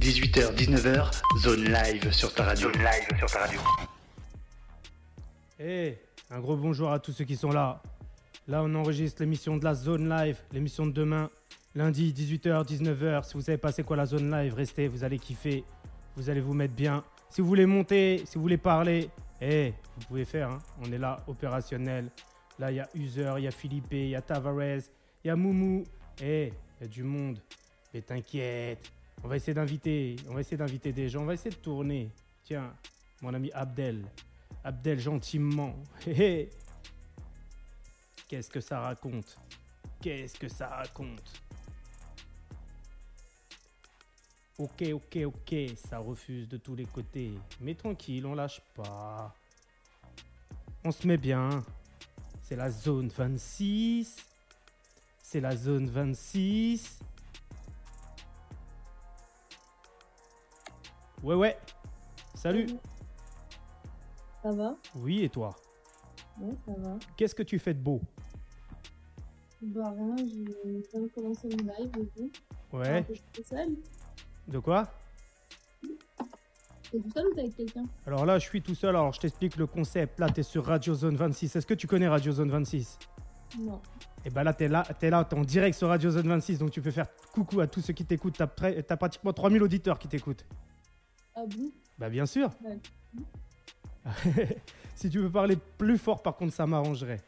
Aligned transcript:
18h, 0.00 0.54
19h, 0.54 1.10
zone 1.40 1.64
live 1.64 2.10
sur 2.10 2.32
ta 2.32 2.44
radio. 2.44 2.72
Zone 2.72 2.82
live 2.82 3.18
sur 3.18 3.30
ta 3.30 3.40
radio. 3.40 3.60
Eh, 5.58 5.98
un 6.30 6.40
gros 6.40 6.56
bonjour 6.56 6.90
à 6.90 6.98
tous 6.98 7.12
ceux 7.12 7.26
qui 7.26 7.36
sont 7.36 7.50
là. 7.50 7.82
Là, 8.48 8.62
on 8.62 8.74
enregistre 8.76 9.20
l'émission 9.20 9.58
de 9.58 9.64
la 9.64 9.74
Zone 9.74 10.08
Live, 10.08 10.38
l'émission 10.52 10.86
de 10.86 10.92
demain, 10.92 11.28
lundi 11.74 12.14
18h, 12.14 12.66
19h. 12.66 13.24
Si 13.24 13.34
vous 13.34 13.42
savez 13.42 13.58
pas 13.58 13.72
c'est 13.72 13.82
quoi 13.82 13.94
la 13.94 14.06
Zone 14.06 14.30
Live, 14.30 14.54
restez, 14.54 14.88
vous 14.88 15.04
allez 15.04 15.18
kiffer, 15.18 15.64
vous 16.16 16.30
allez 16.30 16.40
vous 16.40 16.54
mettre 16.54 16.72
bien. 16.72 17.04
Si 17.28 17.42
vous 17.42 17.46
voulez 17.48 17.66
monter, 17.66 18.22
si 18.24 18.36
vous 18.36 18.42
voulez 18.42 18.56
parler, 18.56 19.10
eh, 19.42 19.74
vous 19.98 20.06
pouvez 20.06 20.24
faire, 20.24 20.48
hein. 20.48 20.58
on 20.82 20.90
est 20.90 20.98
là, 20.98 21.22
opérationnel. 21.26 22.10
Là, 22.58 22.72
il 22.72 22.76
y 22.76 22.80
a 22.80 22.88
User, 22.94 23.34
il 23.36 23.44
y 23.44 23.48
a 23.48 23.50
Philippe, 23.50 23.92
il 23.92 24.08
y 24.08 24.16
a 24.16 24.22
Tavares, 24.22 24.80
il 25.22 25.28
y 25.28 25.30
a 25.30 25.36
Moumou. 25.36 25.84
Eh, 26.22 26.54
il 26.80 26.84
y 26.84 26.84
a 26.86 26.88
du 26.88 27.02
monde. 27.02 27.38
Mais 27.92 28.00
t'inquiète, 28.00 28.90
on 29.22 29.28
va 29.28 29.36
essayer 29.36 29.54
d'inviter, 29.54 30.16
on 30.28 30.34
va 30.34 30.40
essayer 30.40 30.56
d'inviter 30.56 30.92
des 30.92 31.08
gens, 31.08 31.22
on 31.22 31.26
va 31.26 31.34
essayer 31.34 31.50
de 31.50 31.60
tourner. 31.60 32.10
Tiens, 32.44 32.74
mon 33.22 33.34
ami 33.34 33.50
Abdel, 33.52 34.04
Abdel 34.64 34.98
gentiment. 34.98 35.74
Qu'est-ce 38.28 38.50
que 38.50 38.60
ça 38.60 38.80
raconte? 38.80 39.36
Qu'est-ce 40.00 40.38
que 40.38 40.48
ça 40.48 40.68
raconte? 40.68 41.42
Ok, 44.58 44.82
ok, 44.92 45.18
ok, 45.24 45.54
ça 45.76 45.98
refuse 45.98 46.48
de 46.48 46.56
tous 46.58 46.74
les 46.74 46.84
côtés. 46.84 47.32
Mais 47.60 47.74
tranquille, 47.74 48.26
on 48.26 48.34
lâche 48.34 48.60
pas. 48.74 49.34
On 50.84 50.90
se 50.90 51.06
met 51.06 51.16
bien. 51.16 51.64
C'est 52.42 52.56
la 52.56 52.70
zone 52.70 53.08
26. 53.08 54.16
C'est 55.22 55.40
la 55.40 55.56
zone 55.56 55.88
26. 55.88 57.00
Ouais, 61.22 61.34
ouais. 61.34 61.58
Salut. 62.34 62.66
Ça 64.42 64.52
va? 64.52 64.76
Oui, 64.96 65.22
et 65.24 65.28
toi? 65.28 65.50
Ouais, 66.40 66.54
ça 66.66 66.72
va. 66.78 66.96
Qu'est-ce 67.16 67.34
que 67.34 67.42
tu 67.42 67.58
fais 67.58 67.74
de 67.74 67.80
beau? 67.80 68.00
Bah 69.62 69.90
rien, 69.90 70.16
je 70.16 70.90
viens 70.90 71.02
de 71.02 71.08
commencer 71.14 71.48
mon 71.48 71.72
live 71.74 71.90
et 72.00 72.06
tout. 72.16 72.30
Ouais. 72.72 73.04
Je 73.10 73.14
suis 73.14 73.44
seule. 73.44 73.76
De 74.48 74.58
quoi? 74.58 74.88
T'es 76.90 76.98
tout 76.98 77.10
seul 77.10 77.26
ou 77.26 77.34
t'es 77.34 77.40
avec 77.42 77.56
quelqu'un? 77.56 77.84
Alors 78.06 78.24
là, 78.24 78.38
je 78.38 78.48
suis 78.48 78.62
tout 78.62 78.74
seul. 78.74 78.90
Alors, 78.96 79.12
je 79.12 79.20
t'explique 79.20 79.56
le 79.56 79.66
concept. 79.66 80.18
Là, 80.18 80.28
tu 80.30 80.40
es 80.40 80.42
sur 80.42 80.64
Radio 80.64 80.94
Zone 80.94 81.16
26. 81.16 81.54
Est-ce 81.56 81.66
que 81.66 81.74
tu 81.74 81.86
connais 81.86 82.08
Radio 82.08 82.32
Zone 82.32 82.50
26 82.50 82.98
Non. 83.58 83.82
Et 84.24 84.30
ben 84.30 84.42
là, 84.42 84.54
tu 84.54 84.64
es 84.64 84.68
là, 84.68 84.84
tu 84.98 85.06
es 85.06 85.10
là, 85.10 85.24
t'es 85.24 85.36
en 85.36 85.42
direct 85.42 85.76
sur 85.76 85.88
Radio 85.88 86.10
Zone 86.10 86.26
26. 86.26 86.58
Donc, 86.58 86.70
tu 86.70 86.80
peux 86.80 86.90
faire 86.90 87.06
coucou 87.32 87.60
à 87.60 87.66
tous 87.66 87.82
ceux 87.82 87.92
qui 87.92 88.06
t'écoutent. 88.06 88.38
Tu 88.38 88.42
as, 88.42 88.96
pratiquement 88.96 89.32
3000 89.34 89.62
auditeurs 89.62 89.98
qui 89.98 90.08
t'écoutent. 90.08 90.46
Ah 91.40 91.46
bon? 91.46 91.70
Bah, 91.98 92.10
bien 92.10 92.26
sûr. 92.26 92.50
Ouais. 92.62 92.78
si 94.94 95.08
tu 95.08 95.18
veux 95.20 95.30
parler 95.30 95.56
plus 95.78 95.96
fort, 95.96 96.22
par 96.22 96.36
contre, 96.36 96.52
ça 96.52 96.66
m'arrangerait. 96.66 97.22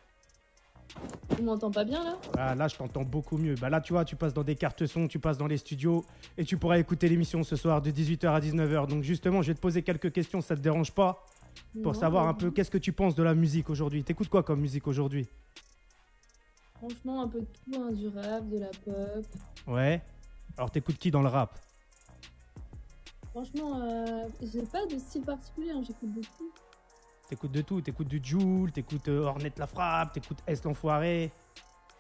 Tu 1.34 1.42
m'entends 1.42 1.70
pas 1.70 1.84
bien 1.84 2.04
là? 2.04 2.18
Ah, 2.36 2.54
là, 2.54 2.68
je 2.68 2.76
t'entends 2.76 3.04
beaucoup 3.04 3.38
mieux. 3.38 3.54
Bah 3.54 3.70
là, 3.70 3.80
tu 3.80 3.94
vois, 3.94 4.04
tu 4.04 4.14
passes 4.16 4.34
dans 4.34 4.42
des 4.42 4.56
cartes 4.56 4.84
son, 4.84 5.08
tu 5.08 5.18
passes 5.18 5.38
dans 5.38 5.46
les 5.46 5.56
studios 5.56 6.04
et 6.36 6.44
tu 6.44 6.58
pourras 6.58 6.78
écouter 6.78 7.08
l'émission 7.08 7.42
ce 7.42 7.56
soir 7.56 7.80
de 7.80 7.90
18h 7.90 8.28
à 8.28 8.40
19h. 8.40 8.86
Donc 8.86 9.02
justement, 9.02 9.40
je 9.40 9.48
vais 9.48 9.54
te 9.54 9.60
poser 9.60 9.82
quelques 9.82 10.12
questions, 10.12 10.42
ça 10.42 10.54
te 10.54 10.60
dérange 10.60 10.92
pas? 10.92 11.24
Pour 11.82 11.92
Non, 11.94 11.98
savoir 11.98 12.28
un 12.28 12.34
peu 12.34 12.50
qu'est-ce 12.50 12.70
que 12.70 12.76
tu 12.78 12.92
penses 12.92 13.14
de 13.14 13.22
la 13.22 13.34
musique 13.34 13.70
aujourd'hui. 13.70 14.04
T'écoutes 14.04 14.28
quoi 14.28 14.42
comme 14.42 14.60
musique 14.60 14.86
aujourd'hui? 14.86 15.26
Franchement, 16.74 17.22
un 17.22 17.28
peu 17.28 17.40
de 17.40 17.46
tout, 17.46 17.80
hein, 17.80 17.92
du 17.92 18.08
rap, 18.08 18.46
de 18.50 18.58
la 18.58 18.70
pop. 18.84 19.26
Ouais. 19.66 20.02
Alors 20.58 20.70
t'écoutes 20.70 20.98
qui 20.98 21.10
dans 21.10 21.22
le 21.22 21.28
rap? 21.28 21.58
Franchement, 23.32 23.80
euh, 23.82 24.26
j'ai 24.42 24.62
pas 24.62 24.84
de 24.86 24.98
style 24.98 25.22
particulier, 25.22 25.70
hein, 25.70 25.82
j'écoute 25.86 26.12
de 26.14 26.20
tout. 26.20 26.52
T'écoutes 27.28 27.52
de 27.52 27.62
tout, 27.62 27.80
t'écoutes 27.80 28.08
du 28.08 28.20
Joule, 28.22 28.70
t'écoutes 28.72 29.08
euh, 29.08 29.24
Ornette 29.24 29.58
la 29.58 29.66
frappe, 29.66 30.12
t'écoutes 30.12 30.38
S 30.46 30.62
l'enfoiré. 30.64 31.32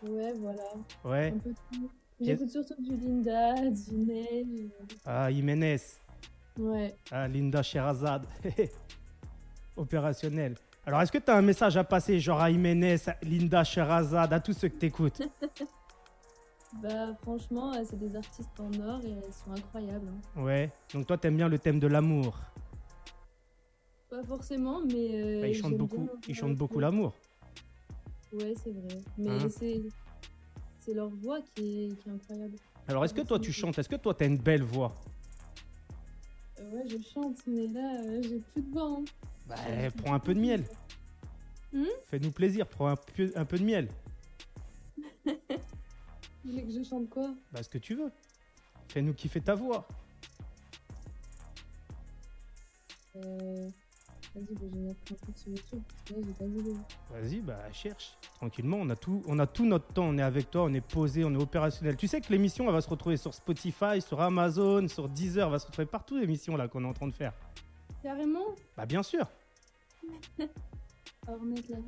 Ouais, 0.02 0.32
voilà, 0.38 0.62
Ouais. 1.04 1.32
un 1.34 1.38
peu 1.38 1.50
de 1.50 1.56
tout. 1.72 1.90
J'écoute 2.20 2.50
surtout 2.50 2.74
du 2.78 2.96
Linda, 2.96 3.54
du 3.70 3.94
Neige. 3.96 4.68
Ah, 5.06 5.30
Jiménez. 5.32 5.76
Ouais. 6.58 6.94
Ah, 7.10 7.26
Linda 7.28 7.62
Sherazade. 7.62 8.26
Opérationnel. 9.76 10.54
Alors, 10.84 11.00
est-ce 11.00 11.12
que 11.12 11.18
tu 11.18 11.30
as 11.30 11.36
un 11.36 11.42
message 11.42 11.76
à 11.78 11.84
passer, 11.84 12.20
genre 12.20 12.40
à 12.40 12.50
Jiménez, 12.50 12.96
à 13.08 13.16
Linda 13.22 13.64
Sherazade, 13.64 14.32
à 14.32 14.40
tous 14.40 14.52
ceux 14.52 14.68
que 14.68 14.76
t'écoutes? 14.78 15.22
Bah 16.80 17.14
franchement, 17.22 17.74
euh, 17.74 17.82
c'est 17.88 17.98
des 17.98 18.16
artistes 18.16 18.58
en 18.58 18.72
or 18.80 19.00
et 19.04 19.10
elles 19.10 19.32
sont 19.32 19.52
incroyables. 19.52 20.08
hein. 20.08 20.42
Ouais. 20.42 20.70
Donc, 20.94 21.06
toi, 21.06 21.18
t'aimes 21.18 21.36
bien 21.36 21.48
le 21.48 21.58
thème 21.58 21.78
de 21.78 21.86
l'amour. 21.86 22.38
Pas 24.08 24.22
forcément, 24.24 24.80
mais. 24.86 25.10
euh, 25.14 25.40
Bah, 25.42 25.48
ils 25.48 25.54
chantent 25.54 25.76
beaucoup, 25.76 26.08
ils 26.26 26.34
leur 26.34 26.40
chantent 26.40 26.56
beaucoup 26.56 26.80
l'amour. 26.80 27.14
Ouais, 28.32 28.54
c'est 28.62 28.70
vrai. 28.72 28.98
Mais 29.18 29.28
Hein 29.28 29.48
c'est. 29.50 29.82
C'est 30.80 30.94
leur 30.94 31.10
voix 31.10 31.40
qui 31.42 31.84
est, 31.84 31.96
qui 32.02 32.08
est 32.08 32.12
incroyable. 32.12 32.56
Alors, 32.88 33.04
est-ce 33.04 33.14
que 33.14 33.20
toi, 33.20 33.38
tu 33.38 33.52
chantes? 33.52 33.78
Est-ce 33.78 33.88
que 33.88 33.94
toi, 33.96 34.14
t'as 34.14 34.26
une 34.26 34.38
belle 34.38 34.62
voix? 34.64 34.92
Euh, 36.58 36.70
ouais, 36.72 36.82
je 36.88 36.96
chante, 37.08 37.36
mais 37.46 37.68
là, 37.68 38.00
euh, 38.02 38.20
j'ai 38.22 38.40
plus 38.40 38.62
de 38.62 38.70
voix. 38.72 38.96
hein. 38.98 39.04
Bah, 39.46 39.54
prends 40.02 40.14
un 40.14 40.18
peu 40.18 40.34
de 40.34 40.40
miel. 40.40 40.64
Hmm? 41.72 41.84
Fais-nous 42.06 42.32
plaisir, 42.32 42.66
prends 42.66 42.88
un 42.88 42.96
peu, 42.96 43.30
un 43.36 43.44
peu 43.44 43.58
de 43.58 43.64
miel. 43.64 43.88
Vous 46.44 46.50
voulez 46.50 46.64
que 46.64 46.70
je 46.72 46.82
chante 46.82 47.08
quoi? 47.08 47.34
Bah, 47.52 47.62
ce 47.62 47.68
que 47.68 47.78
tu 47.78 47.94
veux. 47.94 48.10
Fais-nous 48.88 49.14
kiffer 49.14 49.40
ta 49.40 49.54
voix. 49.54 49.86
euh... 53.16 53.68
Vas-y, 54.34 54.54
bah, 54.54 54.60
je 54.62 54.66
vais 54.66 54.80
mettre 54.80 55.12
un 55.12 55.14
truc 55.16 55.36
sur 55.36 55.48
YouTube 55.50 55.82
parce 55.86 56.02
que 56.04 56.14
là, 56.14 56.20
j'ai 56.26 56.32
pas 56.32 56.44
d'idée. 56.46 56.76
Vas-y, 57.10 57.40
bah 57.40 57.72
cherche. 57.72 58.16
Tranquillement, 58.36 58.78
on 58.80 58.88
a, 58.88 58.96
tout, 58.96 59.22
on 59.26 59.38
a 59.38 59.46
tout 59.46 59.66
notre 59.66 59.92
temps. 59.92 60.06
On 60.06 60.16
est 60.16 60.22
avec 60.22 60.50
toi, 60.50 60.64
on 60.64 60.72
est 60.72 60.80
posé, 60.80 61.22
on 61.24 61.32
est 61.34 61.42
opérationnel. 61.42 61.96
Tu 61.96 62.08
sais 62.08 62.20
que 62.22 62.32
l'émission, 62.32 62.66
elle 62.66 62.72
va 62.72 62.80
se 62.80 62.88
retrouver 62.88 63.18
sur 63.18 63.34
Spotify, 63.34 64.00
sur 64.00 64.20
Amazon, 64.22 64.88
sur 64.88 65.08
Deezer. 65.10 65.46
Elle 65.46 65.52
va 65.52 65.58
se 65.58 65.66
retrouver 65.66 65.84
partout, 65.86 66.16
l'émission 66.18 66.56
là 66.56 66.66
qu'on 66.66 66.82
est 66.82 66.88
en 66.88 66.94
train 66.94 67.08
de 67.08 67.12
faire. 67.14 67.34
Carrément? 68.02 68.56
Bah, 68.76 68.86
bien 68.86 69.02
sûr. 69.02 69.28
Remettre 71.28 71.70
la. 71.70 71.78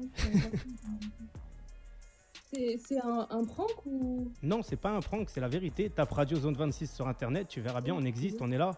C'est 2.53 3.01
un, 3.03 3.27
un 3.31 3.45
prank 3.45 3.85
ou? 3.85 4.31
Non, 4.43 4.63
c'est 4.63 4.77
pas 4.77 4.91
un 4.91 5.01
prank, 5.01 5.29
c'est 5.29 5.41
la 5.41 5.49
vérité. 5.49 5.91
Tape 5.91 6.13
Radio 6.13 6.39
Zone 6.39 6.55
26 6.55 6.93
sur 6.93 7.09
Internet, 7.09 7.49
tu 7.49 7.61
verras 7.61 7.81
bien, 7.81 7.95
on 7.95 8.05
existe, 8.05 8.41
on 8.41 8.51
est 8.53 8.59
là. 8.59 8.73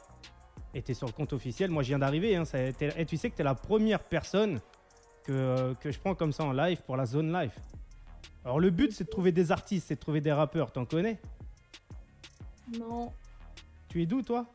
Et 0.74 0.82
t'es 0.82 0.94
sur 0.94 1.06
le 1.06 1.12
compte 1.12 1.32
officiel. 1.32 1.70
Moi, 1.70 1.82
je 1.82 1.88
viens 1.88 1.98
d'arriver. 1.98 2.36
Hein, 2.36 2.44
et 2.54 3.06
tu 3.06 3.16
sais 3.16 3.30
que 3.30 3.36
t'es 3.36 3.42
la 3.42 3.54
première 3.54 4.02
personne 4.02 4.60
que, 5.24 5.74
que 5.80 5.90
je 5.90 5.98
prends 5.98 6.14
comme 6.14 6.32
ça 6.32 6.44
en 6.44 6.52
live 6.52 6.82
pour 6.82 6.96
la 6.96 7.06
zone 7.06 7.32
live. 7.32 7.52
Alors, 8.44 8.60
le 8.60 8.70
but, 8.70 8.92
c'est 8.92 9.04
de 9.04 9.10
trouver 9.10 9.32
des 9.32 9.52
artistes, 9.52 9.88
c'est 9.88 9.96
de 9.96 10.00
trouver 10.00 10.20
des 10.20 10.32
rappeurs. 10.32 10.70
T'en 10.72 10.84
connais? 10.84 11.20
Non. 12.78 13.12
Tu 13.88 14.02
es 14.02 14.06
d'où, 14.06 14.22
toi? 14.22 14.46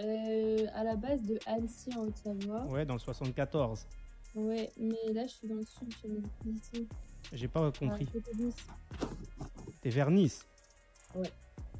Euh, 0.00 0.66
à 0.74 0.84
la 0.84 0.96
base 0.96 1.22
de 1.22 1.38
Annecy 1.46 1.90
en 1.96 2.02
Haute-Savoie. 2.04 2.64
Ouais, 2.66 2.86
dans 2.86 2.94
le 2.94 3.00
74. 3.00 3.86
Ouais, 4.34 4.70
mais 4.78 5.12
là, 5.12 5.26
je 5.26 5.32
suis 5.32 5.48
dans 5.48 5.56
le 5.56 5.64
sud, 5.64 5.92
mes 6.04 6.52
ici. 6.52 6.88
J'ai 7.32 7.48
pas 7.48 7.70
compris. 7.72 8.06
T'es 9.80 9.90
vers 9.90 10.10
Nice 10.10 10.46
Ouais. 11.14 11.30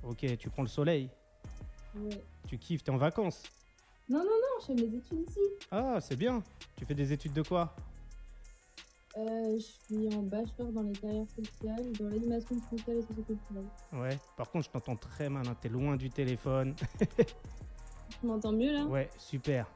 Ok, 0.02 0.24
tu 0.38 0.48
prends 0.50 0.62
le 0.62 0.68
soleil. 0.68 1.10
Ouais. 1.96 2.22
Tu 2.48 2.56
kiffes, 2.58 2.82
t'es 2.82 2.90
en 2.90 2.96
vacances. 2.96 3.42
Non, 4.08 4.18
non, 4.18 4.24
non, 4.24 4.60
je 4.60 4.66
fais 4.66 4.74
mes 4.74 4.94
études 4.96 5.28
ici. 5.28 5.40
Ah, 5.70 5.98
c'est 6.00 6.16
bien. 6.16 6.42
Tu 6.76 6.84
fais 6.84 6.94
des 6.94 7.12
études 7.12 7.32
de 7.32 7.42
quoi? 7.42 7.74
Euh, 9.18 9.58
je 9.58 9.62
suis 9.96 10.14
en 10.14 10.22
bachelor 10.22 10.72
dans 10.72 10.82
les 10.82 10.92
carrières 10.92 11.26
sociales, 11.28 11.92
dans 11.98 12.08
l'animation 12.08 12.56
sociale 12.70 12.98
et 12.98 13.02
socioculturelle. 13.02 13.64
Ouais. 13.92 14.18
Par 14.36 14.50
contre, 14.50 14.66
je 14.66 14.70
t'entends 14.70 14.96
très 14.96 15.28
mal. 15.28 15.46
hein, 15.48 15.56
T'es 15.60 15.68
loin 15.68 15.96
du 15.96 16.10
téléphone. 16.10 16.74
Tu 18.20 18.26
m'entends 18.26 18.52
mieux 18.52 18.72
là? 18.72 18.84
Ouais, 18.84 19.08
super. 19.18 19.66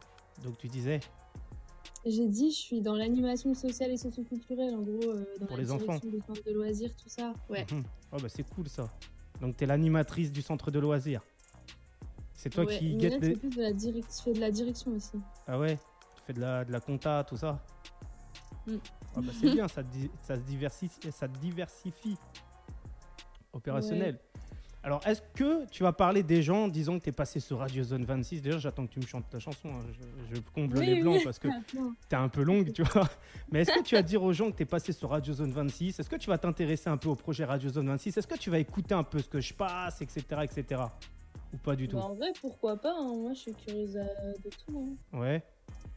Donc, 0.43 0.59
tu 0.59 0.69
disais 0.69 1.01
J'ai 2.07 2.29
dit, 2.29 2.51
je 2.51 2.57
suis 2.57 2.81
dans 2.83 2.95
l'animation 2.95 3.55
sociale 3.55 3.91
et 3.91 3.97
socioculturelle, 3.97 4.75
en 4.75 4.83
gros, 4.83 5.11
euh, 5.11 5.25
dans 5.41 5.47
Pour 5.47 5.57
la 5.57 5.63
les 5.63 5.71
enfants. 5.71 5.99
des 6.11 6.21
centres 6.21 6.45
de 6.45 6.53
loisirs, 6.53 6.95
tout 6.97 7.09
ça. 7.09 7.33
Ouais. 7.49 7.67
Mhm. 7.73 7.83
Oh, 8.13 8.17
bah, 8.21 8.29
c'est 8.29 8.43
cool 8.43 8.69
ça. 8.69 8.93
Donc, 9.41 9.57
t'es 9.57 9.65
l'animatrice 9.67 10.31
du 10.31 10.43
centre 10.43 10.71
de 10.71 10.79
loisirs. 10.79 11.23
C'est 12.35 12.51
toi 12.51 12.65
Ouais, 12.65 12.77
qui 12.79 12.97
les. 12.97 13.33
c'est 13.33 13.37
plus 13.39 13.49
de 13.57 13.63
la 13.63 13.73
je 14.19 14.23
fais 14.23 14.33
de 14.35 14.41
la 14.41 14.51
direction 14.51 14.91
aussi. 14.93 15.13
Ah 15.47 15.59
ouais? 15.59 15.77
Tu 16.17 16.23
fais 16.27 16.33
de 16.35 16.41
la, 16.41 16.65
de 16.65 16.73
la 16.73 16.81
compta, 16.81 17.25
tout 17.27 17.37
ça? 17.39 17.65
Mm. 18.67 18.75
Ah 19.17 19.21
bah 19.21 19.33
c'est 19.41 19.51
bien, 19.51 19.69
ça, 19.69 19.83
di- 19.83 20.11
ça, 20.23 20.37
se 20.37 20.41
diversifie, 20.43 21.11
ça 21.13 21.29
diversifie. 21.29 22.17
Opérationnel. 23.53 24.19
Alors, 24.85 25.01
est-ce 25.07 25.23
que 25.35 25.65
tu 25.71 25.83
vas 25.83 25.93
parler 25.95 26.23
des 26.23 26.43
gens, 26.43 26.69
disons 26.69 26.99
que 26.99 27.05
tu 27.05 27.09
es 27.09 27.13
passé 27.13 27.41
sur 27.41 27.59
Radio 27.61 27.83
Zone 27.83 28.05
26 28.05 28.43
Déjà, 28.43 28.59
j'attends 28.59 28.87
que 28.87 28.93
tu 28.93 29.01
me 29.01 29.07
chantes 29.07 29.29
ta 29.31 29.39
chanson. 29.39 29.71
hein. 29.71 29.81
Je, 30.31 30.37
je 30.37 30.41
comble 30.55 30.77
Oui, 30.79 30.85
les 30.87 31.01
blancs 31.01 31.17
oui. 31.17 31.25
parce 31.25 31.39
que 31.39 31.49
Attends. 31.77 31.95
t'es 32.07 32.17
un 32.17 32.29
peu 32.29 32.43
longue, 32.43 32.71
tu 32.73 32.83
vois. 32.83 33.09
Mais 33.51 33.61
est-ce 33.63 33.73
que 33.73 33.83
tu 33.83 33.95
vas 33.95 34.03
dire 34.03 34.23
aux 34.23 34.35
gens 34.35 34.51
que 34.51 34.57
tu 34.59 34.63
es 34.65 34.67
passé 34.67 34.93
sur 34.93 35.09
Radio 35.09 35.33
Zone 35.33 35.53
26 35.53 35.99
Est-ce 36.01 36.11
que 36.11 36.17
tu 36.17 36.29
vas 36.29 36.37
t'intéresser 36.37 36.91
un 36.91 36.99
peu 36.99 37.09
au 37.09 37.15
projet 37.15 37.47
Radio 37.47 37.71
Zone 37.71 37.87
26 37.89 38.19
Est-ce 38.19 38.27
que 38.27 38.37
tu 38.37 38.51
vas 38.51 38.59
écouter 38.59 38.95
un 38.95 39.05
peu 39.05 39.21
ce 39.21 39.29
que 39.31 39.41
je 39.41 39.55
passe, 39.55 40.03
etc. 40.03 40.23
etc. 40.43 40.83
Ou 41.55 41.57
pas 41.57 41.77
du 41.77 41.89
tout? 41.89 41.97
Bah, 41.97 42.05
en 42.05 42.15
vrai, 42.15 42.29
pourquoi 42.43 42.77
pas 42.77 42.93
hein. 42.95 43.09
Moi, 43.17 43.33
je 43.33 43.39
suis 43.39 43.55
curieuse 43.55 43.97
euh, 43.97 44.33
de 44.45 44.51
tout. 44.51 44.97
hein. 45.15 45.19
Ouais. 45.19 45.43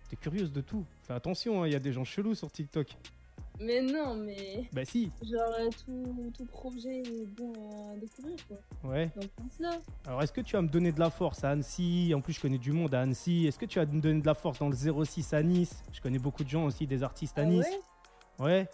T'es 0.10 0.16
curieuse 0.16 0.54
de 0.54 0.62
tout. 0.62 0.86
Fais 1.04 1.14
attention, 1.14 1.66
il 1.66 1.74
y 1.74 1.76
a 1.76 1.80
des 1.80 1.92
gens 1.92 2.06
chelous 2.06 2.36
sur 2.36 2.50
TikTok. 2.50 2.88
Mais 3.60 3.82
non, 3.82 4.16
mais 4.16 4.70
Bah 4.72 4.86
si, 4.86 5.12
genre 5.24 5.42
euh, 5.60 5.70
tout, 5.86 6.32
tout 6.38 6.46
projet 6.46 7.00
est 7.02 7.26
bon 7.26 7.52
à 7.92 7.98
découvrir, 7.98 8.36
quoi. 8.48 8.58
ouais. 8.92 9.12
Donc, 9.16 9.30
pense 9.32 9.60
là. 9.60 9.72
Alors 10.06 10.22
est-ce 10.22 10.32
que 10.32 10.42
tu 10.42 10.54
vas 10.56 10.62
me 10.62 10.68
donner 10.68 10.92
de 10.92 11.00
la 11.00 11.10
force 11.10 11.44
à 11.44 11.50
Annecy? 11.52 12.14
En 12.16 12.22
plus, 12.22 12.34
je 12.34 12.42
connais 12.42 12.60
du 12.60 12.72
monde 12.72 12.94
à 12.94 13.02
Annecy. 13.02 13.48
Est-ce 13.48 13.58
que 13.58 13.66
tu 13.66 13.80
vas 13.80 13.86
me 13.88 14.00
donner 14.00 14.22
de 14.22 14.26
la 14.28 14.36
force 14.36 14.60
dans 14.60 14.70
le 14.70 14.76
06 14.76 15.34
à 15.34 15.42
Nice? 15.42 15.84
Je 15.92 16.02
connais 16.02 16.20
beaucoup 16.20 16.44
de 16.44 16.50
gens 16.50 16.66
aussi, 16.66 16.86
des 16.86 17.02
artistes 17.02 17.38
à 17.40 17.42
Ah 17.42 17.46
Nice. 17.46 17.66
ouais? 18.40 18.46
Ouais. 18.46 18.70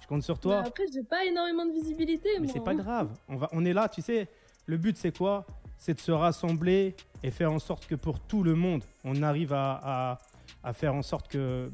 Je 0.00 0.06
compte 0.08 0.22
sur 0.24 0.38
toi. 0.38 0.62
Mais 0.62 0.68
après, 0.68 0.84
j'ai 0.92 1.02
pas 1.04 1.24
énormément 1.24 1.64
de 1.66 1.72
visibilité, 1.72 2.28
Mais 2.40 2.48
c'est 2.48 2.60
pas 2.62 2.72
hein. 2.72 2.74
grave. 2.76 3.10
On, 3.28 3.36
va, 3.36 3.48
on 3.52 3.64
est 3.64 3.72
là, 3.72 3.88
tu 3.88 4.02
sais. 4.02 4.28
Le 4.66 4.76
but, 4.78 4.96
c'est 4.96 5.16
quoi? 5.16 5.46
C'est 5.78 5.94
de 5.94 6.00
se 6.00 6.12
rassembler 6.12 6.94
et 7.22 7.30
faire 7.30 7.52
en 7.52 7.58
sorte 7.58 7.86
que 7.86 7.94
pour 7.94 8.18
tout 8.20 8.42
le 8.42 8.54
monde, 8.54 8.82
on 9.04 9.22
arrive 9.22 9.52
à, 9.52 9.80
à- 10.12 10.18
à 10.64 10.72
faire 10.72 10.94
en 10.94 11.02
sorte 11.02 11.28
que 11.28 11.70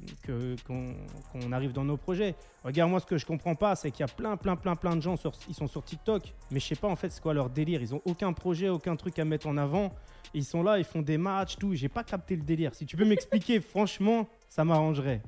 qu'on 0.67 1.53
arrive 1.53 1.73
dans 1.73 1.85
nos 1.85 1.97
projets. 1.97 2.35
Regarde, 2.65 2.91
moi, 2.91 3.01
ce 3.01 3.07
que 3.07 3.17
je 3.17 3.25
comprends 3.25 3.55
pas, 3.55 3.77
c'est 3.77 3.91
qu'il 3.91 4.01
y 4.01 4.09
a 4.11 4.13
plein, 4.13 4.37
plein, 4.37 4.57
plein, 4.57 4.77
plein 4.77 4.97
de 4.97 5.01
gens 5.01 5.17
sur, 5.17 5.33
ils 5.49 5.55
sont 5.55 5.69
sur 5.69 5.83
TikTok, 5.85 6.35
mais 6.51 6.61
je 6.61 6.67
sais 6.67 6.77
pas 6.77 6.89
en 6.89 6.97
fait 6.97 7.11
c'est 7.11 7.23
quoi 7.23 7.33
leur 7.33 7.49
délire. 7.49 7.81
Ils 7.81 7.95
ont 7.95 8.03
aucun 8.05 8.33
projet, 8.33 8.69
aucun 8.69 8.97
truc 8.97 9.19
à 9.19 9.25
mettre 9.25 9.47
en 9.47 9.57
avant. 9.57 9.95
Ils 10.35 10.45
sont 10.45 10.63
là, 10.63 10.79
ils 10.79 10.85
font 10.85 11.03
des 11.03 11.19
matchs, 11.19 11.57
tout. 11.57 11.75
J'ai 11.75 11.89
pas 11.89 12.05
capté 12.05 12.37
le 12.37 12.43
délire. 12.43 12.75
Si 12.75 12.85
tu 12.85 12.97
peux 12.97 13.05
m'expliquer, 13.05 13.61
franchement, 13.61 14.29
ça 14.49 14.65
m'arrangerait. 14.65 15.23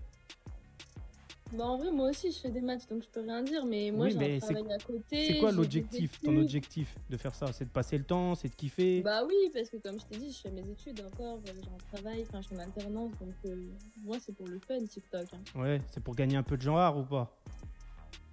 Bah, 1.53 1.67
en 1.67 1.77
vrai, 1.77 1.91
moi 1.91 2.09
aussi, 2.11 2.33
je 2.33 2.39
fais 2.39 2.51
des 2.51 2.63
matchs, 2.63 2.87
donc 2.87 3.03
je 3.03 3.09
peux 3.09 3.21
rien 3.21 3.43
dire. 3.43 3.65
Mais 3.67 3.91
moi, 3.91 4.07
Oui, 4.07 4.13
j'ai 4.13 4.19
mais 4.19 4.37
un 4.37 4.39
travail 4.41 4.73
à 4.73 4.79
côté. 4.79 5.27
C'est 5.27 5.39
quoi 5.39 5.53
l'objectif, 5.53 6.21
ton 6.23 6.37
objectif 6.37 6.95
de 7.11 7.17
faire 7.17 7.35
ça? 7.35 7.53
C'est 7.53 7.67
de 7.67 7.71
passer 7.71 7.99
le 7.99 8.05
temps, 8.05 8.35
c'est 8.35 8.49
de 8.49 8.55
kiffer? 8.55 9.03
Bah 9.03 9.23
oui, 9.27 9.35
parce 9.53 9.69
que 9.69 9.77
comme 9.77 9.99
je 10.01 10.05
t'ai 10.07 10.19
dit, 10.19 10.33
je 10.33 10.39
fais 10.41 10.51
mes 10.51 10.69
études 10.71 11.01
encore, 11.01 11.39
euh, 11.47 11.53
j'ai 11.63 11.71
un 11.71 11.97
travail, 11.97 12.25
enfin, 12.29 12.41
je 12.41 12.47
suis 12.49 12.57
en 12.57 12.61
alternance, 12.61 13.11
donc 13.21 13.35
euh, 13.47 13.57
moi, 14.05 14.17
c'est 14.19 14.35
pour 14.35 14.47
le 14.47 14.59
fun, 14.61 14.85
TikTok. 14.87 15.27
Hein. 15.35 15.61
Ouais, 15.61 15.81
c'est 15.93 16.03
pour 16.03 16.15
gagner 16.15 16.37
un 16.37 16.43
peu 16.43 16.57
de 16.57 16.63
genre 16.63 16.97
ou 16.99 17.03
pas? 17.03 17.37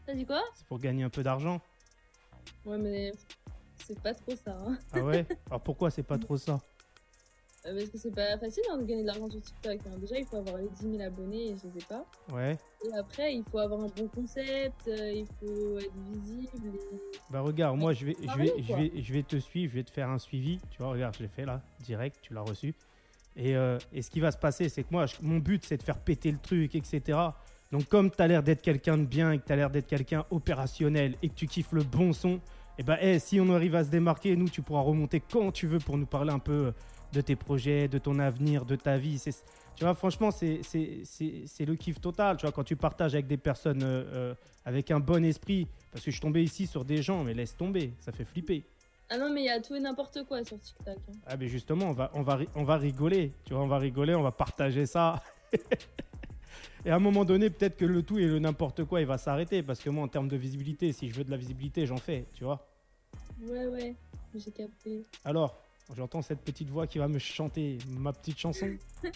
T'as 0.05 0.13
dit 0.13 0.25
quoi? 0.25 0.41
C'est 0.55 0.65
pour 0.65 0.79
gagner 0.79 1.03
un 1.03 1.09
peu 1.09 1.23
d'argent? 1.23 1.59
Ouais, 2.65 2.77
mais 2.77 3.11
c'est 3.85 3.99
pas 3.99 4.13
trop 4.13 4.35
ça. 4.35 4.57
Hein. 4.65 4.77
Ah 4.93 5.03
ouais? 5.03 5.25
Alors 5.47 5.61
pourquoi 5.63 5.91
c'est 5.91 6.03
pas 6.03 6.17
trop 6.17 6.37
ça? 6.37 6.59
Parce 7.63 7.75
que 7.89 7.97
c'est 7.97 8.15
pas 8.15 8.37
facile 8.37 8.63
hein, 8.71 8.77
de 8.77 8.85
gagner 8.85 9.01
de 9.01 9.07
l'argent 9.07 9.29
sur 9.29 9.41
TikTok. 9.41 9.79
hein. 9.85 9.97
Déjà, 9.99 10.17
il 10.17 10.25
faut 10.25 10.37
avoir 10.37 10.57
les 10.57 10.69
10 10.69 10.91
000 10.97 11.01
abonnés 11.01 11.49
et 11.51 11.55
je 11.57 11.67
les 11.67 11.77
ai 11.79 11.85
pas. 11.87 12.05
Ouais. 12.33 12.57
Et 12.85 12.93
après, 12.97 13.35
il 13.35 13.43
faut 13.51 13.59
avoir 13.59 13.81
un 13.81 13.87
bon 13.95 14.07
concept, 14.07 14.87
euh, 14.87 15.11
il 15.13 15.25
faut 15.39 15.77
être 15.77 15.91
visible. 16.11 16.47
et- 16.67 17.31
Bah 17.31 17.41
regarde, 17.41 17.77
moi 17.77 17.91
je 17.93 18.05
vais, 18.05 18.15
je 18.21 18.37
vais, 18.37 18.53
je 18.63 18.73
vais, 18.73 18.91
je 19.01 19.13
vais 19.13 19.23
te 19.23 19.35
suivre, 19.37 19.71
je 19.71 19.77
vais 19.77 19.83
te 19.83 19.91
faire 19.91 20.09
un 20.09 20.19
suivi. 20.19 20.59
Tu 20.71 20.77
vois, 20.81 20.91
regarde, 20.91 21.15
je 21.17 21.23
l'ai 21.23 21.29
fait 21.29 21.45
là, 21.45 21.61
direct, 21.81 22.17
tu 22.21 22.33
l'as 22.33 22.41
reçu. 22.41 22.73
Et, 23.35 23.55
euh, 23.55 23.77
et 23.93 24.01
ce 24.01 24.09
qui 24.09 24.19
va 24.21 24.31
se 24.31 24.37
passer, 24.37 24.69
c'est 24.69 24.83
que 24.83 24.89
moi, 24.91 25.05
je- 25.05 25.15
mon 25.21 25.37
but, 25.39 25.63
c'est 25.65 25.77
de 25.77 25.83
faire 25.83 25.99
péter 25.99 26.31
le 26.31 26.39
truc, 26.39 26.75
etc. 26.75 27.17
Donc 27.71 27.87
comme 27.87 28.09
tu 28.09 28.21
as 28.21 28.27
l'air 28.27 28.41
d'être 28.41 28.61
quelqu'un 28.61 28.97
de 28.97 29.05
bien 29.05 29.31
et 29.33 29.39
que 29.39 29.45
tu 29.45 29.51
as 29.51 29.55
l'air 29.57 29.69
d'être 29.69 29.85
quelqu'un 29.87 30.25
opérationnel 30.31 31.15
et 31.21 31.29
que 31.29 31.35
tu 31.35 31.45
kiffes 31.45 31.71
le 31.73 31.83
bon 31.83 32.13
son, 32.13 32.39
et 32.79 32.83
ben 32.83 32.97
eh, 33.01 33.19
si 33.19 33.39
on 33.41 33.49
arrive 33.53 33.75
à 33.75 33.83
se 33.83 33.89
démarquer, 33.89 34.35
nous, 34.37 34.47
tu 34.49 34.61
pourras 34.61 34.81
remonter 34.81 35.19
quand 35.19 35.51
tu 35.51 35.67
veux 35.67 35.79
pour 35.79 35.97
nous 35.97 36.05
parler 36.07 36.31
un 36.31 36.39
peu 36.39 36.73
de 37.11 37.21
tes 37.21 37.35
projets, 37.35 37.87
de 37.87 37.97
ton 37.97 38.19
avenir, 38.19 38.65
de 38.65 38.75
ta 38.75 38.97
vie. 38.97 39.17
C'est, 39.17 39.31
tu 39.75 39.83
vois, 39.83 39.93
franchement, 39.95 40.31
c'est, 40.31 40.61
c'est, 40.63 41.01
c'est, 41.03 41.43
c'est 41.45 41.65
le 41.65 41.75
kiff 41.75 41.99
total. 41.99 42.37
Tu 42.37 42.45
vois, 42.45 42.51
quand 42.51 42.63
tu 42.63 42.75
partages 42.75 43.13
avec 43.13 43.27
des 43.27 43.37
personnes 43.37 43.83
euh, 43.83 44.03
euh, 44.13 44.33
avec 44.65 44.91
un 44.91 44.99
bon 44.99 45.23
esprit, 45.25 45.67
parce 45.91 46.03
que 46.03 46.11
je 46.11 46.15
suis 46.15 46.21
tombé 46.21 46.43
ici 46.43 46.67
sur 46.67 46.85
des 46.85 47.01
gens, 47.01 47.23
mais 47.23 47.33
laisse 47.33 47.55
tomber, 47.55 47.93
ça 47.99 48.11
fait 48.11 48.25
flipper. 48.25 48.63
Ah 49.09 49.17
non, 49.17 49.33
mais 49.33 49.41
il 49.41 49.45
y 49.45 49.49
a 49.49 49.59
tout 49.59 49.73
et 49.75 49.79
n'importe 49.79 50.23
quoi 50.27 50.43
sur 50.43 50.59
TikTok. 50.59 50.97
hein. 50.97 51.13
Ah, 51.25 51.35
mais 51.35 51.47
justement, 51.47 51.85
on 51.89 51.93
va, 51.93 52.11
on 52.13 52.21
va, 52.21 52.37
on 52.53 52.63
va 52.63 52.77
rigoler. 52.77 53.31
Tu 53.43 53.53
vois, 53.53 53.63
on 53.63 53.67
va 53.67 53.79
rigoler, 53.79 54.13
on 54.13 54.21
va 54.21 54.31
partager 54.31 54.85
ça. 54.85 55.23
Et 56.85 56.91
à 56.91 56.95
un 56.95 56.99
moment 56.99 57.25
donné, 57.25 57.49
peut-être 57.49 57.75
que 57.75 57.85
le 57.85 58.03
tout 58.03 58.19
et 58.19 58.25
le 58.25 58.39
n'importe 58.39 58.85
quoi, 58.85 59.01
il 59.01 59.07
va 59.07 59.17
s'arrêter. 59.17 59.63
Parce 59.63 59.79
que 59.81 59.89
moi, 59.89 60.03
en 60.03 60.07
termes 60.07 60.29
de 60.29 60.37
visibilité, 60.37 60.93
si 60.93 61.09
je 61.09 61.15
veux 61.15 61.23
de 61.23 61.31
la 61.31 61.37
visibilité, 61.37 61.85
j'en 61.85 61.97
fais, 61.97 62.25
tu 62.33 62.43
vois. 62.45 62.67
Ouais, 63.41 63.65
ouais, 63.67 63.95
j'ai 64.35 64.51
capté. 64.51 65.03
Alors, 65.25 65.59
j'entends 65.95 66.21
cette 66.21 66.41
petite 66.41 66.69
voix 66.69 66.87
qui 66.87 66.97
va 66.99 67.07
me 67.07 67.19
chanter 67.19 67.77
ma 67.87 68.13
petite 68.13 68.37
chanson. 68.37 68.69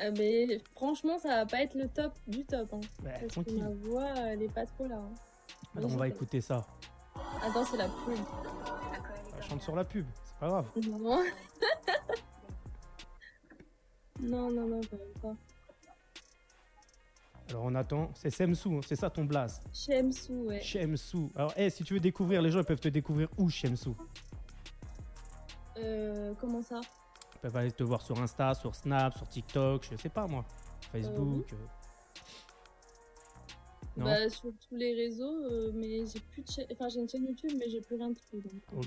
Ah, 0.00 0.12
mais 0.12 0.60
franchement, 0.76 1.18
ça 1.18 1.28
va 1.38 1.44
pas 1.46 1.60
être 1.60 1.74
le 1.74 1.88
top 1.88 2.12
du 2.28 2.44
top. 2.44 2.72
Hein, 2.72 2.78
Ouais, 3.02 3.10
parce 3.10 3.20
que 3.22 3.26
tranquille. 3.26 3.60
ma 3.60 3.68
voix, 3.70 4.08
elle 4.28 4.42
est 4.44 4.52
pas 4.54 4.64
trop 4.64 4.86
là. 4.86 4.94
hein. 4.94 5.12
Alors, 5.76 5.90
on 5.92 5.96
va 5.96 6.06
écouter 6.06 6.40
ça. 6.40 6.64
Attends, 7.42 7.64
c'est 7.64 7.76
la 7.78 7.88
pub. 7.88 8.16
Elle 9.36 9.42
chante 9.42 9.60
sur 9.60 9.74
la 9.74 9.84
pub, 9.84 10.06
c'est 10.24 10.36
pas 10.38 10.46
grave. 10.50 10.66
Non. 10.88 11.24
non, 14.20 14.50
non, 14.52 14.68
non, 14.68 14.80
quand 14.88 14.98
même 14.98 15.12
pas. 15.20 15.36
Alors, 17.50 17.64
on 17.64 17.74
attend. 17.74 18.10
C'est 18.14 18.30
Semsou, 18.30 18.76
hein, 18.76 18.80
c'est 18.86 18.94
ça 18.96 19.10
ton 19.10 19.24
blast. 19.24 19.62
Shemsu, 19.72 20.32
ouais. 20.32 20.60
Shemsou. 20.60 21.32
Alors, 21.34 21.52
eh, 21.56 21.70
si 21.70 21.82
tu 21.82 21.94
veux 21.94 22.00
découvrir, 22.00 22.42
les 22.42 22.50
gens 22.52 22.60
ils 22.60 22.64
peuvent 22.64 22.78
te 22.80 22.88
découvrir 22.88 23.28
où, 23.38 23.48
Shemsou 23.48 23.96
Euh, 25.78 26.34
comment 26.40 26.62
ça? 26.62 26.80
Ils 27.34 27.38
peuvent 27.40 27.56
aller 27.56 27.70
te 27.72 27.82
voir 27.84 28.02
sur 28.02 28.20
Insta, 28.20 28.54
sur 28.54 28.74
Snap, 28.74 29.16
sur 29.16 29.28
TikTok, 29.28 29.86
je 29.90 29.96
sais 29.96 30.08
pas 30.08 30.26
moi. 30.26 30.44
Facebook. 30.92 31.52
euh. 31.52 31.56
Non 33.96 34.04
Bah, 34.04 34.28
sur 34.28 34.52
tous 34.68 34.76
les 34.76 34.94
réseaux, 34.94 35.44
euh, 35.44 35.72
mais 35.74 36.04
j'ai 36.06 36.20
plus 36.20 36.42
de 36.42 36.50
chaîne. 36.50 36.66
Enfin, 36.72 36.88
j'ai 36.88 37.00
une 37.00 37.08
chaîne 37.08 37.26
YouTube, 37.26 37.50
mais 37.58 37.68
j'ai 37.68 37.80
plus 37.80 37.96
rien 37.96 38.10
de. 38.10 38.18
Donc, 38.32 38.44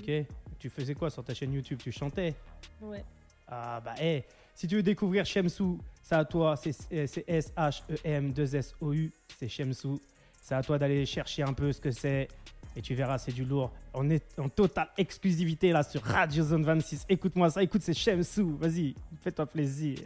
euh, 0.08 0.20
Ok. 0.20 0.26
Tu 0.58 0.70
faisais 0.70 0.94
quoi 0.94 1.10
sur 1.10 1.22
ta 1.24 1.34
chaîne 1.34 1.52
YouTube? 1.52 1.78
Tu 1.82 1.92
chantais? 1.92 2.34
Ouais. 2.80 3.04
Ah 3.48 3.80
bah 3.84 3.94
eh, 4.00 4.22
si 4.54 4.66
tu 4.66 4.76
veux 4.76 4.82
découvrir 4.82 5.26
Shemsou, 5.26 5.78
c'est 6.02 6.14
à 6.14 6.24
toi, 6.24 6.56
c'est 6.56 6.72
c'est 6.72 7.24
S-H-E-M-2-S-O-U, 7.28 9.12
c'est 9.38 9.48
Shemsou. 9.48 10.00
C'est 10.40 10.54
à 10.54 10.62
toi 10.62 10.78
d'aller 10.78 11.04
chercher 11.04 11.42
un 11.42 11.52
peu 11.52 11.70
ce 11.72 11.80
que 11.80 11.90
c'est 11.90 12.28
et 12.76 12.82
tu 12.82 12.94
verras, 12.94 13.18
c'est 13.18 13.32
du 13.32 13.44
lourd. 13.44 13.70
On 13.94 14.08
est 14.10 14.38
en 14.38 14.48
totale 14.48 14.88
exclusivité 14.96 15.72
là 15.72 15.82
sur 15.82 16.02
Radio 16.02 16.42
Zone 16.44 16.64
26. 16.64 17.06
Écoute-moi 17.08 17.50
ça, 17.50 17.62
écoute, 17.62 17.82
c'est 17.82 17.94
Shemsou. 17.94 18.56
Vas-y, 18.56 18.94
fais-toi 19.22 19.46
plaisir. 19.46 19.98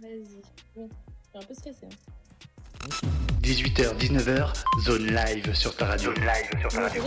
Vas-y. 0.00 0.42
Bon, 0.74 0.88
je 0.88 1.38
suis 1.38 1.44
un 1.44 1.46
peu 1.46 1.54
stressée. 1.54 1.86
Hein. 1.86 2.10
18h, 3.42 3.96
19h, 3.98 4.64
zone 4.84 5.06
live 5.06 5.54
sur 5.54 5.76
ta 5.76 5.86
radio. 5.86 6.14
Zone 6.14 6.24
live 6.24 6.60
sur 6.60 6.70
ta 6.70 6.80
radio. 6.88 7.02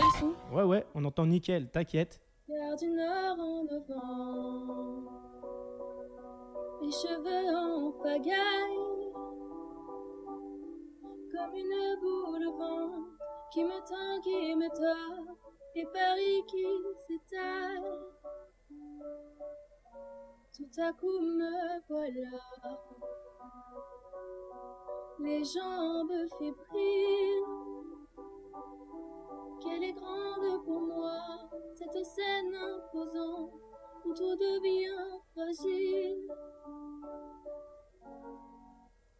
Ouais, 0.52 0.62
ouais, 0.62 0.86
on 0.94 1.04
entend 1.04 1.26
nickel, 1.26 1.68
t'inquiète. 1.68 2.20
Gare 2.48 2.76
du 2.76 2.90
Nord 2.90 3.38
en 3.40 3.64
novembre, 3.64 5.12
mes 6.82 6.92
cheveux 6.92 7.56
en 7.56 7.90
pagaille, 8.02 8.82
comme 11.32 11.54
une 11.56 12.00
boule 12.00 12.46
au 12.46 12.58
vent 12.58 13.13
qui 13.54 13.62
me 13.62 13.78
tend, 13.86 14.20
qui 14.20 14.56
me 14.56 14.68
tord, 14.68 15.36
et 15.76 15.86
Paris 15.86 16.42
qui 16.48 16.66
s'étale. 17.06 17.84
Tout 20.56 20.80
à 20.80 20.92
coup 20.92 21.20
me 21.20 21.80
voilà, 21.88 22.30
les 25.20 25.44
jambes 25.44 26.28
fébriles. 26.36 27.44
Qu'elle 29.60 29.84
est 29.84 29.92
grande 29.92 30.64
pour 30.64 30.80
moi, 30.80 31.48
cette 31.74 32.04
scène 32.04 32.54
imposante 32.56 33.52
où 34.04 34.12
tout 34.12 34.36
devient 34.36 35.20
fragile. 35.32 36.28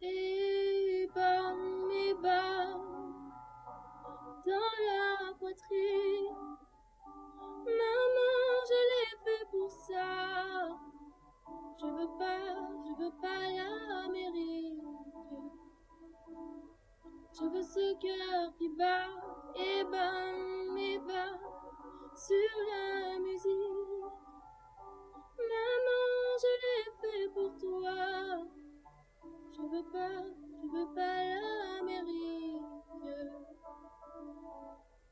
Et 0.01 1.09
bam, 1.15 1.89
et 1.89 2.13
bam, 2.15 3.04
dans 4.45 4.51
la 4.51 5.33
poitrine. 5.39 6.35
Maman, 7.65 8.37
je 8.69 8.79
l'ai 8.91 9.09
fait 9.23 9.45
pour 9.49 9.71
ça. 9.71 10.69
Je 11.79 11.85
veux 11.85 12.17
pas, 12.17 12.55
je 12.85 13.03
veux 13.03 13.15
pas 13.21 13.41
l'Amérique. 13.57 14.83
Je 17.33 17.45
veux 17.45 17.63
ce 17.63 17.99
cœur 17.99 18.55
qui 18.57 18.69
bat 18.69 19.07
et 19.55 19.83
bam 19.83 20.77
et 20.77 20.99
bat 20.99 21.39
sur 22.15 22.51
la 22.69 23.19
musique. 23.19 24.05
Maman, 25.39 26.05
je 26.43 26.51
l'ai 26.63 26.85
fait 27.01 27.27
pour 27.33 27.57
toi. 27.57 28.45
Je 29.57 29.61
veux 29.61 29.91
pas, 29.91 30.23
je 30.61 30.67
veux 30.67 30.93
pas 30.93 31.23
l'Amérique. 31.23 32.45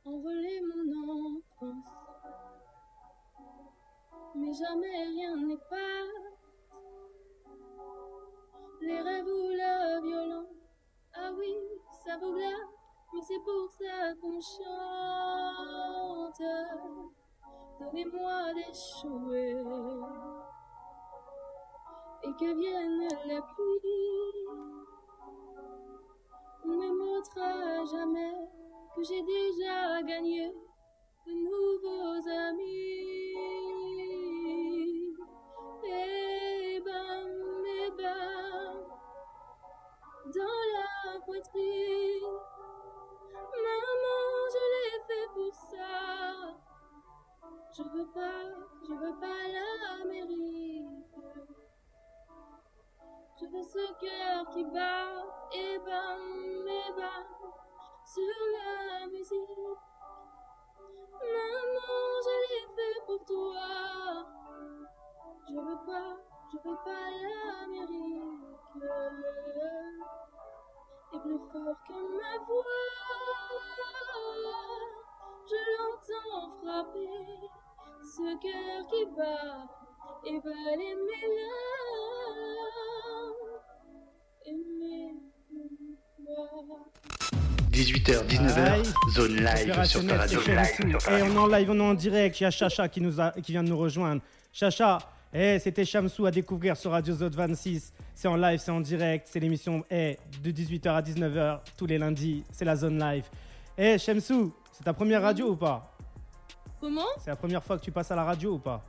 Envoler 0.05 0.62
mon 0.62 1.38
enfance. 1.38 2.03
Mais 4.36 4.53
jamais 4.53 5.05
rien 5.05 5.36
n'est 5.38 5.57
pas. 5.69 6.03
Les 8.81 9.01
rêves 9.01 9.27
ou 9.27 9.50
la 9.55 10.01
violence. 10.01 10.48
Ah 11.13 11.31
oui, 11.38 11.55
ça 12.05 12.17
vous 12.17 12.33
glace, 12.33 12.51
mais 13.13 13.22
c'est 13.22 13.39
pour 13.39 13.72
ça 13.72 14.13
qu'on 14.19 14.41
chante. 14.41 16.41
donnez-moi 17.79 18.53
d'échouer. 18.55 19.55
Et 22.24 22.33
que 22.33 22.53
vienne 22.57 23.07
la 23.25 23.41
pluie, 23.41 24.48
ne 26.65 26.91
montrera 26.98 27.86
jamais 27.86 28.50
que 28.96 29.04
j'ai 29.04 29.22
déjà 29.24 30.02
gagné 30.04 30.54
de 31.26 31.32
nouveaux 31.32 32.30
amis. 32.30 32.94
Et 35.86 36.80
bam, 36.80 37.66
et 37.66 37.92
bam, 37.92 38.86
dans 40.36 40.62
la 40.76 41.20
poitrine. 41.26 42.38
Maman, 43.66 44.24
je 44.54 44.64
l'ai 44.74 44.98
fait 45.08 45.28
pour 45.34 45.54
ça. 45.54 45.94
Je 47.76 47.84
veux 47.84 48.10
pas, 48.14 48.44
je 48.88 48.94
veux 48.94 49.20
pas 49.20 49.42
l'Amérique. 49.56 50.88
Je 53.40 53.46
veux 53.48 53.64
ce 53.64 53.86
cœur 54.00 54.50
qui 54.54 54.64
bat 54.66 55.26
et 55.52 55.80
bam, 55.80 56.68
et 56.68 56.92
bam 56.96 57.44
sur 58.13 58.38
la 58.53 59.08
musique. 59.08 59.82
Maman, 61.34 61.98
je 62.25 62.36
l'ai 62.43 62.65
fait 62.75 63.00
pour 63.08 63.22
toi. 63.25 63.70
Je 65.50 65.55
veux 65.55 65.82
pas, 65.88 66.12
je 66.51 66.58
veux 66.63 66.79
pas 66.86 67.05
l'Amérique. 67.24 68.53
Et 71.13 71.20
plus 71.20 71.41
fort 71.51 71.79
que 71.88 71.98
ma 72.20 72.34
voix, 72.46 72.82
je 75.50 75.60
l'entends 75.74 76.48
frapper. 76.62 77.50
Ce 78.03 78.27
cœur 78.43 78.79
qui 78.91 79.03
bat 79.17 79.58
et 80.25 80.38
balayer 80.39 80.96
mes 80.96 81.27
larmes. 81.39 82.74
Aimez-moi. 84.46 85.63
18h, 87.74 88.27
19h, 88.27 88.60
Aïe. 88.72 88.84
zone 89.15 89.36
live 89.38 89.84
sur 89.86 90.06
ta 90.06 90.18
radio. 90.18 90.39
Chemsou. 90.42 90.84
Et 91.12 91.22
on 91.24 91.34
est 91.34 91.38
en 91.38 91.48
live, 91.48 91.70
on 91.72 91.80
est 91.80 91.82
en 91.82 91.94
direct. 91.96 92.39
Il 92.39 92.44
y 92.44 92.46
a 92.46 92.51
Chacha 92.51 92.88
qui, 92.88 93.01
nous 93.01 93.20
a, 93.20 93.32
qui 93.32 93.51
vient 93.51 93.63
de 93.63 93.70
nous 93.70 93.77
rejoindre. 93.77 94.22
Chacha, 94.51 95.00
eh, 95.34 95.58
c'était 95.58 95.84
Chamsou 95.84 96.27
à 96.27 96.32
découvrir 96.32 96.77
sur 96.77 96.92
Radio 96.92 97.15
Zone 97.15 97.32
26. 97.34 97.92
C'est 98.13 98.27
en 98.27 98.36
live, 98.36 98.60
c'est 98.60 98.70
en 98.72 98.80
direct. 98.80 99.27
C'est 99.32 99.39
l'émission 99.39 99.84
eh, 99.89 100.18
de 100.44 100.51
18h 100.51 100.88
à 100.89 101.01
19h 101.01 101.60
tous 101.75 101.88
les 101.88 101.98
lundis. 101.98 102.44
C'est 102.51 102.65
la 102.65 102.75
zone 102.75 103.00
live. 103.00 103.25
Eh, 103.77 103.98
Chamsou, 103.98 104.53
c'est 104.72 104.84
ta 104.84 104.94
première 104.94 105.24
radio 105.24 105.50
ou 105.50 105.56
pas? 105.56 105.98
Comment? 106.80 107.01
C'est 107.24 107.32
la 107.32 107.36
première 107.36 107.63
fois 107.63 107.80
que 107.80 107.84
tu 107.84 107.92
passes 107.92 108.12
à 108.12 108.15
la 108.15 108.24
radio 108.24 108.53
ou 108.53 108.60
pas? 108.60 108.86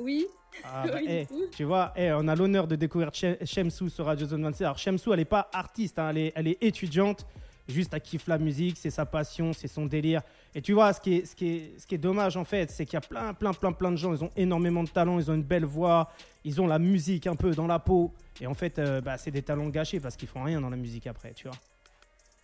Oui. 0.00 0.26
Ah, 0.64 0.84
bah, 0.88 0.98
Oui, 1.00 1.26
tu 1.56 1.62
vois, 1.62 1.92
eh, 1.94 2.10
on 2.12 2.26
a 2.26 2.34
l'honneur 2.34 2.66
de 2.66 2.74
découvrir 2.74 3.10
Che- 3.12 3.38
Shemsou 3.44 3.88
sur 3.88 4.06
Radio 4.06 4.26
Zone 4.26 4.42
26. 4.42 4.64
Alors, 4.64 4.78
Shemsou, 4.78 5.12
elle 5.12 5.20
n'est 5.20 5.24
pas 5.24 5.48
artiste, 5.52 5.96
hein, 6.00 6.08
elle, 6.10 6.18
est, 6.18 6.32
elle 6.34 6.48
est 6.48 6.58
étudiante. 6.60 7.24
Juste, 7.68 7.92
elle 7.94 8.00
kiffe 8.00 8.28
la 8.28 8.38
musique, 8.38 8.76
c'est 8.78 8.90
sa 8.90 9.06
passion, 9.06 9.52
c'est 9.52 9.66
son 9.66 9.86
délire. 9.86 10.22
Et 10.54 10.62
tu 10.62 10.72
vois, 10.72 10.92
ce 10.92 11.00
qui 11.00 11.14
est, 11.14 11.26
ce 11.26 11.34
qui 11.34 11.48
est, 11.48 11.78
ce 11.78 11.86
qui 11.86 11.96
est 11.96 11.98
dommage, 11.98 12.36
en 12.36 12.44
fait, 12.44 12.70
c'est 12.70 12.84
qu'il 12.84 12.94
y 12.94 12.96
a 12.96 13.00
plein, 13.00 13.34
plein, 13.34 13.52
plein, 13.52 13.72
plein 13.72 13.90
de 13.90 13.96
gens. 13.96 14.12
Ils 14.14 14.22
ont 14.22 14.30
énormément 14.36 14.84
de 14.84 14.88
talent, 14.88 15.18
ils 15.18 15.30
ont 15.30 15.34
une 15.34 15.42
belle 15.42 15.64
voix, 15.64 16.10
ils 16.44 16.60
ont 16.60 16.66
la 16.66 16.78
musique 16.78 17.26
un 17.26 17.34
peu 17.34 17.52
dans 17.52 17.66
la 17.66 17.78
peau. 17.78 18.12
Et 18.40 18.46
en 18.46 18.54
fait, 18.54 18.78
euh, 18.78 19.00
bah, 19.00 19.18
c'est 19.18 19.32
des 19.32 19.42
talents 19.42 19.68
gâchés 19.68 19.98
parce 19.98 20.16
qu'ils 20.16 20.28
font 20.28 20.44
rien 20.44 20.60
dans 20.60 20.70
la 20.70 20.76
musique 20.76 21.06
après, 21.06 21.32
tu 21.34 21.48
vois. 21.48 21.56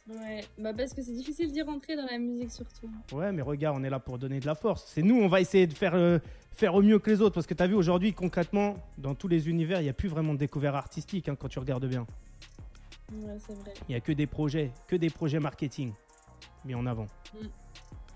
Ouais, 0.09 0.45
bah 0.59 0.73
parce 0.76 0.93
que 0.93 1.00
c'est 1.00 1.12
difficile 1.12 1.52
d'y 1.52 1.62
rentrer 1.62 1.95
dans 1.95 2.07
la 2.07 2.19
musique 2.19 2.50
surtout. 2.50 2.91
Ouais, 3.12 3.31
mais 3.31 3.43
regarde, 3.43 3.76
on 3.79 3.85
est 3.85 3.91
là 3.91 4.00
pour 4.00 4.19
donner 4.19 4.41
de 4.41 4.47
la 4.47 4.57
force. 4.57 4.85
C'est 4.88 5.02
nous, 5.02 5.21
on 5.21 5.29
va 5.29 5.41
essayer 5.41 5.69
de 5.69 5.75
faire, 5.75 5.95
euh, 5.95 6.19
faire 6.50 6.75
au 6.75 6.83
mieux 6.83 6.99
que 6.99 7.09
les 7.09 7.21
autres. 7.21 7.35
Parce 7.35 7.47
que 7.47 7.55
tu 7.55 7.62
as 7.62 7.69
vu 7.69 7.75
aujourd'hui, 7.75 8.12
concrètement, 8.12 8.76
dans 8.99 9.14
tous 9.14 9.29
les 9.29 9.49
univers, 9.49 9.81
il 9.81 9.85
n'y 9.85 9.91
a 9.91 9.95
plus 9.95 10.09
vraiment 10.09 10.35
de 10.35 10.38
découvert 10.38 10.75
artistique 10.75 11.29
hein, 11.29 11.37
quand 11.38 11.47
tu 11.47 11.61
regardes 11.61 11.87
bien. 11.87 12.05
Ouais, 13.12 13.37
c'est 13.38 13.54
vrai. 13.54 13.75
Il 13.88 13.92
n'y 13.92 13.97
a 13.97 14.00
que 14.00 14.12
des 14.12 14.26
projets, 14.26 14.73
que 14.87 14.97
des 14.97 15.11
projets 15.11 15.40
marketing 15.40 15.92
mis 16.64 16.75
en 16.75 16.87
avant. 16.87 17.07
Mm. 17.35 17.47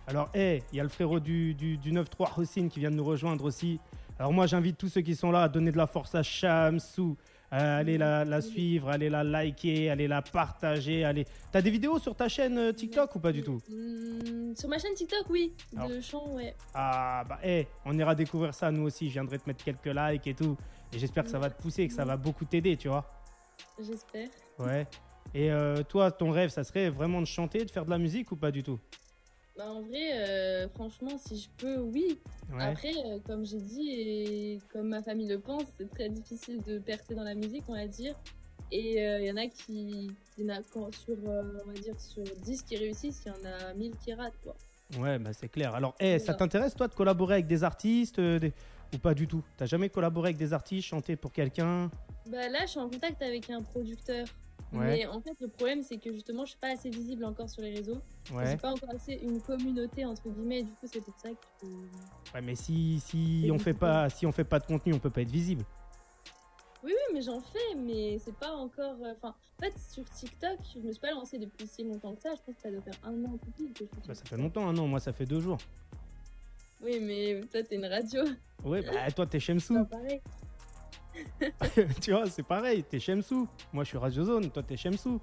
Alors, 0.09 0.31
hey, 0.35 0.63
il 0.73 0.77
y 0.77 0.81
a 0.81 0.85
le 0.85 0.89
frérot 0.89 1.19
du, 1.19 1.55
du, 1.55 1.79
du 1.79 1.93
9-3, 1.93 2.41
Hossein, 2.41 2.69
qui 2.69 2.79
vient 2.79 2.91
de 2.91 2.97
nous 2.97 3.05
rejoindre 3.05 3.45
aussi. 3.45 3.81
Alors, 4.19 4.33
moi, 4.33 4.47
j'invite 4.47 4.79
tous 4.79 4.89
ceux 4.89 5.01
qui 5.01 5.17
sont 5.17 5.31
là 5.31 5.43
à 5.43 5.49
donner 5.49 5.73
de 5.73 5.77
la 5.77 5.87
force 5.87 6.15
à 6.15 6.23
Shamsou. 6.23 7.17
Euh, 7.53 7.81
allez 7.81 7.97
la, 7.97 8.25
la 8.25 8.41
suivre, 8.41 8.89
allez 8.89 9.09
la 9.09 9.23
liker, 9.23 9.91
allez 9.91 10.09
la 10.09 10.23
partager. 10.23 11.05
Allez... 11.05 11.27
T'as 11.53 11.63
des 11.63 11.71
vidéos 11.71 11.99
sur 11.99 12.15
ta 12.15 12.29
chaîne 12.29 12.59
euh, 12.59 12.73
TikTok 12.73 13.15
ou 13.15 13.21
pas 13.21 13.33
du 13.33 13.43
tout? 13.43 13.61
Hmm, 13.69 14.55
sur 14.55 14.69
ma 14.69 14.79
chaîne 14.79 14.95
TikTok, 14.95 15.27
oui. 15.31 15.53
De 15.73 16.01
chant, 16.01 16.29
ouais. 16.35 16.55
Ah, 16.75 17.25
bah, 17.29 17.39
hey, 17.43 17.67
on 17.85 17.97
ira 17.99 18.15
découvrir 18.15 18.55
ça 18.55 18.71
nous 18.71 18.83
aussi. 18.83 19.09
Je 19.09 19.15
viendrai 19.15 19.39
te 19.39 19.49
mettre 19.49 19.65
quelques 19.65 19.87
likes 19.87 20.27
et 20.27 20.35
tout. 20.35 20.57
Et 20.93 20.99
j'espère 20.99 21.25
que 21.25 21.31
ça 21.31 21.39
va 21.39 21.51
te 21.51 21.61
pousser 21.61 21.83
et 21.83 21.89
que 21.89 21.95
ça 21.95 22.05
va 22.05 22.17
beaucoup 22.17 22.45
t'aider, 22.45 22.77
tu 22.77 22.89
vois. 22.89 23.16
J'espère. 23.81 24.29
Ouais. 24.59 24.87
Et 25.35 25.51
euh, 25.51 25.83
toi, 25.83 26.11
ton 26.11 26.31
rêve, 26.31 26.51
ça 26.51 26.65
serait 26.65 26.89
vraiment 26.89 27.21
de 27.21 27.27
chanter, 27.27 27.65
de 27.65 27.71
faire 27.71 27.85
de 27.85 27.91
la 27.91 27.99
musique 27.99 28.33
ou 28.33 28.37
pas 28.37 28.51
du 28.51 28.63
tout? 28.63 28.79
Bah 29.57 29.71
en 29.71 29.81
vrai, 29.83 30.13
euh, 30.13 30.69
franchement, 30.69 31.17
si 31.19 31.39
je 31.39 31.49
peux, 31.57 31.79
oui. 31.79 32.19
Ouais. 32.53 32.63
Après, 32.65 32.93
euh, 33.07 33.19
comme 33.27 33.45
j'ai 33.47 33.61
dit 33.61 33.91
et 33.91 34.59
comme 34.73 34.89
ma 34.89 35.03
famille 35.03 35.29
le 35.29 35.39
pense, 35.39 35.65
c'est 35.79 35.89
très 35.91 36.09
difficile 36.11 36.63
de 36.63 36.79
percer 36.79 37.15
dans 37.15 37.25
la 37.25 37.35
musique, 37.35 37.65
on 37.69 37.75
va 37.75 37.87
dire. 37.87 38.15
Et 38.71 39.03
euh, 39.03 39.21
il 39.21 39.27
y 39.27 39.33
en 39.33 39.37
a 39.37 39.47
qui, 39.47 40.11
il 40.39 40.45
y 40.45 40.51
en 40.51 40.55
a 40.55 40.63
quand- 40.73 40.93
sur, 40.95 41.17
on 41.25 41.67
va 41.69 41.73
dire, 41.75 41.99
sur 41.99 42.23
10 42.43 42.63
qui 42.63 42.77
réussissent, 42.77 43.23
il 43.25 43.29
y 43.29 43.47
en 43.47 43.51
a 43.51 43.75
1000 43.75 43.95
qui 43.97 44.13
ratent, 44.13 44.35
quoi. 44.43 44.55
Ouais, 44.99 45.19
bah 45.19 45.33
c'est 45.33 45.49
clair. 45.49 45.75
Alors, 45.75 45.95
hey, 45.99 46.21
ça 46.21 46.35
t'intéresse, 46.35 46.75
toi, 46.75 46.87
de 46.89 46.95
collaborer 46.95 47.35
avec 47.35 47.47
des 47.47 47.65
artistes 47.65 48.21
des- 48.21 48.53
ou 48.97 48.99
pas 48.99 49.15
du 49.15 49.27
tout 49.27 49.43
T'as 49.57 49.67
jamais 49.67 49.89
collaboré 49.89 50.29
avec 50.29 50.37
des 50.37 50.53
artistes, 50.53 50.89
chanté 50.89 51.17
pour 51.17 51.33
quelqu'un 51.33 51.91
Bah 52.31 52.49
là, 52.49 52.61
je 52.63 52.67
suis 52.73 52.81
en 52.81 52.89
contact 52.89 53.23
avec 53.23 53.49
un 53.51 53.63
producteur. 53.63 54.27
Ouais. 54.73 54.85
Mais 54.99 55.07
en 55.07 55.21
fait, 55.21 55.35
le 55.41 55.47
problème, 55.49 55.83
c'est 55.83 55.97
que 55.99 56.13
justement, 56.13 56.45
je 56.45 56.51
suis 56.51 56.59
pas 56.59 56.73
assez 56.73 56.91
visible 56.91 57.25
encore 57.25 57.49
sur 57.49 57.63
les 57.63 57.73
réseaux. 57.75 58.01
Ouais. 58.33 58.47
J'ai 58.51 58.57
pas 58.57 58.73
encore 58.73 58.91
assez 58.95 59.15
une 59.23 59.41
communauté, 59.41 60.05
entre 60.05 60.29
guillemets, 60.29 60.59
et 60.61 60.63
du 60.65 60.71
coup, 60.73 60.87
c'est 60.93 61.01
pour 61.05 61.15
ça 61.21 61.29
que. 61.31 61.67
Ouais, 62.35 62.41
mais 62.43 62.57
si, 62.57 62.99
si 63.01 63.49
on 63.53 63.59
fait 63.61 63.75
pas, 63.75 64.09
si 64.11 64.27
on 64.27 64.33
fait 64.33 64.45
pas 64.45 64.59
de 64.59 64.67
contenu, 64.67 64.93
on 64.93 64.99
peut 64.99 65.11
pas 65.11 65.23
être 65.23 65.31
visible. 65.31 65.65
Oui, 66.83 66.93
oui, 66.93 67.15
mais 67.15 67.23
j'en 67.23 67.41
fais, 67.41 67.75
mais 67.77 68.19
c'est 68.19 68.35
pas 68.37 68.53
encore. 68.55 68.97
euh, 69.05 69.13
Enfin, 69.17 69.35
en 69.59 69.63
fait, 69.65 69.75
sur 69.79 70.05
TikTok, 70.11 70.59
je 70.75 70.81
me 70.81 70.91
suis 70.93 71.01
pas 71.01 71.13
lancée 71.13 71.39
depuis 71.39 71.67
si 71.67 71.85
longtemps 71.85 72.15
que 72.15 72.23
ça. 72.23 72.31
Je 72.35 72.43
pense 72.43 72.55
que 72.57 72.61
ça 72.63 72.71
doit 72.71 72.83
faire 72.83 72.95
un 73.05 73.25
an 73.25 73.39
tout 73.39 73.51
pile 73.57 73.73
que 73.73 73.85
je 73.85 74.09
Bah, 74.09 74.15
ça 74.15 74.25
fait 74.25 74.37
longtemps, 74.37 74.69
hein, 74.69 74.73
non 74.73 74.87
Moi, 74.89 75.01
ça 75.01 75.13
fait 75.13 75.27
deux 75.27 75.41
jours. 75.41 75.59
Oui, 76.83 77.01
mais 77.01 77.41
toi, 77.51 77.63
t'es 77.63 77.77
une 77.77 77.87
radio. 77.87 78.23
Ouais, 78.65 78.83
bah 78.83 79.11
toi, 79.15 79.27
t'es 79.27 79.39
C'est 79.41 79.47
Shemsou. 79.47 79.85
pareil. 79.87 80.21
tu 82.03 82.11
vois, 82.13 82.27
c'est 82.29 82.43
pareil, 82.43 82.85
t'es 82.85 82.99
Shemsou. 83.01 83.49
Moi, 83.73 83.85
je 83.85 83.89
suis 83.89 83.99
Radio 83.99 84.25
Zone, 84.25 84.51
toi, 84.51 84.63
t'es 84.63 84.77
Shemsou. 84.77 85.21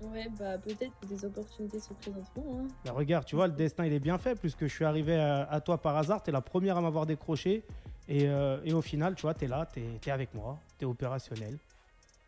Ouais, 0.00 0.28
bah 0.38 0.58
peut-être 0.58 0.92
que 1.00 1.06
des 1.06 1.24
opportunités 1.24 1.80
se 1.80 1.92
présenteront. 1.94 2.60
Hein. 2.60 2.68
Bah, 2.84 2.92
regarde, 2.92 3.24
tu 3.24 3.34
vois, 3.36 3.46
le 3.46 3.54
destin, 3.54 3.86
il 3.86 3.92
est 3.92 3.98
bien 4.00 4.18
fait, 4.18 4.34
puisque 4.38 4.62
je 4.66 4.72
suis 4.74 4.84
arrivé 4.84 5.16
à, 5.16 5.44
à 5.44 5.60
toi 5.60 5.80
par 5.80 5.96
hasard. 5.96 6.22
T'es 6.22 6.32
la 6.32 6.42
première 6.42 6.76
à 6.76 6.80
m'avoir 6.80 7.06
décroché. 7.06 7.62
Et, 8.08 8.28
euh, 8.28 8.60
et 8.64 8.72
au 8.72 8.82
final, 8.82 9.14
tu 9.14 9.22
vois, 9.22 9.34
t'es 9.34 9.46
là, 9.48 9.66
t'es 9.66 9.82
es 10.06 10.10
avec 10.10 10.32
moi, 10.34 10.58
t'es 10.78 10.84
opérationnel. 10.84 11.58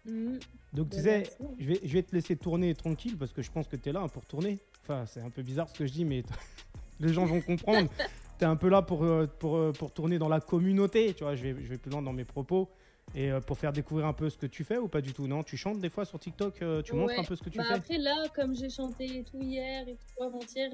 Mhm. 0.07 0.39
Donc, 0.73 0.91
tu 0.91 0.97
Bah, 0.97 1.03
sais, 1.03 1.19
merci. 1.19 1.37
je 1.59 1.67
vais, 1.69 1.81
je 1.85 1.93
vais 1.93 2.03
te 2.03 2.15
laisser 2.15 2.37
tourner 2.37 2.75
tranquille 2.75 3.17
parce 3.19 3.33
que 3.33 3.43
je 3.43 3.51
pense 3.51 3.69
que 3.69 3.77
tu 3.77 3.89
es 3.89 3.93
là 3.93 4.07
pour 4.09 4.25
tourner. 4.25 4.59
Enfin, 4.83 5.05
c'est 5.07 5.21
un 5.21 5.31
peu 5.31 5.43
bizarre 5.43 5.69
ce 5.69 5.75
que 5.79 5.87
je 5.87 5.93
dis, 5.93 6.05
mais 6.05 6.23
les 7.01 7.13
gens 7.13 7.25
vont 7.25 7.41
comprendre. 7.41 7.89
tu 8.39 8.45
es 8.45 8.47
un 8.47 8.57
peu 8.57 8.69
là 8.69 8.83
pour, 8.83 9.05
euh, 9.05 9.27
pour, 9.39 9.57
euh, 9.57 9.73
pour 9.73 9.93
tourner 9.93 10.19
dans 10.19 10.29
la 10.29 10.41
communauté. 10.41 11.15
Tu 11.15 11.25
vois, 11.25 11.35
je 11.35 11.43
vais, 11.43 11.51
je 11.63 11.69
vais 11.69 11.79
plus 11.79 11.91
loin 11.91 12.03
dans 12.03 12.13
mes 12.13 12.25
propos. 12.25 12.69
Et 13.15 13.31
euh, 13.33 13.41
pour 13.41 13.57
faire 13.57 13.73
découvrir 13.73 14.07
un 14.07 14.13
peu 14.13 14.29
ce 14.29 14.37
que 14.37 14.45
tu 14.47 14.65
fais 14.65 14.77
ou 14.77 14.87
pas 14.87 15.01
du 15.01 15.15
tout 15.15 15.27
Non, 15.27 15.43
tu 15.43 15.57
chantes 15.57 15.81
des 15.81 15.89
fois 15.89 16.05
sur 16.05 16.19
TikTok, 16.19 16.63
tu 16.85 16.95
montres 16.95 17.19
un 17.19 17.25
peu 17.25 17.37
ce 17.37 17.43
que 17.43 17.49
tu 17.49 17.57
Bah 17.59 17.65
fais? 17.69 17.75
après, 17.75 17.99
là, 17.99 18.25
comme 18.35 18.55
j'ai 18.55 18.69
chanté 18.69 19.05
et 19.21 19.25
tout 19.25 19.39
hier 19.41 19.89
et 19.89 19.95
tout 19.97 20.23
avant-hier, 20.23 20.71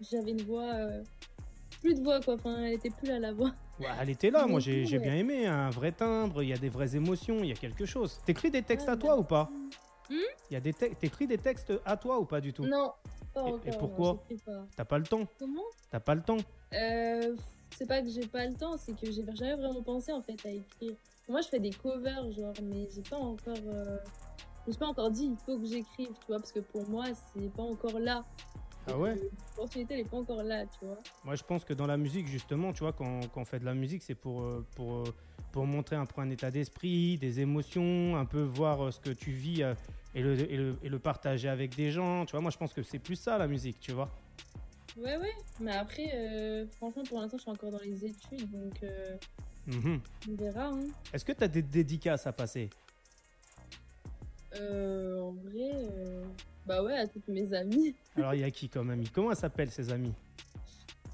j'avais 0.00 0.32
une 0.32 0.42
voix. 0.42 0.64
euh, 0.74 1.02
Plus 1.80 1.94
de 1.94 2.02
voix, 2.04 2.20
quoi. 2.20 2.34
Enfin, 2.34 2.64
elle 2.64 2.74
était 2.74 2.90
plus 2.90 3.08
là, 3.08 3.18
la 3.18 3.32
voix. 3.32 3.52
Ouais, 3.80 3.86
Elle 4.00 4.10
était 4.10 4.30
là, 4.30 4.46
moi 4.46 4.60
j'ai 4.60 4.84
bien 4.98 5.14
aimé. 5.14 5.46
Un 5.46 5.70
vrai 5.70 5.92
timbre, 5.92 6.42
il 6.42 6.50
y 6.50 6.52
a 6.52 6.58
des 6.58 6.68
vraies 6.68 6.94
émotions, 6.94 7.38
il 7.42 7.46
y 7.48 7.52
a 7.52 7.56
quelque 7.56 7.86
chose. 7.86 8.20
T'écris 8.26 8.50
des 8.50 8.62
textes 8.62 8.86
Ouais, 8.88 8.92
à 8.92 8.96
toi 8.98 9.14
bah. 9.14 9.20
ou 9.20 9.24
pas? 9.24 9.50
Hmm? 10.10 10.14
Il 10.50 10.54
y 10.54 10.56
a 10.56 10.60
des 10.60 10.74
te- 10.74 10.94
T'écris 10.94 11.26
des 11.26 11.38
textes 11.38 11.72
à 11.86 11.96
toi 11.96 12.18
ou 12.20 12.26
pas 12.26 12.40
du 12.42 12.52
tout? 12.52 12.66
Non, 12.66 12.92
pas 13.32 13.44
Et- 13.48 13.52
encore. 13.52 13.78
pourquoi. 13.78 14.24
T'as 14.76 14.84
pas 14.84 14.98
le 14.98 15.04
temps 15.04 15.26
Comment? 15.38 15.62
T'as 15.90 16.00
pas 16.00 16.14
le 16.14 16.22
temps 16.22 16.38
Euh, 16.74 17.36
c'est 17.76 17.86
pas 17.86 18.00
que 18.02 18.08
j'ai 18.08 18.26
pas 18.26 18.46
le 18.46 18.54
temps, 18.54 18.76
c'est 18.76 18.92
que 18.98 19.10
j'ai 19.10 19.24
jamais 19.34 19.54
vraiment 19.56 19.82
pensé 19.82 20.12
en 20.12 20.22
fait 20.22 20.38
à 20.46 20.50
écrire. 20.50 20.94
Moi, 21.28 21.40
je 21.40 21.48
fais 21.48 21.60
des 21.60 21.70
covers, 21.70 22.30
genre, 22.32 22.52
mais 22.62 22.88
j'ai 22.94 23.02
pas 23.02 23.16
encore. 23.16 23.56
euh, 23.66 23.98
Je 24.64 24.68
me 24.68 24.72
suis 24.72 24.78
pas 24.78 24.86
encore 24.86 25.10
dit, 25.10 25.24
il 25.26 25.36
faut 25.44 25.58
que 25.58 25.66
j'écrive, 25.66 26.08
tu 26.08 26.26
vois, 26.28 26.36
parce 26.38 26.52
que 26.52 26.60
pour 26.60 26.88
moi, 26.88 27.06
c'est 27.34 27.52
pas 27.52 27.62
encore 27.62 27.98
là. 27.98 28.24
Ah 28.86 28.96
ouais? 28.98 29.14
L'opportunité, 29.50 29.94
elle 29.94 30.00
est 30.00 30.08
pas 30.08 30.16
encore 30.18 30.42
là, 30.42 30.64
tu 30.66 30.84
vois. 30.84 30.98
Moi, 31.24 31.34
je 31.36 31.42
pense 31.44 31.64
que 31.64 31.72
dans 31.72 31.86
la 31.86 31.96
musique, 31.96 32.26
justement, 32.28 32.72
tu 32.72 32.80
vois, 32.80 32.92
quand, 32.92 33.20
quand 33.32 33.40
on 33.42 33.44
fait 33.44 33.58
de 33.60 33.64
la 33.64 33.74
musique, 33.74 34.02
c'est 34.02 34.14
pour, 34.16 34.42
euh, 34.42 34.64
pour, 34.76 35.04
pour 35.52 35.66
montrer 35.66 35.96
un 35.96 36.06
peu 36.06 36.20
un 36.20 36.30
état 36.30 36.50
d'esprit, 36.50 37.16
des 37.18 37.40
émotions, 37.40 38.16
un 38.16 38.24
peu 38.24 38.42
voir 38.42 38.92
ce 38.92 38.98
que 39.00 39.10
tu 39.10 39.30
vis 39.30 39.62
et, 40.14 40.22
le, 40.22 40.38
et, 40.50 40.56
le, 40.56 40.76
et 40.82 40.88
le 40.88 40.98
partager 40.98 41.48
avec 41.48 41.74
des 41.74 41.90
gens. 41.90 42.24
Tu 42.26 42.32
vois, 42.32 42.40
moi, 42.40 42.50
je 42.50 42.58
pense 42.58 42.72
que 42.72 42.82
c'est 42.82 42.98
plus 42.98 43.16
ça, 43.16 43.38
la 43.38 43.46
musique, 43.46 43.78
tu 43.80 43.92
vois. 43.92 44.10
Ouais, 44.96 45.16
ouais. 45.16 45.32
Mais 45.60 45.72
après, 45.72 46.10
euh, 46.14 46.66
franchement, 46.76 47.02
pour 47.04 47.20
l'instant, 47.20 47.38
je 47.38 47.42
suis 47.42 47.50
encore 47.50 47.70
dans 47.70 47.80
les 47.80 48.04
études, 48.04 48.50
donc 48.50 48.82
euh, 48.82 49.16
Mhm. 49.66 50.00
on 50.30 50.34
verra. 50.34 50.66
Hein. 50.66 50.86
Est-ce 51.12 51.24
que 51.24 51.32
tu 51.32 51.44
as 51.44 51.48
des 51.48 51.62
dédicaces 51.62 52.26
à 52.26 52.32
passer? 52.32 52.68
Euh, 54.56 55.20
en 55.20 55.32
vrai, 55.32 55.70
euh, 55.72 56.24
bah 56.66 56.82
ouais, 56.82 56.94
à 56.98 57.06
toutes 57.06 57.26
mes 57.28 57.54
amies. 57.54 57.94
Alors, 58.16 58.34
il 58.34 58.40
y 58.40 58.44
a 58.44 58.50
qui 58.50 58.68
comme 58.68 58.90
ami 58.90 59.08
Comment 59.08 59.34
s'appellent 59.34 59.70
ces 59.70 59.90
amis 59.90 60.12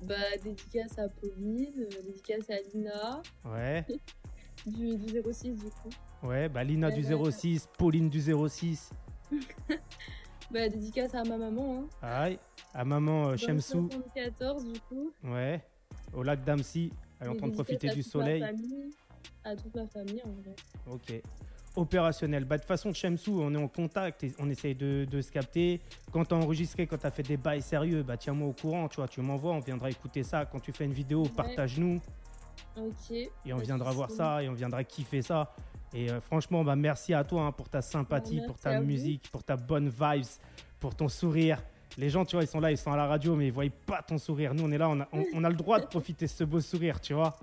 Bah, 0.02 0.16
dédicace 0.42 0.98
à 0.98 1.08
Pauline, 1.08 1.86
dédicace 2.04 2.50
à 2.50 2.56
Lina, 2.74 3.22
Ouais, 3.44 3.84
du, 4.68 4.96
du 4.96 5.22
06 5.32 5.54
du 5.56 5.64
coup. 5.70 5.90
ouais, 6.28 6.48
bah 6.48 6.64
Lina 6.64 6.90
du 6.90 7.02
06, 7.04 7.68
Pauline 7.78 8.08
du 8.08 8.20
06. 8.20 8.90
Bah, 10.50 10.66
dédicace 10.66 11.14
à 11.14 11.24
ma 11.24 11.36
maman, 11.36 11.82
hein. 11.82 11.88
Aïe, 12.00 12.38
à 12.72 12.82
maman 12.82 13.28
euh, 13.28 13.36
Shemsou. 13.36 13.88
74 13.90 14.64
du 14.72 14.80
coup. 14.80 15.12
Ouais, 15.24 15.62
au 16.14 16.22
lac 16.22 16.42
d'Amsi. 16.42 16.90
Elle 17.20 17.26
est 17.26 17.30
en 17.30 17.34
train 17.36 17.48
de 17.48 17.52
profiter 17.52 17.88
du 17.90 18.02
soleil. 18.02 18.40
famille, 18.40 18.90
à 19.44 19.54
toute 19.54 19.74
ma 19.74 19.86
famille 19.88 20.22
en 20.24 20.30
vrai. 20.30 20.54
Ok. 20.86 21.20
Opérationnel. 21.76 22.46
Bah, 22.46 22.56
de 22.56 22.62
toute 22.62 22.68
façon, 22.68 22.94
Shemsou, 22.94 23.42
on 23.42 23.52
est 23.54 23.58
en 23.62 23.68
contact 23.68 24.24
et 24.24 24.32
on 24.38 24.48
essaye 24.48 24.74
de, 24.74 25.04
de 25.04 25.20
se 25.20 25.30
capter. 25.30 25.80
Quand 26.12 26.24
tu 26.24 26.32
as 26.34 26.38
enregistré, 26.38 26.86
quand 26.86 26.96
tu 26.96 27.06
as 27.06 27.10
fait 27.10 27.22
des 27.24 27.36
bails 27.36 27.60
sérieux, 27.60 28.02
bah, 28.02 28.16
tiens-moi 28.16 28.48
au 28.48 28.52
courant. 28.54 28.88
Tu 28.88 28.96
vois, 28.96 29.06
tu 29.08 29.20
m'envoies, 29.20 29.52
on 29.52 29.60
viendra 29.60 29.90
écouter 29.90 30.22
ça. 30.22 30.46
Quand 30.46 30.60
tu 30.60 30.72
fais 30.72 30.86
une 30.86 30.94
vidéo, 30.94 31.24
Ouais. 31.24 31.28
partage-nous 31.36 32.00
Ok. 32.76 33.10
et 33.10 33.52
on 33.52 33.58
de 33.58 33.62
viendra 33.62 33.90
voir 33.92 34.10
ça 34.10 34.42
et 34.42 34.48
on 34.48 34.52
viendra 34.54 34.82
kiffer 34.84 35.22
ça. 35.22 35.54
Et 35.94 36.10
euh, 36.10 36.20
franchement, 36.20 36.64
bah, 36.64 36.76
merci 36.76 37.14
à 37.14 37.24
toi 37.24 37.42
hein, 37.44 37.52
pour 37.52 37.68
ta 37.68 37.80
sympathie, 37.82 38.40
Ouais, 38.40 38.46
pour 38.46 38.58
ta 38.58 38.78
vous. 38.80 38.86
musique, 38.86 39.30
pour 39.30 39.42
ta 39.42 39.56
bonne 39.56 39.88
vibes, 39.88 40.26
pour 40.80 40.94
ton 40.94 41.08
sourire. 41.08 41.62
Les 41.96 42.10
gens, 42.10 42.24
tu 42.24 42.36
vois, 42.36 42.44
ils 42.44 42.48
sont 42.48 42.60
là, 42.60 42.70
ils 42.70 42.76
sont 42.78 42.92
à 42.92 42.96
la 42.96 43.06
radio, 43.06 43.34
mais 43.34 43.46
ils 43.46 43.52
voient 43.52 43.64
pas 43.86 44.02
ton 44.02 44.18
sourire. 44.18 44.52
Nous, 44.54 44.62
on 44.64 44.70
est 44.70 44.78
là, 44.78 44.88
on 44.88 45.00
a, 45.00 45.08
on- 45.12 45.24
on 45.34 45.44
a 45.44 45.48
le 45.48 45.56
droit 45.56 45.80
de 45.80 45.86
profiter 45.96 46.26
de 46.26 46.30
ce 46.30 46.44
beau 46.44 46.60
sourire, 46.60 47.00
tu 47.00 47.14
vois. 47.14 47.34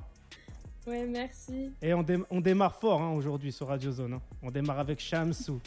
Ouais, 0.88 1.04
merci. 1.06 1.72
Et 1.82 1.94
on, 1.96 2.04
dé- 2.04 2.22
on 2.30 2.40
démarre 2.40 2.76
fort 2.76 3.02
hein, 3.02 3.10
aujourd'hui 3.14 3.52
sur 3.52 3.68
Radio 3.68 3.92
Zone. 3.92 4.14
hein. 4.14 4.22
On 4.44 4.52
démarre 4.52 4.80
avec 4.80 5.00
Shamsou. 5.00 5.60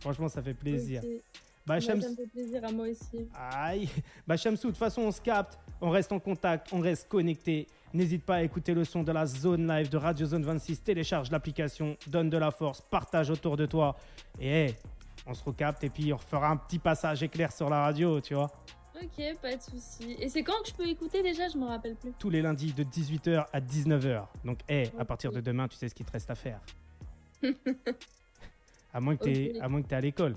Franchement, 0.00 0.28
ça 0.28 0.40
fait 0.40 0.54
plaisir. 0.54 1.02
Ok. 1.04 1.22
Bah, 1.68 1.80
Shams- 1.80 2.00
ça 2.00 2.08
me 2.10 2.16
fait 2.16 2.26
plaisir 2.26 2.64
à 2.64 2.72
moi 2.72 2.86
aussi. 2.88 3.28
Aïe. 3.34 3.88
Bah, 4.26 4.36
Shamsou, 4.36 4.68
de 4.68 4.72
toute 4.72 4.78
façon, 4.78 5.02
on 5.02 5.12
se 5.12 5.20
capte, 5.20 5.58
on 5.80 5.90
reste 5.90 6.10
en 6.12 6.18
contact, 6.18 6.68
on 6.72 6.80
reste 6.80 7.08
connecté. 7.08 7.66
N'hésite 7.92 8.24
pas 8.24 8.36
à 8.36 8.42
écouter 8.42 8.74
le 8.74 8.84
son 8.84 9.02
de 9.02 9.12
la 9.12 9.26
Zone 9.26 9.66
Live 9.68 9.88
de 9.90 9.96
Radio 9.98 10.26
Zone 10.26 10.44
26. 10.44 10.82
Télécharge 10.82 11.30
l'application, 11.30 11.96
donne 12.06 12.30
de 12.30 12.38
la 12.38 12.50
force, 12.50 12.80
partage 12.80 13.30
autour 13.30 13.56
de 13.56 13.66
toi. 13.66 13.96
Et 14.40 14.48
hey, 14.50 14.74
on 15.26 15.34
se 15.34 15.44
recapte 15.44 15.84
et 15.84 15.90
puis 15.90 16.12
on 16.12 16.18
fera 16.18 16.48
un 16.50 16.56
petit 16.56 16.78
passage 16.78 17.22
éclair 17.22 17.52
sur 17.52 17.68
la 17.68 17.82
radio, 17.82 18.20
tu 18.20 18.34
vois. 18.34 18.50
Ok, 19.00 19.22
pas 19.40 19.54
de 19.54 19.62
souci. 19.62 20.16
Et 20.18 20.28
c'est 20.28 20.42
quand 20.42 20.60
que 20.62 20.68
je 20.70 20.74
peux 20.74 20.86
écouter 20.88 21.22
déjà? 21.22 21.48
Je 21.48 21.56
me 21.56 21.66
rappelle 21.66 21.94
plus. 21.94 22.12
Tous 22.18 22.30
les 22.30 22.42
lundis 22.42 22.72
de 22.72 22.82
18h 22.82 23.46
à 23.52 23.60
19h. 23.60 24.26
Donc, 24.44 24.58
hey, 24.68 24.90
à 24.98 25.04
partir 25.04 25.30
de 25.30 25.40
demain, 25.40 25.68
tu 25.68 25.76
sais 25.76 25.88
ce 25.88 25.94
qu'il 25.94 26.04
te 26.04 26.10
reste 26.12 26.30
à 26.30 26.34
faire. 26.34 26.60
à 28.92 29.00
moins 29.00 29.16
que 29.16 29.24
tu 29.24 29.52
t'aies 29.88 29.94
à 29.94 30.00
l'école. 30.00 30.34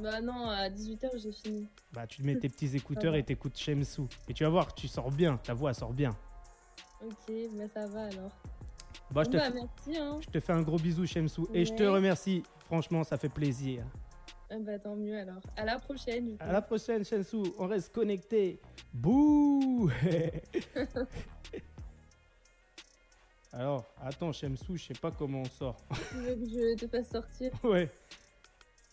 Bah 0.00 0.20
non, 0.20 0.48
à 0.48 0.68
18h 0.68 1.18
j'ai 1.20 1.32
fini. 1.32 1.66
Bah, 1.92 2.06
tu 2.06 2.22
te 2.22 2.26
mets 2.26 2.36
tes 2.36 2.48
petits 2.48 2.74
écouteurs 2.76 3.14
et 3.16 3.22
t'écoutes 3.24 3.56
Shemsou. 3.58 4.08
Et 4.28 4.34
tu 4.34 4.44
vas 4.44 4.50
voir, 4.50 4.74
tu 4.74 4.86
sors 4.88 5.10
bien, 5.10 5.36
ta 5.38 5.54
voix 5.54 5.74
sort 5.74 5.92
bien. 5.92 6.16
Ok, 7.04 7.32
bah 7.52 7.68
ça 7.72 7.86
va 7.86 8.02
alors. 8.04 8.30
Bah, 9.10 9.22
je 9.24 9.30
te, 9.30 9.36
bah, 9.38 9.50
merci 9.50 9.96
hein. 9.98 10.18
je 10.20 10.26
te 10.28 10.38
fais 10.40 10.52
un 10.52 10.62
gros 10.62 10.76
bisou, 10.78 11.06
Shemsou. 11.06 11.48
Et 11.54 11.64
je 11.64 11.72
te 11.72 11.82
Ouais. 11.82 11.88
remercie. 11.88 12.42
Franchement, 12.66 13.02
ça 13.04 13.16
fait 13.16 13.28
plaisir. 13.30 13.82
Ah 14.50 14.56
Bah 14.60 14.78
tant 14.78 14.94
mieux 14.94 15.18
alors. 15.18 15.40
À 15.56 15.64
la 15.64 15.78
prochaine. 15.78 16.26
du 16.30 16.36
coup. 16.36 16.44
À 16.44 16.52
la 16.52 16.62
prochaine, 16.62 17.04
Shemsou. 17.04 17.54
On 17.58 17.66
reste 17.66 17.92
connecté. 17.92 18.60
Bouh 18.92 19.90
Alors, 23.52 23.84
attends, 24.02 24.32
Shemsou, 24.32 24.76
je 24.76 24.84
sais 24.86 24.94
pas 24.94 25.10
comment 25.10 25.40
on 25.40 25.44
sort. 25.46 25.76
Tu 26.10 26.16
veux 26.16 26.34
que 26.36 26.44
je 26.44 26.76
te 26.76 26.86
fasse 26.86 27.08
sortir? 27.10 27.50
Ouais. 27.64 27.90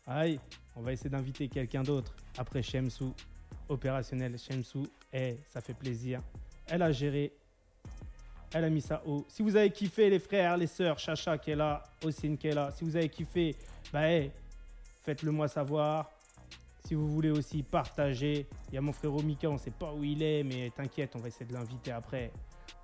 Aïe, 0.08 0.40
on 0.76 0.82
va 0.82 0.94
essayer 0.94 1.10
d'inviter 1.10 1.48
quelqu'un 1.48 1.82
d'autre. 1.82 2.16
Après 2.38 2.62
Shemsou, 2.62 3.14
opérationnel 3.70 4.38
Shemsou. 4.38 4.86
Eh, 5.12 5.38
ça 5.48 5.62
fait 5.62 5.74
plaisir. 5.74 6.22
Elle 6.68 6.84
a 6.84 6.92
géré. 6.92 7.34
Elle 8.54 8.66
a 8.66 8.70
mis 8.70 8.82
ça 8.82 9.02
haut. 9.06 9.26
Si 9.28 9.42
vous 9.42 9.56
avez 9.56 9.72
kiffé, 9.72 10.10
les 10.10 10.20
frères, 10.20 10.58
les 10.58 10.68
sœurs, 10.68 11.00
Chacha 11.00 11.38
qui 11.38 11.52
est 11.52 11.56
là, 11.56 11.82
Ossine 12.04 12.38
qui 12.38 12.48
est 12.48 12.54
là, 12.54 12.72
si 12.72 12.84
vous 12.84 12.96
avez 12.96 13.10
kiffé, 13.10 13.56
bah 13.92 14.12
eh, 14.12 14.32
faites-le 15.04 15.32
moi 15.32 15.48
savoir. 15.48 16.12
Si 16.86 16.94
vous 16.94 17.08
voulez 17.08 17.32
aussi 17.32 17.64
partager, 17.64 18.46
il 18.70 18.76
y 18.76 18.78
a 18.78 18.82
mon 18.82 18.92
frère 18.92 19.12
Mika, 19.12 19.50
on 19.50 19.58
sait 19.58 19.72
pas 19.72 19.92
où 19.92 20.04
il 20.04 20.22
est, 20.22 20.44
mais 20.44 20.70
t'inquiète, 20.70 21.16
on 21.16 21.20
va 21.20 21.30
essayer 21.30 21.48
de 21.48 21.54
l'inviter 21.54 21.92
après. 21.92 22.32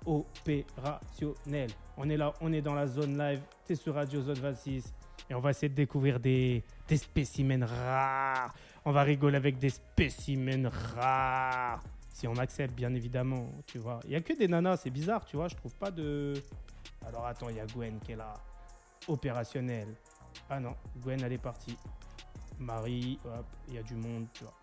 Opérationnel. 0.04 1.70
On 1.96 2.10
est 2.10 2.16
là, 2.16 2.34
on 2.40 2.52
est 2.52 2.62
dans 2.62 2.74
la 2.74 2.88
zone 2.88 3.16
live, 3.16 3.40
t'es 3.64 3.76
sur 3.76 3.94
Radio 3.94 4.20
Zone 4.20 4.38
26 4.38 4.92
et 5.30 5.34
on 5.34 5.40
va 5.40 5.50
essayer 5.50 5.68
de 5.68 5.74
découvrir 5.74 6.20
des, 6.20 6.62
des 6.88 6.96
spécimens 6.96 7.64
rares. 7.66 8.54
On 8.84 8.92
va 8.92 9.02
rigoler 9.02 9.36
avec 9.36 9.58
des 9.58 9.70
spécimens 9.70 10.68
rares. 10.96 11.82
Si 12.12 12.26
on 12.28 12.36
accepte, 12.36 12.74
bien 12.74 12.92
évidemment, 12.94 13.48
tu 13.66 13.78
vois. 13.78 14.00
Il 14.04 14.10
y 14.10 14.16
a 14.16 14.20
que 14.20 14.32
des 14.36 14.48
nanas, 14.48 14.78
c'est 14.78 14.90
bizarre, 14.90 15.24
tu 15.24 15.36
vois. 15.36 15.48
Je 15.48 15.54
trouve 15.56 15.74
pas 15.76 15.90
de. 15.90 16.34
Alors 17.06 17.26
attends, 17.26 17.48
il 17.48 17.56
y 17.56 17.60
a 17.60 17.66
Gwen 17.66 17.98
qui 18.00 18.12
est 18.12 18.16
là. 18.16 18.34
Opérationnel. 19.08 19.88
Ah 20.48 20.60
non, 20.60 20.74
Gwen, 21.02 21.20
elle 21.24 21.32
est 21.32 21.38
partie. 21.38 21.76
Marie, 22.58 23.18
hop, 23.24 23.46
il 23.68 23.74
y 23.74 23.78
a 23.78 23.82
du 23.82 23.94
monde, 23.94 24.26
tu 24.32 24.44
vois. 24.44 24.54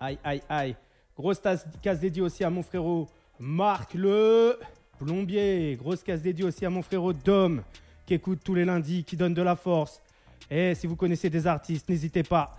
Aïe, 0.00 0.18
aïe, 0.22 0.42
aïe. 0.48 0.76
Grosse 1.16 1.40
tasse- 1.40 1.66
case 1.82 2.00
dédiée 2.00 2.22
aussi 2.22 2.44
à 2.44 2.50
mon 2.50 2.62
frérot 2.62 3.08
Marc 3.38 3.94
le 3.94 4.58
plombier. 4.98 5.76
Grosse 5.76 6.02
case 6.02 6.22
dédiée 6.22 6.44
aussi 6.44 6.64
à 6.66 6.70
mon 6.70 6.82
frérot 6.82 7.12
Dom 7.12 7.62
qui 8.08 8.14
écoute 8.14 8.40
tous 8.42 8.54
les 8.54 8.64
lundis, 8.64 9.04
qui 9.04 9.18
donne 9.18 9.34
de 9.34 9.42
la 9.42 9.54
force. 9.54 10.00
Et 10.50 10.74
si 10.74 10.86
vous 10.86 10.96
connaissez 10.96 11.28
des 11.28 11.46
artistes, 11.46 11.90
n'hésitez 11.90 12.22
pas. 12.22 12.56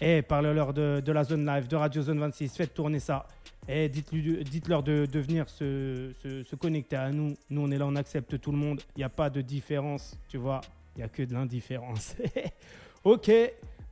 Et 0.00 0.22
parlez-leur 0.22 0.72
de, 0.72 1.12
la 1.12 1.22
zone 1.22 1.44
live, 1.44 1.68
de 1.68 1.76
Radio 1.76 2.00
Zone 2.00 2.18
26. 2.18 2.56
Faites 2.56 2.72
tourner 2.72 2.98
ça. 2.98 3.26
Et 3.68 3.90
dites-leur 3.90 4.82
de, 4.82 5.06
venir 5.12 5.50
se 5.50 6.54
connecter 6.56 6.96
à 6.96 7.10
nous. 7.10 7.36
Nous, 7.50 7.60
on 7.60 7.70
est 7.70 7.76
là, 7.76 7.86
on 7.86 7.94
accepte 7.94 8.40
tout 8.40 8.52
le 8.52 8.56
monde. 8.56 8.80
Il 8.96 9.00
n'y 9.00 9.04
a 9.04 9.10
pas 9.10 9.28
de 9.28 9.42
différence, 9.42 10.16
tu 10.30 10.38
vois. 10.38 10.62
Il 10.94 11.00
n'y 11.00 11.04
a 11.04 11.08
que 11.08 11.24
de 11.24 11.34
l'indifférence. 11.34 12.16
ok. 13.04 13.30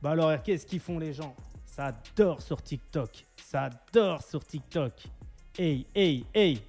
Bah 0.01 0.11
alors, 0.11 0.41
qu'est-ce 0.41 0.65
qu'ils 0.65 0.79
font 0.79 0.97
les 0.97 1.13
gens? 1.13 1.35
Ça 1.67 1.93
adore 1.93 2.41
sur 2.41 2.63
TikTok. 2.63 3.27
Ça 3.43 3.65
adore 3.65 4.23
sur 4.23 4.43
TikTok. 4.43 4.93
Hey, 5.55 5.85
hey, 5.93 6.25
hey. 6.33 6.59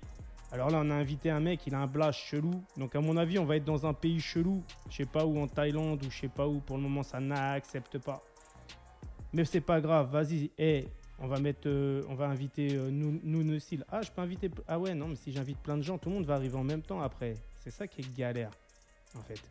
Alors 0.53 0.71
là, 0.71 0.81
on 0.83 0.91
a 0.91 0.95
invité 0.95 1.31
un 1.31 1.41
mec, 1.41 1.67
il 1.67 1.75
a 1.75 1.81
un 1.81 1.87
blast 1.87 2.19
chelou. 2.19 2.63
Donc, 2.77 2.95
à 2.95 3.01
mon 3.01 3.17
avis, 3.17 3.39
on 3.39 3.45
va 3.45 3.57
être 3.57 3.65
dans 3.65 3.85
un 3.87 3.93
pays 3.93 4.21
chelou. 4.21 4.63
Je 4.89 4.97
sais 4.97 5.07
pas 5.07 5.27
où, 5.27 5.39
en 5.41 5.49
Thaïlande 5.49 6.05
ou 6.05 6.11
je 6.11 6.21
sais 6.21 6.29
pas 6.29 6.47
où. 6.47 6.61
Pour 6.61 6.77
le 6.77 6.83
moment, 6.83 7.03
ça 7.03 7.21
n'accepte 7.21 7.99
pas. 7.99 8.23
Mais 9.33 9.45
c'est 9.45 9.61
pas 9.61 9.81
grave, 9.81 10.11
vas-y. 10.11 10.51
Hey, 10.57 10.89
on 11.19 11.27
va 11.27 11.41
mettre, 11.41 11.67
euh, 11.67 12.03
on 12.09 12.15
va 12.15 12.27
inviter 12.27 12.69
euh. 12.73 13.59
Ah, 13.89 14.03
je 14.03 14.11
peux 14.11 14.23
inviter. 14.23 14.51
Ah 14.69 14.79
ouais, 14.79 14.95
non, 14.95 15.09
mais 15.09 15.17
si 15.17 15.33
j'invite 15.33 15.59
plein 15.59 15.77
de 15.77 15.83
gens, 15.83 15.99
tout 15.99 16.09
le 16.09 16.15
monde 16.15 16.27
va 16.27 16.35
arriver 16.35 16.57
en 16.57 16.65
même 16.65 16.83
temps 16.83 17.01
après. 17.01 17.35
C'est 17.59 17.71
ça 17.71 17.87
qui 17.87 18.03
est 18.03 18.17
galère, 18.17 18.51
en 19.17 19.23
fait. 19.23 19.43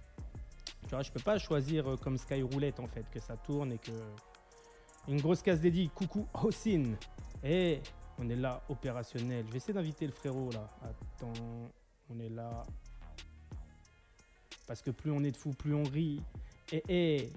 Tu 0.84 0.90
vois, 0.90 1.02
je 1.02 1.12
peux 1.12 1.20
pas 1.20 1.38
choisir 1.38 1.90
euh, 1.90 1.98
comme 1.98 2.18
Sky 2.18 2.42
Roulette, 2.42 2.80
en 2.80 2.88
fait, 2.88 3.06
que 3.12 3.20
ça 3.20 3.36
tourne 3.36 3.74
et 3.74 3.78
que. 3.78 3.92
Une 5.08 5.22
grosse 5.22 5.42
case 5.44 5.60
dédiée. 5.60 5.90
Coucou, 5.94 6.26
Hossin. 6.34 6.94
Eh, 7.44 7.80
on 8.20 8.30
est 8.30 8.36
là, 8.36 8.62
opérationnel. 8.70 9.46
Je 9.48 9.52
vais 9.52 9.58
essayer 9.58 9.74
d'inviter 9.74 10.06
le 10.06 10.12
frérot, 10.12 10.52
là. 10.52 10.70
Attends, 10.84 11.34
on 12.10 12.20
est 12.20 12.30
là. 12.30 12.64
Parce 14.68 14.82
que 14.82 14.92
plus 14.92 15.12
on 15.12 15.24
est 15.24 15.32
de 15.32 15.38
fous, 15.38 15.54
plus 15.54 15.74
on 15.74 15.84
rit. 15.84 16.22
Eh, 16.72 16.84
eh. 16.88 17.30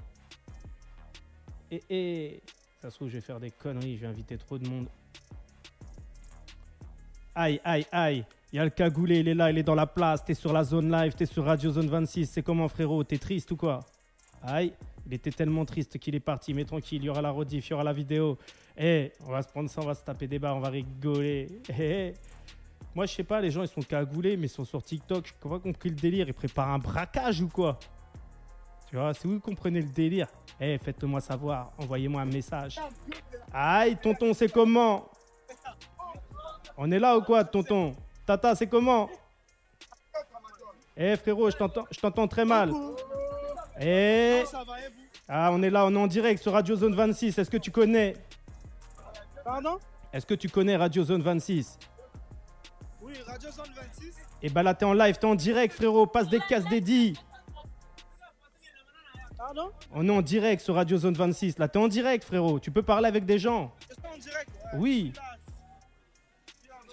Eh, 1.70 1.82
eh. 1.90 2.42
Ça 2.80 2.90
se 2.90 2.96
trouve, 2.96 3.08
je 3.08 3.14
vais 3.14 3.20
faire 3.20 3.40
des 3.40 3.50
conneries. 3.50 3.96
Je 3.96 4.02
vais 4.02 4.06
inviter 4.06 4.38
trop 4.38 4.58
de 4.58 4.68
monde. 4.68 4.88
Aïe, 7.34 7.60
aïe, 7.64 7.86
aïe. 7.92 8.24
Il 8.52 8.56
y 8.56 8.58
a 8.58 8.64
le 8.64 8.70
cagoulé, 8.70 9.18
il 9.18 9.28
est 9.28 9.34
là, 9.34 9.50
il 9.50 9.58
est 9.58 9.62
dans 9.62 9.74
la 9.74 9.86
place. 9.86 10.24
T'es 10.24 10.34
sur 10.34 10.52
la 10.52 10.64
zone 10.64 10.90
live, 10.90 11.14
t'es 11.14 11.26
sur 11.26 11.44
Radio 11.44 11.70
Zone 11.70 11.88
26. 11.88 12.26
C'est 12.26 12.42
comment, 12.42 12.66
frérot? 12.66 13.04
T'es 13.04 13.18
triste 13.18 13.50
ou 13.50 13.56
quoi? 13.56 13.80
Aïe, 14.42 14.72
il 15.08 15.14
était 15.14 15.30
tellement 15.30 15.64
triste 15.64 15.98
qu'il 15.98 16.14
est 16.14 16.20
parti. 16.20 16.52
Mais 16.52 16.64
tranquille, 16.64 17.02
il 17.02 17.06
y 17.06 17.08
aura 17.08 17.22
la 17.22 17.30
rediff, 17.30 17.66
il 17.68 17.70
y 17.70 17.74
aura 17.74 17.84
la 17.84 17.92
vidéo. 17.94 18.36
Eh, 18.76 19.10
on 19.26 19.30
va 19.30 19.42
se 19.42 19.48
prendre 19.48 19.68
ça, 19.70 19.80
on 19.80 19.86
va 19.86 19.94
se 19.94 20.04
taper 20.04 20.26
des 20.28 20.38
barres, 20.38 20.56
on 20.56 20.60
va 20.60 20.68
rigoler. 20.68 21.48
Eh, 21.70 21.72
eh. 21.82 22.14
Moi, 22.94 23.06
je 23.06 23.14
sais 23.14 23.24
pas, 23.24 23.40
les 23.40 23.50
gens, 23.50 23.62
ils 23.62 23.68
sont 23.68 23.82
cagoulés, 23.82 24.36
mais 24.36 24.46
ils 24.46 24.50
sont 24.50 24.64
sur 24.64 24.82
TikTok. 24.82 25.26
Je 25.26 25.48
pas 25.48 25.58
compris 25.58 25.88
le 25.88 25.96
délire. 25.96 26.28
Ils 26.28 26.34
préparent 26.34 26.70
un 26.70 26.78
braquage 26.78 27.40
ou 27.40 27.48
quoi? 27.48 27.78
Tu 28.88 28.96
vois, 28.96 29.12
si 29.14 29.26
vous 29.26 29.40
comprenez 29.40 29.80
le 29.82 29.88
délire, 29.88 30.28
eh, 30.60 30.78
faites-le 30.78 31.08
moi 31.08 31.20
savoir. 31.20 31.72
Envoyez-moi 31.78 32.22
un 32.22 32.26
message. 32.26 32.78
Aïe, 33.52 33.96
tonton, 33.96 34.32
c'est 34.34 34.50
comment? 34.50 35.08
On 36.76 36.90
est 36.90 36.98
là 36.98 37.16
ou 37.16 37.22
quoi, 37.22 37.44
tonton? 37.44 37.94
Tata, 38.24 38.54
c'est 38.54 38.66
comment? 38.66 39.08
Eh, 40.96 41.16
frérot, 41.16 41.50
je 41.50 41.56
t'entends- 41.56 41.86
Eh 43.80 44.44
Ah, 45.28 45.50
on 45.52 45.62
est 45.62 45.70
là, 45.70 45.86
on 45.86 45.94
est 45.94 45.98
en 45.98 46.06
direct 46.06 46.42
sur 46.42 46.52
Radio 46.52 46.74
Zone 46.76 46.94
26. 46.94 47.38
Est-ce 47.38 47.50
que 47.50 47.56
tu 47.56 47.70
connais? 47.70 48.14
Pardon? 49.44 49.78
Est-ce 50.12 50.26
que 50.26 50.34
tu 50.34 50.48
connais 50.48 50.76
Radio 50.76 51.04
Zone 51.04 51.22
26 51.22 51.78
Oui, 53.02 53.14
Radio 53.26 53.50
Zone 53.50 53.66
26. 53.76 54.14
Eh 54.42 54.48
bah 54.50 54.62
là, 54.62 54.74
t'es 54.74 54.84
en 54.84 54.92
live, 54.92 55.16
t'es 55.18 55.26
en 55.26 55.34
direct, 55.34 55.74
frérot. 55.74 56.06
Passe 56.06 56.28
des 56.28 56.40
cases 56.40 56.64
dédiées. 56.66 57.14
Pardon? 59.36 59.70
On 59.92 60.06
est 60.08 60.12
en 60.12 60.22
direct 60.22 60.62
sur 60.62 60.74
Radio 60.74 60.96
Zone 60.98 61.14
26. 61.14 61.58
Là, 61.58 61.68
t'es 61.68 61.78
en 61.78 61.88
direct, 61.88 62.24
frérot. 62.24 62.58
Tu 62.60 62.70
peux 62.70 62.82
parler 62.82 63.06
avec 63.08 63.24
des 63.24 63.38
gens. 63.38 63.72
Je 63.88 63.94
suis 63.94 64.14
en 64.14 64.18
direct. 64.18 64.50
Oui. 64.74 65.12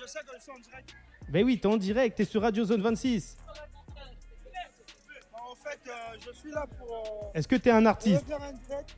Je 0.02 0.08
sais 0.08 0.20
que 0.20 0.26
je 0.38 0.42
suis 0.42 0.52
en 0.52 0.60
direct. 0.60 0.94
Ben 1.30 1.44
oui, 1.44 1.60
t'es 1.60 1.68
en 1.68 1.78
direct, 1.78 2.18
t'es 2.18 2.26
sur 2.26 2.42
Radio 2.42 2.64
Zone 2.66 2.82
26. 2.82 3.38
Fait, 5.66 5.80
euh, 5.90 5.94
je 6.26 6.32
suis 6.32 6.52
là 6.52 6.66
pour. 6.78 6.96
euh, 6.96 7.32
Est-ce 7.34 7.48
que 7.48 7.56
t'es 7.56 7.72
un 7.72 7.80
pour 7.82 7.90
artiste 7.90 8.28
faire 8.28 8.42
un 8.42 8.54
direct. 8.54 8.96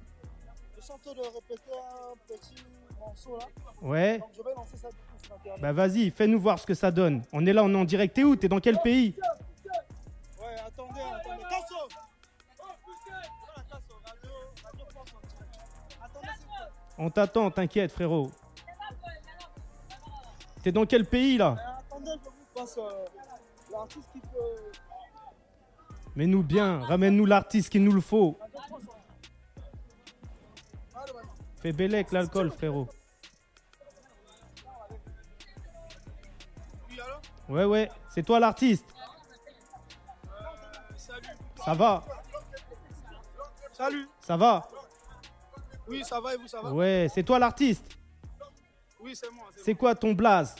Je 0.78 0.82
suis 0.82 0.92
en 0.92 0.98
train 0.98 1.14
de 1.14 1.20
répéter 1.22 1.72
un 1.74 2.14
petit 2.28 2.56
morceau 3.00 3.38
là. 3.38 3.46
Ouais. 3.82 4.20
Donc 4.20 4.30
je 4.38 4.42
vais 4.44 4.54
lancer 4.54 4.78
ça 4.78 4.90
du 4.90 4.96
coup 4.98 5.18
sur 5.24 5.34
internet. 5.36 5.62
Bah 5.62 5.72
vas-y, 5.74 6.12
fais-nous 6.12 6.40
voir 6.40 6.60
ce 6.60 6.66
que 6.68 6.74
ça 6.74 6.92
donne. 6.92 7.24
On 7.32 7.46
est 7.46 7.54
là, 7.54 7.64
on 7.64 7.74
est 7.74 7.78
en 7.78 7.86
direct. 7.86 8.16
T'es 8.16 8.24
où? 8.24 8.36
T'es 8.36 8.48
dans 8.50 8.60
quel 8.60 8.80
pays? 8.82 9.16
Ouais, 10.40 10.56
attendez, 10.66 11.00
attendez. 11.02 11.44
Tasso 11.44 11.76
Voilà, 12.58 13.64
Tasso, 13.70 13.94
radio, 14.04 14.30
radio 14.64 14.86
France 14.90 15.08
en 15.16 15.28
direct. 15.28 15.60
Attendez, 16.04 16.28
s'il 16.38 16.48
vous 16.48 16.54
plaît. 16.54 16.72
On 17.00 17.10
t'attend, 17.10 17.52
t'inquiète, 17.52 17.92
frérot. 17.92 18.30
T'es 20.64 20.72
dans 20.72 20.86
quel 20.86 21.06
pays 21.06 21.38
là? 21.38 21.56
Euh, 21.58 21.80
Attendez, 21.80 22.12
je 22.24 22.30
vous 22.30 22.46
passe 22.54 22.78
euh, 22.78 23.06
l'artiste 23.72 24.10
qui 24.12 24.20
peut. 24.20 24.72
Mets-nous 26.18 26.42
bien, 26.42 26.80
ramène-nous 26.80 27.28
l'artiste 27.28 27.70
qu'il 27.70 27.84
nous 27.84 27.92
le 27.92 28.02
faut. 28.02 28.40
Fais 31.62 31.72
bellec 31.72 32.12
l'alcool, 32.12 32.50
frérot. 32.50 32.90
Ouais, 37.48 37.66
ouais, 37.66 37.92
c'est 38.10 38.24
toi 38.24 38.40
l'artiste. 38.40 38.88
Ça 41.64 41.76
va 41.76 42.04
Salut. 43.74 44.10
Ça 44.20 44.36
va 44.38 44.68
Oui, 45.88 46.04
ça 46.04 46.20
va 46.20 46.34
et 46.34 46.38
vous, 46.38 46.48
ça 46.48 46.62
va? 46.64 46.74
Ouais, 46.74 47.08
c'est 47.14 47.22
toi 47.22 47.38
l'artiste. 47.38 47.86
Oui, 49.00 49.16
c'est 49.16 49.30
moi. 49.30 49.46
C'est 49.56 49.76
quoi 49.76 49.94
ton 49.94 50.14
blaze? 50.14 50.56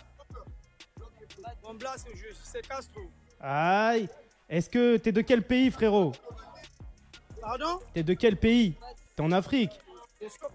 Mon 1.64 1.74
juste- 2.14 2.42
c'est 2.44 2.68
Castro. 2.68 3.02
Aïe. 3.40 4.08
Est-ce 4.50 4.70
que 4.70 4.98
t'es 4.98 5.12
de 5.12 5.22
quel 5.22 5.44
pays, 5.44 5.70
frérot? 5.72 6.14
Pardon? 7.42 7.80
T'es 7.94 8.04
de 8.04 8.14
quel 8.14 8.38
pays? 8.38 8.76
T'es 9.16 9.24
en 9.24 9.32
Afrique? 9.32 9.72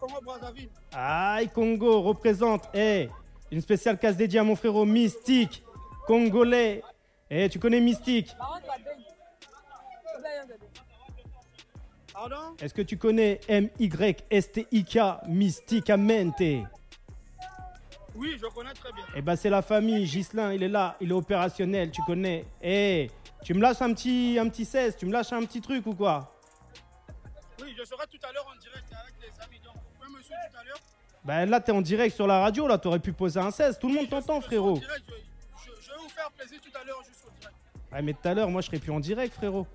Congo 0.01 0.21
Brazzaville. 0.23 0.69
Aïe, 0.93 1.49
Congo, 1.49 2.01
représente. 2.03 2.69
Eh, 2.75 3.09
une 3.51 3.61
spéciale 3.61 3.99
case 3.99 4.17
dédiée 4.17 4.41
à 4.41 4.45
mon 4.45 4.57
frérot 4.57 4.85
Mystique, 4.85 5.63
congolais. 6.07 6.83
Eh, 7.31 7.49
tu 7.49 7.59
connais 7.59 7.81
Mystique? 7.81 8.35
Pardon? 12.13 12.57
Est-ce 12.61 12.75
que 12.75 12.83
tu 12.83 12.97
connais 12.99 13.41
M-Y-S-T-I-K, 13.49 14.99
Mysticamente 15.29 16.41
Oui, 18.15 18.37
je 18.41 18.47
connais 18.55 18.73
très 18.75 18.93
bien. 18.93 19.05
Eh 19.17 19.23
ben, 19.23 19.37
c'est 19.37 19.51
la 19.51 19.63
famille. 19.63 20.07
Gislin, 20.07 20.53
il 20.53 20.63
est 20.63 20.69
là, 20.69 20.97
il 21.01 21.11
est 21.11 21.15
opérationnel, 21.15 21.91
tu 21.91 22.03
connais. 22.03 22.45
Eh, 22.63 23.11
tu 23.43 23.55
me 23.55 23.61
lâches 23.61 23.83
un 23.83 23.93
petit, 23.93 24.39
un 24.41 24.49
petit 24.49 24.65
16, 24.65 24.97
tu 24.97 25.07
me 25.07 25.13
lâches 25.13 25.33
un 25.33 25.45
petit 25.45 25.61
truc 25.61 25.87
ou 25.87 25.95
quoi 25.95 26.35
Oui, 27.61 27.75
je 27.77 27.85
serai 27.85 28.07
tout 28.07 28.19
à 28.27 28.33
l'heure 28.33 28.47
en 28.47 28.59
direct 28.61 28.85
avec 28.93 29.15
des 29.19 29.41
amis. 29.43 29.61
Donc, 29.65 29.75
vous 29.75 29.99
pouvez 30.01 30.17
me 30.19 30.23
suivre 30.23 30.39
tout 30.51 30.59
à 30.59 30.65
l'heure. 30.65 30.79
Ben 31.25 31.49
là, 31.49 31.61
t'es 31.61 31.73
en 31.73 31.81
direct 31.83 32.15
sur 32.15 32.27
la 32.27 32.41
radio, 32.41 32.67
là, 32.67 32.79
t'aurais 32.79 32.99
pu 32.99 33.13
poser 33.13 33.41
un 33.41 33.51
16. 33.51 33.79
Tout 33.79 33.89
le 33.89 33.95
monde 33.95 34.09
t'entend, 34.09 34.41
frérot. 34.41 34.79
direct, 34.79 35.05
Je, 35.09 35.71
je- 35.71 35.81
je 35.83 35.91
vais 35.91 35.97
vous 35.99 36.09
faire 36.09 36.31
plaisir 36.33 36.61
tout 36.61 36.71
à 36.81 36.85
l'heure 36.85 37.03
jusqu'au 37.05 37.31
direct. 37.41 37.57
Ouais, 37.93 38.03
mais 38.03 38.13
tout 38.15 38.29
à 38.29 38.35
l'heure, 38.35 38.49
moi, 38.49 38.61
je 38.61 38.67
serais 38.67 38.79
plus 38.79 38.91
en 38.93 39.01
direct, 39.01 39.35
frérot. 39.35 39.67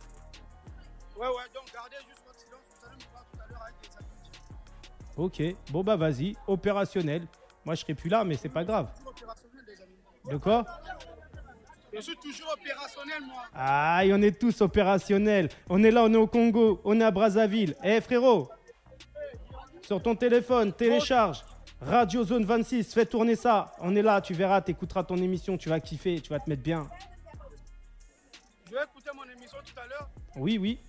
Ouais, 1.16 1.28
ouais, 1.28 1.34
donc 1.54 1.72
gardez 1.74 1.96
juste 2.08 2.22
votre 2.26 2.40
silence. 2.40 2.60
Vous 2.80 2.86
allez 2.88 2.96
me 2.96 3.12
voir 3.12 3.26
tout 3.32 3.40
à 3.42 3.48
l'heure 3.48 3.62
avec 3.64 3.76
des 3.82 3.98
amis. 3.98 5.56
Ok, 5.56 5.72
bon 5.72 5.84
bah 5.84 5.96
vas-y, 5.96 6.36
opérationnel. 6.48 7.26
Moi, 7.66 7.76
je 7.76 7.82
serai 7.82 7.96
plus 7.96 8.10
là, 8.10 8.24
mais 8.24 8.36
c'est 8.38 8.50
pas 8.50 8.64
grave. 8.64 8.92
Toujours 8.96 9.10
opérationnel, 9.12 9.64
les 9.68 9.82
amis. 9.82 9.98
De 10.32 10.38
quoi? 10.38 10.66
Je 11.98 12.02
suis 12.04 12.16
toujours 12.18 12.54
opérationnel, 12.54 13.22
moi. 13.26 13.44
Aïe, 13.56 14.14
on 14.14 14.22
est 14.22 14.40
tous 14.40 14.62
opérationnels. 14.62 15.50
On 15.68 15.84
est 15.84 15.90
là, 15.90 16.04
on 16.04 16.14
est 16.14 16.18
au 16.18 16.28
Congo, 16.28 16.80
on 16.84 17.02
est 17.02 17.04
à 17.04 17.10
Brazzaville. 17.10 17.76
Eh 17.84 18.00
frérot, 18.02 18.50
sur 19.82 20.02
ton 20.02 20.16
téléphone, 20.16 20.74
télécharge 20.74 21.44
Radio 21.82 22.24
Zone 22.24 22.46
26, 22.46 22.94
fais 22.94 23.06
tourner 23.06 23.36
ça. 23.36 23.74
On 23.80 23.96
est 23.96 24.04
là, 24.04 24.22
tu 24.22 24.36
verras, 24.36 24.62
t'écouteras 24.62 25.04
ton 25.04 25.18
émission, 25.18 25.58
tu 25.58 25.70
vas 25.70 25.80
kiffer, 25.80 26.22
tu 26.22 26.30
vas 26.30 26.40
te 26.40 26.50
mettre 26.50 26.62
bien. 26.62 26.88
Je 28.68 28.72
vais 28.72 28.84
écouter 28.84 29.10
mon 29.16 29.24
émission 29.24 29.58
tout 29.66 29.80
à 29.80 29.88
l'heure. 29.88 30.10
Oui, 30.36 30.58
oui. 30.60 30.80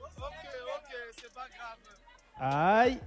Ok, 0.00 0.04
ok, 0.18 0.96
c'est 1.16 1.32
pas 1.32 1.46
grave. 1.56 1.78
Aïe. 2.38 2.98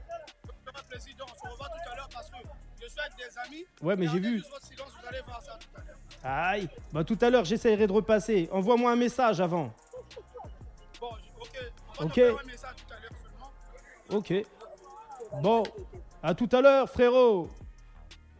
Donc, 1.17 1.29
on 1.29 1.47
se 1.47 1.51
revoit 1.51 1.67
tout 1.67 1.91
à 1.91 1.95
l'heure 1.95 2.09
parce 2.11 2.29
que 2.29 2.37
je 2.81 2.87
suis 2.87 2.99
avec 2.99 3.13
des 3.15 3.37
amis. 3.45 3.65
Ouais, 3.81 3.95
mais 3.95 4.07
j'ai 4.07 4.19
vu. 4.19 4.41
silence, 4.41 4.91
vous 4.99 5.07
allez 5.07 5.21
voir 5.21 5.41
ça 5.41 5.57
tout 5.59 5.79
à 5.79 5.83
l'heure. 5.85 5.97
Aïe. 6.23 6.69
Bah 6.93 7.03
tout 7.03 7.17
à 7.21 7.29
l'heure, 7.29 7.45
j'essaierai 7.45 7.87
de 7.87 7.91
repasser. 7.91 8.47
Envoie-moi 8.51 8.91
un 8.91 8.95
message 8.95 9.41
avant. 9.41 9.73
Bon, 10.99 11.07
ok. 11.39 11.59
On 11.99 12.03
va 12.03 12.05
Ok. 12.05 12.17
un 12.19 12.45
message 12.45 12.75
tout 12.87 12.93
à 12.93 12.99
l'heure 12.99 13.11
seulement. 13.21 14.19
Ok. 14.19 14.33
Bon, 15.41 15.63
à 16.21 16.35
tout 16.35 16.49
à 16.51 16.61
l'heure, 16.61 16.89
frérot. 16.89 17.49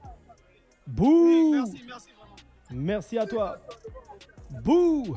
Oui, 0.04 0.94
Bouh. 0.96 1.52
merci, 1.54 1.84
merci 1.88 2.10
vraiment. 2.12 2.36
Merci 2.72 3.18
à 3.18 3.26
toi. 3.26 3.58
Bouh. 4.50 5.16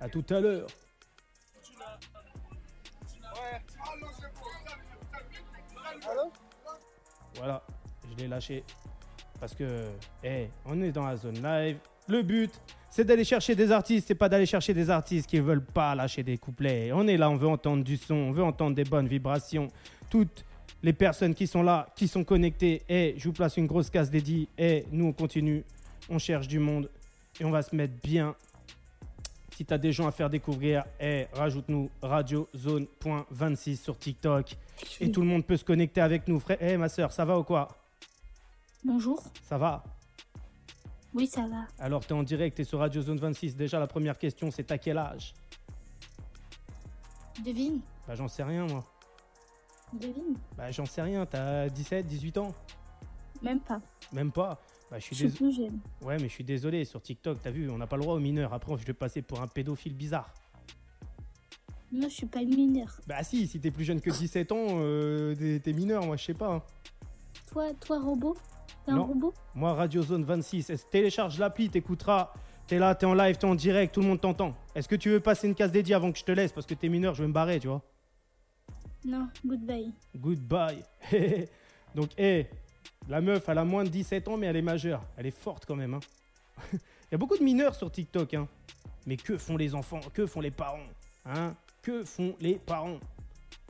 À 0.00 0.08
tout 0.08 0.24
à 0.30 0.40
l'heure. 0.40 0.66
Voilà, 7.36 7.62
je 8.10 8.16
l'ai 8.16 8.28
lâché. 8.28 8.64
Parce 9.40 9.54
que, 9.54 9.88
eh, 10.22 10.48
on 10.66 10.80
est 10.82 10.92
dans 10.92 11.06
la 11.06 11.16
zone 11.16 11.42
live. 11.42 11.78
Le 12.08 12.22
but, 12.22 12.50
c'est 12.90 13.04
d'aller 13.04 13.24
chercher 13.24 13.54
des 13.54 13.70
artistes. 13.72 14.08
C'est 14.08 14.14
pas 14.14 14.28
d'aller 14.28 14.46
chercher 14.46 14.74
des 14.74 14.90
artistes 14.90 15.28
qui 15.28 15.38
veulent 15.40 15.64
pas 15.64 15.94
lâcher 15.94 16.22
des 16.22 16.36
couplets. 16.36 16.92
On 16.92 17.06
est 17.06 17.16
là, 17.16 17.30
on 17.30 17.36
veut 17.36 17.48
entendre 17.48 17.82
du 17.82 17.96
son, 17.96 18.14
on 18.14 18.32
veut 18.32 18.42
entendre 18.42 18.74
des 18.76 18.84
bonnes 18.84 19.08
vibrations. 19.08 19.68
Toutes 20.10 20.44
les 20.82 20.92
personnes 20.92 21.34
qui 21.34 21.46
sont 21.46 21.62
là, 21.62 21.88
qui 21.96 22.08
sont 22.08 22.24
connectées, 22.24 22.82
eh, 22.88 23.14
je 23.16 23.24
vous 23.24 23.32
place 23.32 23.56
une 23.56 23.66
grosse 23.66 23.88
case 23.88 24.10
dédiée. 24.10 24.48
Eh, 24.58 24.84
nous, 24.90 25.06
on 25.06 25.12
continue. 25.12 25.64
On 26.10 26.18
cherche 26.18 26.48
du 26.48 26.58
monde 26.58 26.90
et 27.40 27.44
on 27.44 27.50
va 27.50 27.62
se 27.62 27.74
mettre 27.74 27.94
bien. 28.02 28.34
Si 29.56 29.64
tu 29.64 29.72
as 29.72 29.78
des 29.78 29.92
gens 29.92 30.06
à 30.06 30.12
faire 30.12 30.28
découvrir, 30.28 30.84
eh, 31.00 31.28
rajoute-nous 31.32 31.88
Radio 32.02 32.48
Zone.26 32.56 33.76
sur 33.76 33.96
TikTok. 33.96 34.56
Et 35.00 35.12
tout 35.12 35.20
le 35.20 35.26
monde 35.26 35.46
peut 35.46 35.56
se 35.56 35.64
connecter 35.64 36.00
avec 36.00 36.26
nous. 36.26 36.40
Frère, 36.40 36.58
eh, 36.60 36.76
ma 36.76 36.88
soeur, 36.88 37.12
ça 37.12 37.24
va 37.24 37.38
ou 37.38 37.44
quoi? 37.44 37.68
Bonjour. 38.84 39.22
Ça 39.48 39.56
va? 39.56 39.84
Oui, 41.14 41.26
ça 41.26 41.46
va. 41.46 41.66
Alors, 41.78 42.04
tu 42.06 42.12
es 42.14 42.16
en 42.16 42.22
direct, 42.22 42.58
es 42.60 42.64
sur 42.64 42.78
Radio 42.78 43.02
Zone 43.02 43.18
26. 43.18 43.54
Déjà, 43.56 43.78
la 43.78 43.86
première 43.86 44.18
question, 44.18 44.50
c'est 44.50 44.70
à 44.72 44.78
quel 44.78 44.96
âge? 44.98 45.34
Devine. 47.44 47.80
Bah, 48.06 48.14
j'en 48.14 48.28
sais 48.28 48.42
rien, 48.42 48.66
moi. 48.66 48.84
Devine. 49.92 50.36
Bah, 50.56 50.70
j'en 50.70 50.86
sais 50.86 51.02
rien. 51.02 51.26
T'as 51.26 51.68
17, 51.68 52.06
18 52.06 52.38
ans? 52.38 52.54
Même 53.42 53.60
pas. 53.60 53.80
Même 54.12 54.32
pas? 54.32 54.60
Bah, 54.90 54.98
je 54.98 55.08
Je 55.10 55.14
suis 55.14 55.28
plus 55.28 55.54
jeune. 55.54 55.78
Ouais, 56.02 56.16
mais 56.18 56.28
je 56.28 56.32
suis 56.34 56.44
désolé. 56.44 56.84
Sur 56.84 57.02
TikTok, 57.02 57.40
t'as 57.42 57.50
vu, 57.50 57.68
on 57.70 57.78
n'a 57.78 57.86
pas 57.86 57.96
le 57.96 58.02
droit 58.02 58.14
aux 58.14 58.20
mineurs. 58.20 58.52
Après, 58.54 58.76
je 58.78 58.84
vais 58.86 58.92
passer 58.94 59.20
pour 59.22 59.40
un 59.42 59.46
pédophile 59.48 59.94
bizarre. 59.94 60.32
Non, 61.90 62.08
je 62.08 62.14
suis 62.14 62.26
pas 62.26 62.40
une 62.40 62.54
mineure. 62.54 62.98
Bah, 63.06 63.22
si, 63.22 63.46
si 63.46 63.60
t'es 63.60 63.70
plus 63.70 63.84
jeune 63.84 64.00
que 64.00 64.10
17 64.10 64.50
ans, 64.52 64.56
euh, 64.80 65.34
t'es- 65.34 65.60
t'es 65.60 65.72
mineur, 65.74 66.06
moi, 66.06 66.16
je 66.16 66.24
sais 66.24 66.34
pas. 66.34 66.54
hein. 66.54 66.62
Toi, 67.50 67.74
toi, 67.80 68.00
robot? 68.00 68.34
T'es 68.84 68.92
un 68.92 68.96
Non. 68.96 69.06
robot? 69.06 69.32
Moi, 69.54 69.72
Radio 69.74 70.02
Zone 70.02 70.24
26, 70.24 70.70
est-ce- 70.70 70.86
télécharge 70.86 71.38
l'appli, 71.38 71.68
t'écouteras. 71.70 72.32
T'es 72.66 72.78
là, 72.78 72.94
t'es 72.94 73.06
en 73.06 73.14
live, 73.14 73.36
t'es 73.36 73.44
en 73.44 73.54
direct, 73.54 73.94
tout 73.94 74.00
le 74.00 74.06
monde 74.06 74.20
t'entend. 74.20 74.54
Est-ce 74.74 74.88
que 74.88 74.94
tu 74.96 75.10
veux 75.10 75.20
passer 75.20 75.46
une 75.48 75.54
case 75.54 75.72
dédiée 75.72 75.94
avant 75.94 76.10
que 76.12 76.18
je 76.18 76.24
te 76.24 76.32
laisse? 76.32 76.52
Parce 76.52 76.66
que 76.66 76.74
t'es 76.74 76.88
mineur, 76.88 77.14
je 77.14 77.22
vais 77.22 77.28
me 77.28 77.32
barrer, 77.32 77.58
tu 77.60 77.68
vois. 77.68 77.82
Non, 79.04 79.28
goodbye. 79.44 79.92
Goodbye. 80.16 80.82
Donc, 81.94 82.10
hé, 82.18 82.48
la 83.08 83.20
meuf, 83.20 83.48
elle 83.48 83.58
a 83.58 83.64
moins 83.64 83.84
de 83.84 83.88
17 83.88 84.28
ans, 84.28 84.36
mais 84.36 84.46
elle 84.46 84.56
est 84.56 84.62
majeure. 84.62 85.02
Elle 85.16 85.26
est 85.26 85.30
forte 85.36 85.66
quand 85.66 85.74
même. 85.76 85.94
hein. 85.94 86.00
Il 86.72 86.78
y 87.12 87.14
a 87.14 87.18
beaucoup 87.18 87.36
de 87.36 87.42
mineurs 87.42 87.74
sur 87.74 87.90
TikTok. 87.90 88.34
Hein. 88.34 88.48
Mais 89.06 89.16
que 89.16 89.36
font 89.36 89.56
les 89.56 89.74
enfants? 89.74 90.00
Que 90.14 90.26
font 90.26 90.40
les 90.40 90.52
parents? 90.52 90.78
Hein? 91.26 91.54
Que 91.82 92.04
font 92.04 92.36
les 92.40 92.54
parents? 92.54 92.98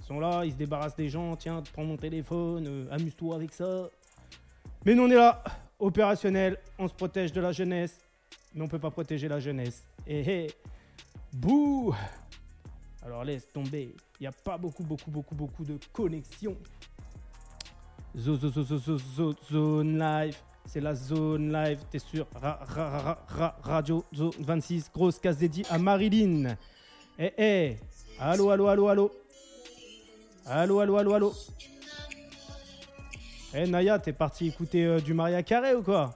Ils 0.01 0.05
sont 0.05 0.21
là, 0.21 0.45
ils 0.45 0.53
se 0.53 0.57
débarrassent 0.57 0.97
des 0.97 1.09
gens. 1.09 1.35
Tiens, 1.37 1.63
prends 1.73 1.85
mon 1.85 1.97
téléphone, 1.97 2.67
euh, 2.67 2.87
amuse-toi 2.91 3.35
avec 3.37 3.53
ça. 3.55 3.89
Mais 4.85 4.95
nous, 4.95 5.05
on 5.05 5.11
est 5.11 5.15
là, 5.15 5.43
opérationnel. 5.79 6.59
On 6.79 6.89
se 6.89 6.95
protège 6.95 7.33
de 7.33 7.41
la 7.41 7.53
jeunesse. 7.53 7.99
Mais 8.55 8.63
on 8.63 8.69
peut 8.69 8.79
pas 8.79 8.91
protéger 8.91 9.29
la 9.29 9.41
jeunesse. 9.41 9.85
Hé 10.07 10.21
hé. 10.21 10.51
Bouh 11.33 11.95
Alors 13.05 13.25
laisse 13.25 13.47
tomber. 13.49 13.95
Il 14.21 14.23
n'y 14.23 14.27
a 14.27 14.33
pas 14.33 14.59
beaucoup, 14.59 14.83
beaucoup, 14.85 15.11
beaucoup, 15.11 15.35
beaucoup 15.35 15.65
de 15.65 15.79
connexions. 15.93 16.57
Zo, 18.17 18.37
zo, 18.37 18.49
zo, 18.51 18.63
zo, 18.63 18.77
zo, 18.79 18.97
zo- 18.99 19.35
zone 19.51 19.99
live. 19.99 20.37
C'est 20.67 20.81
la 20.81 20.95
zone 20.95 21.51
live. 21.53 21.81
T'es 21.91 21.99
ra, 22.35 22.59
ra, 22.63 22.99
ra- 22.99 23.25
ra- 23.29 23.57
Radio 23.63 24.05
Zone 24.15 24.33
26. 24.41 24.91
Grosse 24.93 25.19
case 25.19 25.39
dédiée 25.39 25.65
à 25.71 25.79
Marilyn. 25.79 26.57
Eh, 27.19 27.33
eh. 27.39 27.77
Allô, 28.21 28.51
allô, 28.51 28.69
allô, 28.69 28.89
allô. 28.89 29.11
Allô, 30.47 30.81
allô, 30.81 30.97
allô, 30.99 31.15
allô. 31.15 31.33
Eh, 33.55 33.67
Naya, 33.67 33.99
t'es 33.99 34.15
parti 34.15 34.49
écouter 34.49 34.87
euh, 34.87 34.99
du 34.99 35.13
Maria 35.13 35.43
Carré 35.43 35.75
ou 35.75 35.83
quoi? 35.83 36.15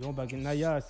Bon, 0.00 0.12
bah, 0.12 0.24
Naya, 0.32 0.80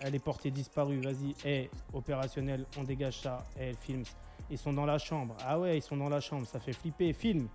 elle, 0.00 0.14
est 0.14 0.22
portée 0.22 0.52
disparue. 0.52 1.00
Vas-y, 1.00 1.34
eh, 1.44 1.68
opérationnel, 1.92 2.64
on 2.78 2.84
dégage 2.84 3.20
ça. 3.20 3.44
Eh, 3.58 3.72
films. 3.74 4.04
Ils 4.48 4.58
sont 4.58 4.72
dans 4.72 4.86
la 4.86 4.98
chambre. 4.98 5.36
Ah 5.44 5.58
ouais, 5.58 5.78
ils 5.78 5.82
sont 5.82 5.96
dans 5.96 6.08
la 6.08 6.20
chambre. 6.20 6.46
Ça 6.46 6.60
fait 6.60 6.72
flipper. 6.72 7.12
Film. 7.12 7.48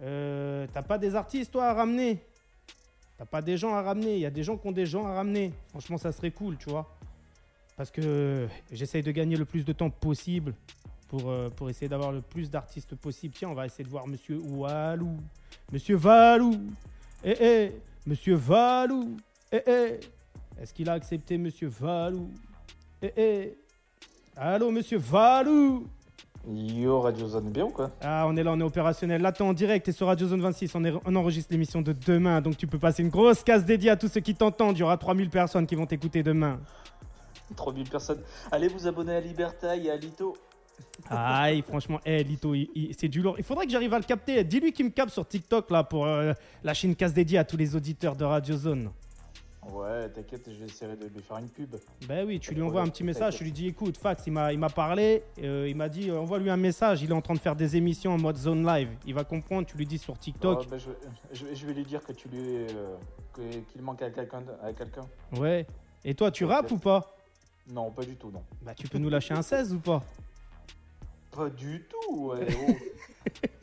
Euh, 0.00 0.66
T'as 0.72 0.82
pas 0.82 0.98
des 0.98 1.14
artistes, 1.14 1.52
toi, 1.52 1.66
à 1.66 1.74
ramener? 1.74 2.18
T'as 3.16 3.24
pas 3.24 3.42
des 3.42 3.56
gens 3.56 3.74
à 3.74 3.82
ramener 3.82 4.14
Il 4.14 4.20
y 4.20 4.26
a 4.26 4.30
des 4.30 4.42
gens 4.42 4.56
qui 4.56 4.66
ont 4.66 4.72
des 4.72 4.86
gens 4.86 5.06
à 5.06 5.14
ramener. 5.14 5.52
Franchement, 5.68 5.98
ça 5.98 6.10
serait 6.10 6.32
cool, 6.32 6.56
tu 6.56 6.68
vois. 6.68 6.92
Parce 7.76 7.92
que 7.92 8.48
j'essaye 8.72 9.04
de 9.04 9.12
gagner 9.12 9.36
le 9.36 9.44
plus 9.44 9.64
de 9.64 9.72
temps 9.72 9.90
possible 9.90 10.52
pour, 11.12 11.28
euh, 11.30 11.50
pour 11.50 11.68
essayer 11.68 11.88
d'avoir 11.90 12.10
le 12.10 12.22
plus 12.22 12.50
d'artistes 12.50 12.94
possible. 12.94 13.34
Tiens, 13.36 13.50
on 13.50 13.54
va 13.54 13.66
essayer 13.66 13.84
de 13.84 13.90
voir 13.90 14.06
Monsieur 14.08 14.40
Walou. 14.48 15.18
Monsieur 15.70 15.96
Valou. 15.96 16.54
Eh, 17.22 17.36
eh. 17.38 17.72
Monsieur 18.06 18.34
Valou. 18.34 19.18
Eh, 19.52 19.60
eh. 19.66 20.00
Est-ce 20.58 20.72
qu'il 20.72 20.88
a 20.88 20.94
accepté 20.94 21.36
Monsieur 21.36 21.68
Valou 21.68 22.30
Eh, 23.02 23.12
eh. 23.14 23.58
Allô, 24.34 24.70
Monsieur 24.70 24.96
Valou 24.96 25.86
Yo, 26.48 27.00
Radio 27.02 27.28
Zone 27.28 27.50
bien 27.50 27.66
ou 27.66 27.70
quoi? 27.70 27.90
Ah, 28.00 28.24
on 28.26 28.34
est 28.38 28.42
là, 28.42 28.52
on 28.52 28.58
est 28.58 28.62
opérationnel. 28.64 29.20
Là, 29.20 29.32
t'es 29.32 29.42
en 29.42 29.52
direct, 29.52 29.84
t'es 29.84 29.92
sur 29.92 30.06
Radio 30.06 30.26
Zone 30.26 30.40
26. 30.40 30.74
On, 30.74 30.82
est- 30.84 30.94
on 31.04 31.14
enregistre 31.14 31.52
l'émission 31.52 31.82
de 31.82 31.92
demain. 31.92 32.40
Donc, 32.40 32.56
tu 32.56 32.66
peux 32.66 32.78
passer 32.78 33.02
une 33.02 33.10
grosse 33.10 33.44
case 33.44 33.66
dédiée 33.66 33.90
à 33.90 33.96
tous 33.96 34.08
ceux 34.08 34.20
qui 34.22 34.34
t'entendent. 34.34 34.78
Il 34.78 34.80
y 34.80 34.82
aura 34.82 34.96
3000 34.96 35.28
personnes 35.28 35.66
qui 35.66 35.74
vont 35.74 35.84
t'écouter 35.86 36.22
demain. 36.22 36.58
3000 37.54 37.88
personnes. 37.90 38.22
Allez 38.50 38.68
vous 38.68 38.86
abonner 38.88 39.14
à 39.14 39.20
Liberta 39.20 39.76
et 39.76 39.90
à 39.90 39.96
Lito. 39.96 40.34
Aïe, 41.10 41.62
franchement, 41.62 42.00
eh, 42.04 42.22
Lito, 42.22 42.54
c'est 42.96 43.08
du 43.08 43.22
lourd. 43.22 43.34
Il 43.38 43.44
faudrait 43.44 43.66
que 43.66 43.72
j'arrive 43.72 43.92
à 43.92 43.98
le 43.98 44.04
capter. 44.04 44.42
Dis-lui 44.44 44.72
qu'il 44.72 44.86
me 44.86 44.90
capte 44.90 45.10
sur 45.12 45.26
TikTok 45.26 45.70
là 45.70 45.84
pour 45.84 46.06
euh, 46.06 46.32
lâcher 46.62 46.86
une 46.88 46.96
case 46.96 47.12
dédiée 47.12 47.38
à 47.38 47.44
tous 47.44 47.56
les 47.56 47.74
auditeurs 47.76 48.16
de 48.16 48.24
Radio 48.24 48.56
Zone. 48.56 48.90
Ouais, 49.72 50.08
t'inquiète, 50.08 50.42
je 50.50 50.58
vais 50.58 50.64
essayer 50.66 50.96
de 50.96 51.06
lui 51.06 51.22
faire 51.22 51.38
une 51.38 51.48
pub. 51.48 51.76
Ben 52.08 52.26
oui, 52.26 52.40
tu 52.40 52.52
lui 52.52 52.62
envoies 52.62 52.82
un 52.82 52.88
petit 52.88 53.04
message, 53.04 53.36
tu 53.36 53.44
lui 53.44 53.52
dis 53.52 53.68
écoute, 53.68 53.96
Fax, 53.96 54.24
il 54.26 54.32
m'a, 54.32 54.52
il 54.52 54.58
m'a 54.58 54.68
parlé, 54.68 55.22
euh, 55.40 55.68
il 55.68 55.76
m'a 55.76 55.88
dit 55.88 56.10
euh, 56.10 56.18
envoie-lui 56.18 56.50
un 56.50 56.56
message, 56.56 57.00
il 57.02 57.10
est 57.10 57.14
en 57.14 57.20
train 57.20 57.34
de 57.34 57.38
faire 57.38 57.54
des 57.54 57.76
émissions 57.76 58.12
en 58.12 58.18
mode 58.18 58.36
zone 58.36 58.66
live. 58.66 58.88
Il 59.06 59.14
va 59.14 59.22
comprendre, 59.22 59.64
tu 59.66 59.76
lui 59.76 59.86
dis 59.86 59.98
sur 59.98 60.18
TikTok. 60.18 60.60
Ouais, 60.62 60.66
bah, 60.68 60.78
je, 60.78 60.90
je- 61.32 61.54
je 61.54 61.66
vais 61.66 61.74
lui 61.74 61.84
dire 61.84 62.02
que 62.02 62.12
tu 62.12 62.28
lui 62.28 62.40
euh, 62.40 62.96
qu'il 63.72 63.82
manque 63.82 64.02
à 64.02 64.10
quelqu'un. 64.10 64.42
À 64.64 64.72
quelqu'un. 64.72 65.02
Ouais. 65.38 65.64
Et 66.04 66.14
toi, 66.14 66.32
tu 66.32 66.44
rappes 66.44 66.70
ou 66.72 66.78
pas? 66.78 67.14
Non, 67.70 67.92
pas 67.92 68.02
du 68.02 68.16
tout, 68.16 68.32
non. 68.32 68.42
Bah, 68.62 68.72
tu 68.76 68.88
peux 68.88 68.98
nous 68.98 69.10
lâcher 69.10 69.32
un 69.34 69.42
16 69.42 69.74
ou 69.74 69.78
pas? 69.78 70.02
Pas 71.34 71.48
du 71.50 71.84
tout, 71.88 72.26
ouais, 72.28 72.46
oh. 72.68 72.72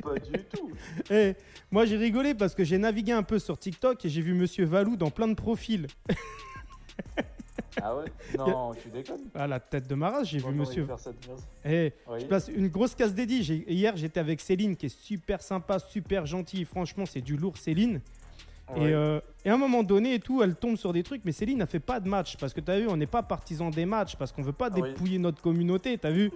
Pas 0.02 0.18
du 0.20 0.44
tout. 0.46 0.72
Eh, 1.12 1.34
moi 1.72 1.86
j'ai 1.86 1.98
rigolé 1.98 2.34
parce 2.34 2.56
que 2.56 2.64
j'ai 2.64 2.78
navigué 2.78 3.12
un 3.12 3.24
peu 3.24 3.38
sur 3.40 3.58
TikTok 3.60 4.04
et 4.06 4.10
j'ai 4.10 4.22
vu 4.22 4.34
Monsieur 4.34 4.66
Valou 4.66 4.96
dans 4.96 5.12
plein 5.12 5.28
de 5.28 5.34
profils. 5.36 5.86
Ah 7.82 7.96
ouais? 7.96 8.06
Non, 8.38 8.74
tu 8.74 8.90
déconnes. 8.90 9.30
Ah 9.36 9.48
la 9.48 9.60
tête 9.60 9.88
de 9.88 9.96
ma 9.96 10.10
race, 10.10 10.28
j'ai 10.30 10.40
vu 10.40 10.52
Monsieur. 10.52 10.86
merci. 10.88 11.10
Eh, 11.66 11.94
Oui. 12.10 12.20
je 12.22 12.26
place 12.26 12.50
une 12.54 12.68
grosse 12.70 12.96
casse 12.96 13.14
dédiée. 13.14 13.42
Hier 13.72 13.96
j'étais 13.96 14.20
avec 14.20 14.42
Céline 14.42 14.76
qui 14.76 14.88
est 14.88 15.00
super 15.00 15.42
sympa, 15.42 15.80
super 15.80 16.26
gentille. 16.26 16.66
Franchement 16.66 17.06
c'est 17.06 17.22
du 17.22 17.38
lourd 17.38 17.58
Céline. 17.58 18.02
Ouais. 18.76 18.90
Et, 18.90 18.94
euh, 18.94 19.20
et 19.46 19.50
à 19.50 19.54
un 19.54 19.58
moment 19.58 19.82
donné 19.84 20.16
et 20.16 20.20
tout, 20.20 20.44
elle 20.44 20.56
tombe 20.56 20.76
sur 20.78 20.94
des 20.94 21.04
trucs, 21.04 21.24
mais 21.26 21.32
Céline 21.32 21.58
n'a 21.60 21.66
fait 21.66 21.80
pas 21.80 22.00
de 22.00 22.08
match 22.08 22.38
parce 22.38 22.54
que 22.54 22.62
tu 22.62 22.70
as 22.72 22.80
vu, 22.80 22.88
on 22.88 22.98
n'est 22.98 23.08
pas 23.08 23.24
partisan 23.24 23.70
des 23.70 23.86
matchs 23.86 24.16
parce 24.16 24.32
qu'on 24.32 24.44
veut 24.44 24.52
pas 24.54 24.70
Ah 24.72 24.76
oui. 24.76 24.90
dépouiller 24.90 25.18
notre 25.20 25.42
communauté, 25.42 25.98
t'as 25.98 26.12
vu? 26.12 26.32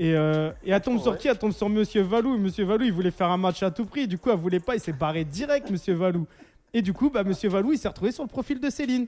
Et, 0.00 0.14
euh, 0.16 0.50
et 0.64 0.70
elle 0.70 0.80
tombe 0.80 0.98
sur 0.98 1.18
qui 1.18 1.28
Elle 1.28 1.38
tombe 1.38 1.52
sur 1.52 1.68
Monsieur 1.68 2.00
Valou. 2.02 2.34
Et 2.34 2.38
Monsieur 2.38 2.64
Valou, 2.64 2.84
il 2.86 2.92
voulait 2.92 3.10
faire 3.10 3.28
un 3.30 3.36
match 3.36 3.62
à 3.62 3.70
tout 3.70 3.84
prix. 3.84 4.08
Du 4.08 4.16
coup, 4.16 4.30
elle 4.30 4.38
voulait 4.38 4.58
pas, 4.58 4.74
il 4.74 4.80
s'est 4.80 4.94
barré 4.94 5.24
direct, 5.26 5.70
Monsieur 5.70 5.92
Valou. 5.94 6.26
Et 6.72 6.80
du 6.80 6.92
coup, 6.94 7.10
bah, 7.10 7.22
Monsieur 7.22 7.50
Valou, 7.50 7.72
il 7.72 7.78
s'est 7.78 7.88
retrouvé 7.88 8.10
sur 8.10 8.22
le 8.24 8.28
profil 8.28 8.58
de 8.60 8.70
Céline. 8.70 9.06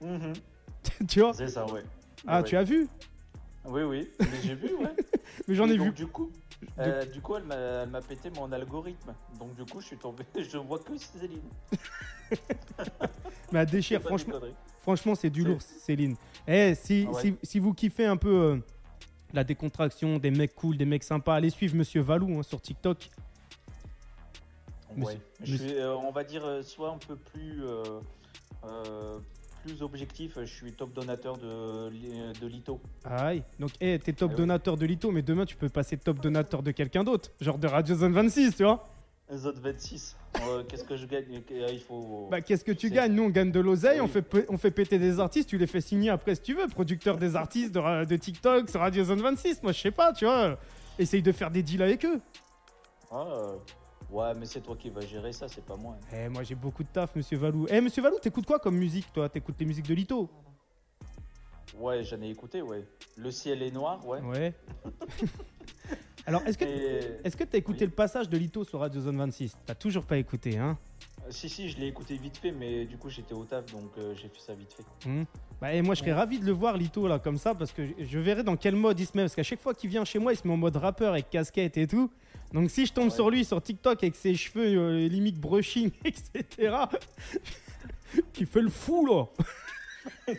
Mhm. 0.00 0.32
tu 1.08 1.20
vois 1.20 1.32
C'est 1.34 1.46
ça, 1.48 1.64
ouais. 1.66 1.82
Ah, 2.26 2.38
Ouais. 2.38 2.44
tu 2.44 2.56
as 2.56 2.64
vu 2.64 2.88
Oui, 3.64 3.82
oui, 3.82 4.08
mais 4.18 4.26
j'ai 4.42 4.54
vu, 4.56 4.74
ouais. 4.74 4.90
Mais 5.46 5.54
j'en 5.54 5.68
ai 5.68 5.76
donc, 5.76 5.86
vu. 5.86 5.92
Du 5.92 6.06
coup, 6.08 6.32
euh, 6.80 7.04
du 7.04 7.20
coup 7.20 7.36
elle 7.36 7.44
m'a 7.88 8.00
pété 8.00 8.30
mon 8.36 8.50
algorithme. 8.50 9.14
Donc, 9.38 9.54
du 9.54 9.64
coup, 9.70 9.80
je 9.80 9.86
suis 9.86 9.96
tombé. 9.98 10.24
Je 10.36 10.58
vois 10.58 10.80
que 10.80 10.96
Céline. 10.96 11.40
Mais 13.52 13.60
elle 13.60 13.66
déchire, 13.70 14.02
franchement. 14.02 14.34
Franchement, 14.80 15.14
c'est 15.14 15.30
du 15.30 15.44
lourd, 15.44 15.60
Céline. 15.62 16.16
Eh, 16.46 16.74
si, 16.74 17.06
Ah 17.08 17.12
ouais. 17.14 17.20
si, 17.22 17.34
si 17.42 17.58
vous 17.58 17.72
kiffez 17.74 18.06
un 18.06 18.16
peu 18.16 18.30
euh, 18.34 18.56
la 19.32 19.44
décontraction, 19.44 20.18
des 20.18 20.30
mecs 20.30 20.54
cool, 20.54 20.76
des 20.76 20.84
mecs 20.86 21.02
sympas, 21.04 21.34
allez 21.36 21.50
suivre 21.50 21.76
Monsieur 21.76 22.00
Valou 22.00 22.38
hein, 22.38 22.42
sur 22.42 22.60
TikTok. 22.60 23.10
Ouais. 24.96 25.20
Je 25.42 25.56
suis, 25.56 25.74
euh, 25.74 25.94
on 25.96 26.10
va 26.10 26.24
dire, 26.24 26.44
euh, 26.44 26.62
soit 26.62 26.90
un 26.90 26.98
peu 26.98 27.14
plus, 27.16 27.62
euh, 27.62 27.82
euh, 28.64 29.18
plus 29.64 29.82
objectif. 29.82 30.38
Je 30.40 30.46
suis 30.46 30.72
top 30.72 30.92
donateur 30.94 31.36
de, 31.36 31.88
li- 31.90 32.10
de 32.40 32.46
Lito. 32.46 32.80
Aïe. 33.04 33.42
Donc, 33.60 33.70
eh, 33.80 33.98
t'es 33.98 34.12
top 34.14 34.30
Ah 34.30 34.34
ouais. 34.34 34.38
donateur 34.38 34.76
de 34.76 34.86
Lito, 34.86 35.10
mais 35.12 35.22
demain, 35.22 35.44
tu 35.44 35.56
peux 35.56 35.68
passer 35.68 35.98
top 35.98 36.20
donateur 36.20 36.62
de 36.62 36.70
quelqu'un 36.70 37.04
d'autre. 37.04 37.30
Genre 37.40 37.58
de 37.58 37.66
Radio 37.68 37.94
Zone 37.96 38.12
26, 38.14 38.56
tu 38.56 38.64
vois. 38.64 38.88
Zone 39.34 39.58
26. 39.60 40.16
Euh, 40.40 40.64
Qu'est-ce 40.68 40.84
que 40.84 40.96
je 40.96 41.06
gagne 41.06 41.42
Euh, 41.52 41.66
Il 41.70 41.80
faut. 41.80 42.28
Bah, 42.30 42.40
qu'est-ce 42.40 42.64
que 42.64 42.72
tu 42.72 42.90
gagnes 42.90 43.12
Nous, 43.12 43.24
on 43.24 43.28
gagne 43.28 43.50
de 43.52 43.60
l'oseille, 43.60 43.98
Ah 44.00 44.04
on, 44.04 44.08
fait, 44.08 44.46
on 44.48 44.56
fait 44.58 44.70
péter 44.70 44.98
des 44.98 45.20
artistes, 45.20 45.48
tu 45.48 45.58
les 45.58 45.66
fais 45.66 45.80
signer 45.80 46.10
après 46.10 46.34
si 46.34 46.42
tu 46.42 46.54
veux. 46.54 46.66
Producteur 46.68 47.16
des 47.18 47.36
artistes 47.36 47.72
de, 47.74 48.04
de 48.04 48.16
TikTok 48.16 48.68
sur 48.70 48.80
Radio 48.80 49.04
Zone 49.04 49.20
26. 49.20 49.62
Moi, 49.62 49.72
je 49.72 49.80
sais 49.80 49.90
pas, 49.90 50.12
tu 50.12 50.24
vois. 50.24 50.58
Essaye 50.98 51.22
de 51.22 51.32
faire 51.32 51.50
des 51.50 51.62
deals 51.62 51.82
avec 51.82 52.04
eux. 52.04 52.20
Ah, 53.10 53.26
euh, 53.30 53.56
ouais, 54.10 54.34
mais 54.34 54.46
c'est 54.46 54.60
toi 54.60 54.76
qui 54.76 54.90
vas 54.90 55.00
gérer 55.02 55.32
ça, 55.32 55.46
c'est 55.48 55.64
pas 55.64 55.76
moi. 55.76 55.96
Eh, 56.12 56.28
moi, 56.28 56.42
j'ai 56.42 56.54
beaucoup 56.54 56.82
de 56.82 56.88
taf, 56.88 57.14
Monsieur 57.14 57.38
Valou. 57.38 57.66
Eh, 57.70 57.80
Monsieur 57.80 58.02
Valou, 58.02 58.18
t'écoutes 58.18 58.46
quoi 58.46 58.58
comme 58.58 58.76
musique, 58.76 59.12
toi? 59.12 59.28
T'écoutes 59.28 59.56
les 59.60 59.66
musiques 59.66 59.86
de 59.88 59.94
Lito? 59.94 60.28
Ouais, 61.78 62.02
j'en 62.02 62.20
ai 62.22 62.30
écouté, 62.30 62.62
ouais. 62.62 62.84
Le 63.16 63.30
ciel 63.30 63.62
est 63.62 63.70
noir, 63.70 64.04
ouais. 64.06 64.20
Ouais. 64.22 64.54
Alors, 66.28 66.42
est-ce 66.46 66.58
que 66.58 66.64
est-ce 67.24 67.36
que 67.36 67.44
t'as 67.44 67.56
écouté 67.58 67.80
Oui. 67.84 67.90
le 67.90 67.94
passage 67.96 68.28
de 68.28 68.36
Lito 68.36 68.62
sur 68.64 68.80
Radio 68.80 69.00
Zone 69.00 69.16
26 69.16 69.56
T'as 69.64 69.74
toujours 69.74 70.04
pas 70.04 70.18
écouté, 70.18 70.58
hein? 70.58 70.76
Euh, 71.26 71.30
Si, 71.30 71.48
si, 71.48 71.70
je 71.70 71.78
l'ai 71.78 71.86
écouté 71.86 72.16
vite 72.18 72.36
fait, 72.36 72.52
mais 72.52 72.84
du 72.84 72.96
coup, 72.98 73.08
j'étais 73.08 73.32
au 73.32 73.44
taf, 73.44 73.64
donc 73.72 73.90
euh, 73.98 74.14
j'ai 74.14 74.28
fait 74.28 74.40
ça 74.46 74.52
vite 74.54 74.72
fait. 74.74 75.08
Hmm. 75.08 75.24
Bah, 75.60 75.72
et 75.72 75.80
moi, 75.80 75.94
je 75.94 76.00
serais 76.00 76.12
ravi 76.12 76.38
de 76.38 76.44
le 76.44 76.52
voir, 76.52 76.76
Lito, 76.76 77.08
là, 77.08 77.18
comme 77.18 77.38
ça, 77.38 77.54
parce 77.54 77.72
que 77.72 77.86
je- 77.86 78.04
je 78.04 78.18
verrai 78.18 78.42
dans 78.42 78.56
quel 78.56 78.76
mode 78.76 79.00
il 79.00 79.06
se 79.06 79.16
met. 79.16 79.22
Parce 79.22 79.34
qu'à 79.34 79.42
chaque 79.42 79.60
fois 79.60 79.72
qu'il 79.74 79.88
vient 79.90 80.04
chez 80.04 80.18
moi, 80.18 80.32
il 80.34 80.36
se 80.36 80.46
met 80.46 80.52
en 80.52 80.58
mode 80.58 80.76
rappeur 80.76 81.12
avec 81.14 81.30
casquette 81.30 81.78
et 81.78 81.86
tout. 81.86 82.10
Donc, 82.52 82.70
si 82.70 82.84
je 82.86 82.92
tombe 82.92 83.04
Ouais. 83.08 83.10
sur 83.14 83.30
lui 83.30 83.44
sur 83.44 83.60
TikTok 83.62 84.02
avec 84.02 84.14
ses 84.14 84.34
cheveux 84.34 84.66
euh, 84.78 85.08
limite 85.08 85.40
brushing, 85.40 85.90
etc., 86.04 86.74
qui 88.34 88.44
fait 88.44 88.62
le 88.62 88.70
fou, 88.70 89.06
là. 89.06 89.26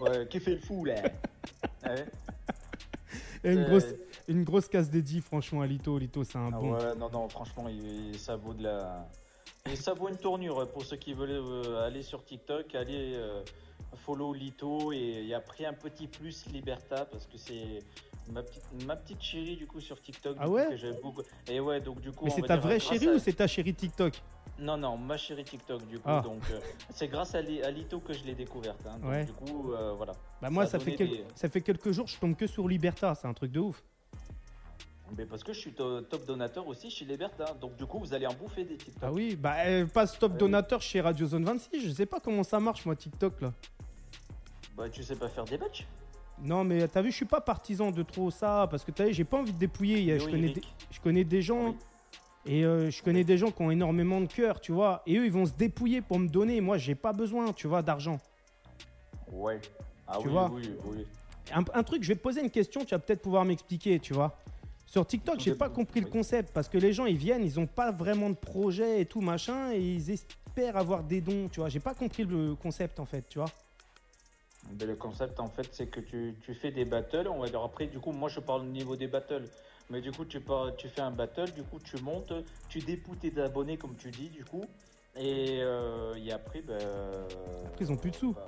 Ouais, 0.00 0.26
qui 0.30 0.40
fait 0.40 0.52
le 0.54 0.60
fou, 0.60 0.84
là 0.84 0.94
Ouais. 1.84 2.06
Et 3.42 3.52
une, 3.52 3.64
grosse, 3.64 3.94
une 4.28 4.44
grosse 4.44 4.68
casse 4.68 4.90
dédiée, 4.90 5.20
franchement, 5.20 5.62
à 5.62 5.66
Lito. 5.66 5.96
Lito, 5.98 6.24
c'est 6.24 6.36
un 6.38 6.50
Ah 6.52 6.58
bon. 6.58 6.72
ouais, 6.74 6.94
non, 6.96 7.08
non, 7.10 7.28
franchement, 7.28 7.66
il- 7.68 8.18
ça 8.18 8.36
vaut 8.36 8.52
de 8.54 8.64
la. 8.64 9.08
Et 9.70 9.76
ça 9.76 9.92
vaut 9.94 10.08
une 10.08 10.16
tournure 10.16 10.66
pour 10.72 10.84
ceux 10.84 10.96
qui 10.96 11.12
veulent 11.14 11.30
euh, 11.30 11.86
aller 11.86 12.02
sur 12.02 12.24
TikTok, 12.24 12.74
aller 12.74 13.12
euh, 13.14 13.42
follow 14.04 14.32
Lito 14.32 14.92
et, 14.92 15.26
et 15.28 15.34
après 15.34 15.64
un 15.66 15.72
petit 15.74 16.06
plus 16.06 16.46
Liberta 16.46 17.04
parce 17.04 17.26
que 17.26 17.36
c'est 17.36 17.80
ma 18.32 18.42
petite, 18.42 18.62
ma 18.86 18.96
petite 18.96 19.20
chérie 19.20 19.56
du 19.56 19.66
coup 19.66 19.80
sur 19.80 20.00
TikTok. 20.00 20.36
Ah 20.40 20.46
coup, 20.46 20.52
ouais 20.52 20.66
que 20.68 20.76
j'aime 20.76 20.96
beaucoup. 21.02 21.22
Et 21.50 21.60
ouais, 21.60 21.80
donc 21.80 22.00
du 22.00 22.10
coup. 22.10 22.24
Mais 22.24 22.30
c'est 22.30 22.42
ta 22.42 22.56
vraie 22.56 22.78
chérie 22.80 23.08
à- 23.08 23.12
ou 23.14 23.18
c'est 23.18 23.34
ta 23.34 23.46
chérie 23.46 23.74
TikTok? 23.74 24.22
Non, 24.60 24.76
non, 24.76 24.96
ma 24.98 25.16
chérie 25.16 25.44
TikTok 25.44 25.86
du 25.88 25.96
coup. 25.96 26.02
Ah. 26.06 26.20
Donc 26.22 26.42
euh, 26.50 26.60
c'est 26.90 27.08
grâce 27.08 27.34
à, 27.34 27.40
Li- 27.42 27.62
à 27.62 27.70
Lito 27.70 27.98
que 28.00 28.12
je 28.12 28.24
l'ai 28.24 28.34
découverte. 28.34 28.80
hein. 28.86 28.98
Donc, 29.00 29.10
Ouais. 29.10 29.24
Du 29.24 29.32
coup, 29.32 29.72
euh, 29.72 29.92
voilà. 29.96 30.12
Bah, 30.42 30.50
moi, 30.50 30.66
Ça 30.66 30.78
fait, 30.78 30.84
donné 30.92 30.96
quel- 30.96 31.08
des- 31.08 31.24
ça 31.34 31.48
fait 31.48 31.60
quelques 31.62 31.92
jours, 31.92 32.06
je 32.06 32.18
tombe 32.18 32.36
que 32.36 32.46
sur 32.46 32.68
Liberta. 32.68 33.14
C'est 33.14 33.26
un 33.26 33.32
truc 33.34 33.52
de 33.52 33.60
ouf. 33.60 33.82
Mais 35.16 35.24
parce 35.26 35.42
que 35.42 35.52
je 35.52 35.58
suis 35.58 35.72
to- 35.72 36.02
top 36.02 36.24
donateur 36.24 36.66
aussi 36.68 36.88
chez 36.90 37.04
Liberta. 37.04 37.54
Donc 37.60 37.74
du 37.76 37.84
coup, 37.86 37.98
vous 37.98 38.14
allez 38.14 38.26
en 38.26 38.34
bouffer 38.34 38.64
des 38.64 38.76
TikTok. 38.76 39.02
Ah 39.02 39.12
oui, 39.12 39.34
bah, 39.34 39.54
euh, 39.66 39.86
passe 39.86 40.18
top 40.18 40.32
Ah 40.34 40.38
donateur 40.38 40.80
chez 40.82 41.00
Radio 41.00 41.26
Zone 41.26 41.44
26. 41.44 41.80
Je 41.84 41.90
sais 41.90 42.06
pas 42.06 42.20
comment 42.20 42.44
ça 42.44 42.60
marche, 42.60 42.84
moi, 42.86 42.94
TikTok, 42.94 43.40
là. 43.40 43.52
Bah, 44.76 44.88
tu 44.88 45.02
sais 45.02 45.16
pas 45.16 45.28
faire 45.28 45.44
des 45.44 45.58
batchs 45.58 45.84
Non, 46.42 46.62
mais 46.64 46.86
t'as 46.86 47.02
vu, 47.02 47.10
je 47.10 47.16
suis 47.16 47.24
pas 47.26 47.40
partisan 47.40 47.90
de 47.90 48.02
trop 48.02 48.30
ça 48.30 48.68
parce 48.70 48.84
que 48.84 48.92
t'as 48.92 49.06
vu, 49.06 49.12
j'ai 49.14 49.24
pas 49.24 49.38
envie 49.38 49.52
de 49.52 49.58
dépouiller. 49.58 50.18
Je, 50.18 50.26
connais 50.26 50.50
des, 50.50 50.62
je 50.90 51.00
connais 51.00 51.24
des 51.24 51.42
gens 51.42 51.70
Oui. 51.70 51.76
Et 52.46 52.64
euh, 52.64 52.90
je 52.90 53.02
connais 53.02 53.24
des 53.24 53.36
gens 53.38 53.50
qui 53.50 53.62
ont 53.62 53.70
énormément 53.70 54.20
de 54.20 54.26
cœur, 54.26 54.60
tu 54.60 54.72
vois. 54.72 55.02
Et 55.06 55.16
eux, 55.16 55.24
ils 55.26 55.32
vont 55.32 55.46
se 55.46 55.52
dépouiller 55.52 56.00
pour 56.00 56.18
me 56.18 56.28
donner. 56.28 56.60
Moi, 56.60 56.78
j'ai 56.78 56.94
pas 56.94 57.12
besoin, 57.12 57.52
tu 57.52 57.66
vois, 57.66 57.82
d'argent. 57.82 58.18
Ouais. 59.30 59.60
Ah 60.06 60.18
Tu 60.20 60.26
oui, 60.26 60.32
vois 60.32 60.50
oui, 60.52 60.70
oui. 60.84 61.06
Un, 61.52 61.64
un 61.74 61.82
truc, 61.82 62.02
je 62.02 62.08
vais 62.08 62.16
te 62.16 62.22
poser 62.22 62.40
une 62.40 62.50
question, 62.50 62.84
tu 62.84 62.94
vas 62.94 62.98
peut-être 62.98 63.22
pouvoir 63.22 63.44
m'expliquer, 63.44 63.98
tu 64.00 64.14
vois. 64.14 64.36
Sur 64.86 65.06
TikTok, 65.06 65.38
j'ai 65.38 65.54
pas 65.54 65.68
compris 65.68 66.00
le 66.00 66.06
concept 66.08 66.52
parce 66.52 66.68
que 66.68 66.76
les 66.76 66.92
gens 66.92 67.06
ils 67.06 67.16
viennent, 67.16 67.44
ils 67.44 67.60
ont 67.60 67.66
pas 67.66 67.92
vraiment 67.92 68.28
de 68.28 68.34
projet 68.34 69.00
et 69.00 69.06
tout 69.06 69.20
machin 69.20 69.70
et 69.72 69.78
ils 69.78 70.10
espèrent 70.10 70.76
avoir 70.76 71.04
des 71.04 71.20
dons, 71.20 71.48
tu 71.48 71.60
vois. 71.60 71.68
J'ai 71.68 71.78
pas 71.78 71.94
compris 71.94 72.24
le 72.24 72.56
concept 72.56 72.98
en 72.98 73.04
fait, 73.04 73.24
tu 73.28 73.38
vois. 73.38 73.48
Ben, 74.72 74.88
le 74.88 74.96
concept, 74.96 75.38
en 75.38 75.48
fait, 75.48 75.68
c'est 75.72 75.86
que 75.86 76.00
tu, 76.00 76.34
tu 76.42 76.54
fais 76.54 76.72
des 76.72 76.84
battles. 76.84 77.28
On 77.28 77.40
va 77.40 77.48
dire 77.48 77.62
après, 77.62 77.86
du 77.86 77.98
coup, 78.00 78.12
moi, 78.12 78.28
je 78.28 78.40
parle 78.40 78.62
au 78.62 78.64
niveau 78.64 78.96
des 78.96 79.06
battles. 79.06 79.44
Mais 79.90 80.00
du 80.00 80.12
coup, 80.12 80.24
tu, 80.24 80.40
pars- 80.40 80.74
tu 80.76 80.88
fais 80.88 81.00
un 81.00 81.10
battle, 81.10 81.52
du 81.52 81.62
coup, 81.64 81.78
tu 81.82 82.00
montes, 82.02 82.32
tu 82.68 82.78
dépouilles 82.78 83.18
tes 83.18 83.40
abonnés, 83.40 83.76
comme 83.76 83.96
tu 83.96 84.10
dis, 84.10 84.28
du 84.28 84.44
coup. 84.44 84.64
Et, 85.16 85.58
euh, 85.60 86.14
et 86.14 86.30
après, 86.32 86.62
ben. 86.62 86.78
Après, 87.66 87.84
ils 87.84 87.90
ont 87.92 87.96
plus 87.96 88.12
de 88.12 88.16
sous. 88.16 88.32
bah, 88.32 88.46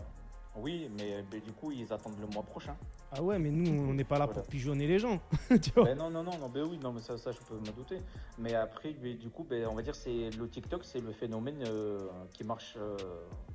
oui, 0.56 0.88
mais 0.98 1.24
ben, 1.30 1.40
du 1.40 1.50
coup, 1.52 1.72
ils 1.72 1.92
attendent 1.92 2.20
le 2.20 2.26
mois 2.28 2.42
prochain. 2.44 2.76
Ah 3.10 3.22
ouais, 3.22 3.38
mais 3.38 3.50
nous 3.50 3.68
on 3.88 3.92
n'est 3.94 4.04
pas 4.04 4.18
là 4.18 4.26
Voilà. 4.26 4.40
pour 4.40 4.48
pigeonner 4.48 4.86
les 4.86 4.98
gens, 4.98 5.18
tu 5.62 5.70
vois. 5.74 5.84
Ben 5.84 5.98
non, 5.98 6.08
non, 6.10 6.22
non, 6.22 6.38
non, 6.38 6.48
ben 6.48 6.62
oui, 6.70 6.78
non, 6.78 6.92
mais 6.92 7.00
ça, 7.00 7.18
ça 7.18 7.32
je 7.32 7.38
peux 7.38 7.54
m'en 7.56 7.72
douter. 7.76 7.98
Mais 8.38 8.54
après, 8.54 8.92
du 8.92 9.28
coup, 9.28 9.44
ben, 9.44 9.66
on 9.70 9.74
va 9.74 9.82
dire 9.82 9.94
c'est 9.94 10.30
le 10.30 10.48
TikTok, 10.48 10.84
c'est 10.84 11.00
le 11.00 11.12
phénomène 11.12 11.62
euh, 11.66 11.98
qui 12.32 12.44
marche 12.44 12.74
euh, 12.78 12.96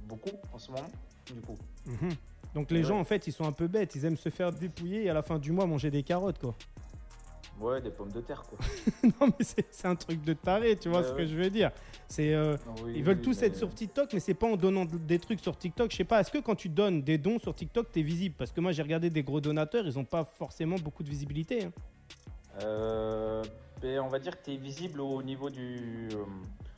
beaucoup 0.08 0.30
en 0.54 0.60
ce 0.60 0.69
moment, 0.71 0.89
du 1.34 1.41
coup. 1.41 1.58
Mhm. 1.86 2.10
Donc 2.54 2.71
les 2.71 2.80
Ouais. 2.80 2.84
gens 2.86 3.00
en 3.00 3.04
fait 3.04 3.28
ils 3.28 3.32
sont 3.32 3.45
un 3.45 3.52
peu 3.52 3.67
bêtes, 3.67 3.93
ils 3.95 4.06
aiment 4.06 4.17
se 4.17 4.30
faire 4.30 4.52
dépouiller 4.52 5.04
et 5.06 5.10
à 5.10 5.13
la 5.13 5.21
fin 5.21 5.38
du 5.38 5.52
mois 5.52 5.65
manger 5.67 5.91
des 5.91 6.02
carottes 6.04 6.39
quoi. 6.39 6.56
Ouais, 7.60 7.82
des 7.82 7.89
pommes 7.89 8.12
de 8.12 8.22
terre, 8.22 8.43
quoi. 8.43 8.60
non 9.04 9.34
mais 9.39 9.46
c'est 9.72 9.88
un 9.88 9.96
truc 9.96 10.24
de 10.24 10.34
taré, 10.34 10.76
tu 10.78 10.89
vois 10.89 11.02
Ouais, 11.02 11.08
ce 11.08 11.13
que 11.13 11.26
je 11.26 11.36
veux 11.36 11.50
dire. 11.50 11.72
C'est 12.08 12.34
euh, 12.36 12.56
Oui, 12.84 12.93
Ils 12.98 13.04
veulent 13.04 13.17
oui, 13.17 13.24
tous 13.24 13.41
mais- 13.41 13.48
être 13.48 13.56
sur 13.56 13.74
TikTok, 13.74 14.13
mais 14.13 14.20
c'est 14.20 14.34
pas 14.36 14.48
en 14.48 14.56
donnant 14.58 14.86
des 14.86 15.17
trucs 15.20 15.39
sur 15.39 15.58
TikTok. 15.58 15.89
Je 15.91 15.98
sais 15.98 16.04
pas, 16.04 16.20
est-ce 16.22 16.30
que 16.32 16.38
quand 16.38 16.56
tu 16.56 16.70
donnes 16.70 17.02
des 17.02 17.17
dons 17.17 17.39
sur 17.39 17.56
TikTok, 17.56 17.91
t'es 17.91 18.04
visible? 18.04 18.36
Parce 18.38 18.52
que 18.52 18.62
moi, 18.62 18.72
j'ai 18.74 18.84
regardé 18.84 19.10
des 19.10 19.24
gros 19.24 19.41
donateurs, 19.41 19.86
ils 19.88 19.98
ont 19.98 20.06
pas 20.06 20.24
forcément 20.24 20.76
beaucoup 20.78 21.02
de 21.04 21.10
visibilité. 21.10 21.63
hein. 21.65 21.72
Euh, 22.62 23.43
ben, 23.82 24.00
on 24.00 24.08
va 24.08 24.20
dire 24.20 24.38
que 24.39 24.46
tu 24.46 24.54
es 24.54 24.58
visible 24.58 25.02
au 25.02 25.22
niveau 25.24 25.50
du. 25.50 26.10
euh, 26.13 26.24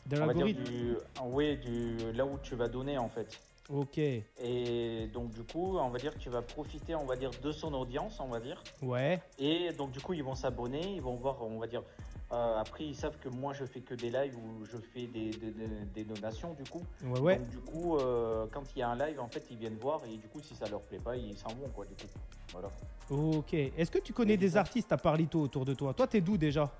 De 0.08 0.22
on 0.22 0.26
va 0.26 0.34
dire 0.34 0.46
l'algorithme 0.46 0.64
du. 0.64 0.96
Oui, 1.26 1.58
du, 1.58 1.98
là 2.14 2.26
où 2.26 2.38
tu 2.42 2.56
vas 2.56 2.68
donner 2.68 2.98
en 2.98 3.10
fait. 3.10 3.40
Ok, 3.72 4.00
Et 4.00 5.08
donc, 5.14 5.30
du 5.32 5.44
coup, 5.44 5.78
on 5.78 5.90
va 5.90 6.00
dire 6.00 6.14
que 6.16 6.20
tu 6.20 6.30
vas 6.30 6.42
profiter, 6.42 6.96
on 6.96 7.06
va 7.06 7.16
dire, 7.16 7.30
de 7.44 7.52
son 7.52 7.72
audience, 7.76 8.20
on 8.20 8.28
va 8.30 8.40
dire. 8.40 8.64
ouais, 8.82 9.22
Et 9.38 9.72
donc, 9.74 9.92
du 9.92 10.00
coup, 10.02 10.14
ils 10.14 10.24
vont 10.24 10.34
s'abonner, 10.34 10.96
ils 10.96 11.02
vont 11.02 11.14
voir, 11.16 11.38
on 11.44 11.60
va 11.60 11.68
dire. 11.68 11.84
euh, 12.32 12.58
après, 12.60 12.86
ils 12.86 12.96
savent 12.96 13.18
que 13.20 13.30
moi, 13.30 13.54
je 13.54 13.66
fais 13.66 13.82
que 13.82 13.94
des 13.94 14.10
lives 14.10 14.36
où 14.38 14.66
je 14.66 14.78
fais 14.78 15.06
des, 15.08 15.32
des, 15.34 15.52
des- 15.52 15.86
des 15.94 16.04
donations, 16.04 16.54
du 16.54 16.64
coup. 16.64 16.82
ouais, 17.04 17.20
ouais. 17.20 17.38
Donc, 17.38 17.50
du 17.50 17.60
coup, 17.60 17.98
euh, 17.98 18.48
quand 18.52 18.64
il 18.76 18.80
y 18.80 18.82
a 18.82 18.90
un 18.90 18.96
live, 18.96 19.20
en 19.20 19.28
fait, 19.28 19.44
ils 19.52 19.58
viennent 19.58 19.78
voir 19.78 20.02
et 20.06 20.18
du 20.18 20.28
coup, 20.28 20.40
si 20.42 20.56
ça 20.56 20.68
leur 20.68 20.82
plaît 20.82 21.00
pas, 21.00 21.16
ils 21.16 21.38
s'en 21.38 21.50
vont, 21.50 21.70
quoi, 21.70 21.86
du 21.86 21.94
coup. 21.94 22.10
Voilà. 22.52 22.70
Ok. 23.12 23.54
Est-ce 23.54 23.92
que 23.92 24.00
tu 24.00 24.14
connais 24.14 24.38
des 24.38 24.58
artistes 24.58 24.92
à 24.92 24.98
part 24.98 25.16
Lito 25.16 25.40
autour 25.42 25.66
de 25.66 25.76
toi? 25.76 25.94
Toi, 25.94 26.08
t'es 26.08 26.22
d'où 26.22 26.38
déjà? 26.38 26.72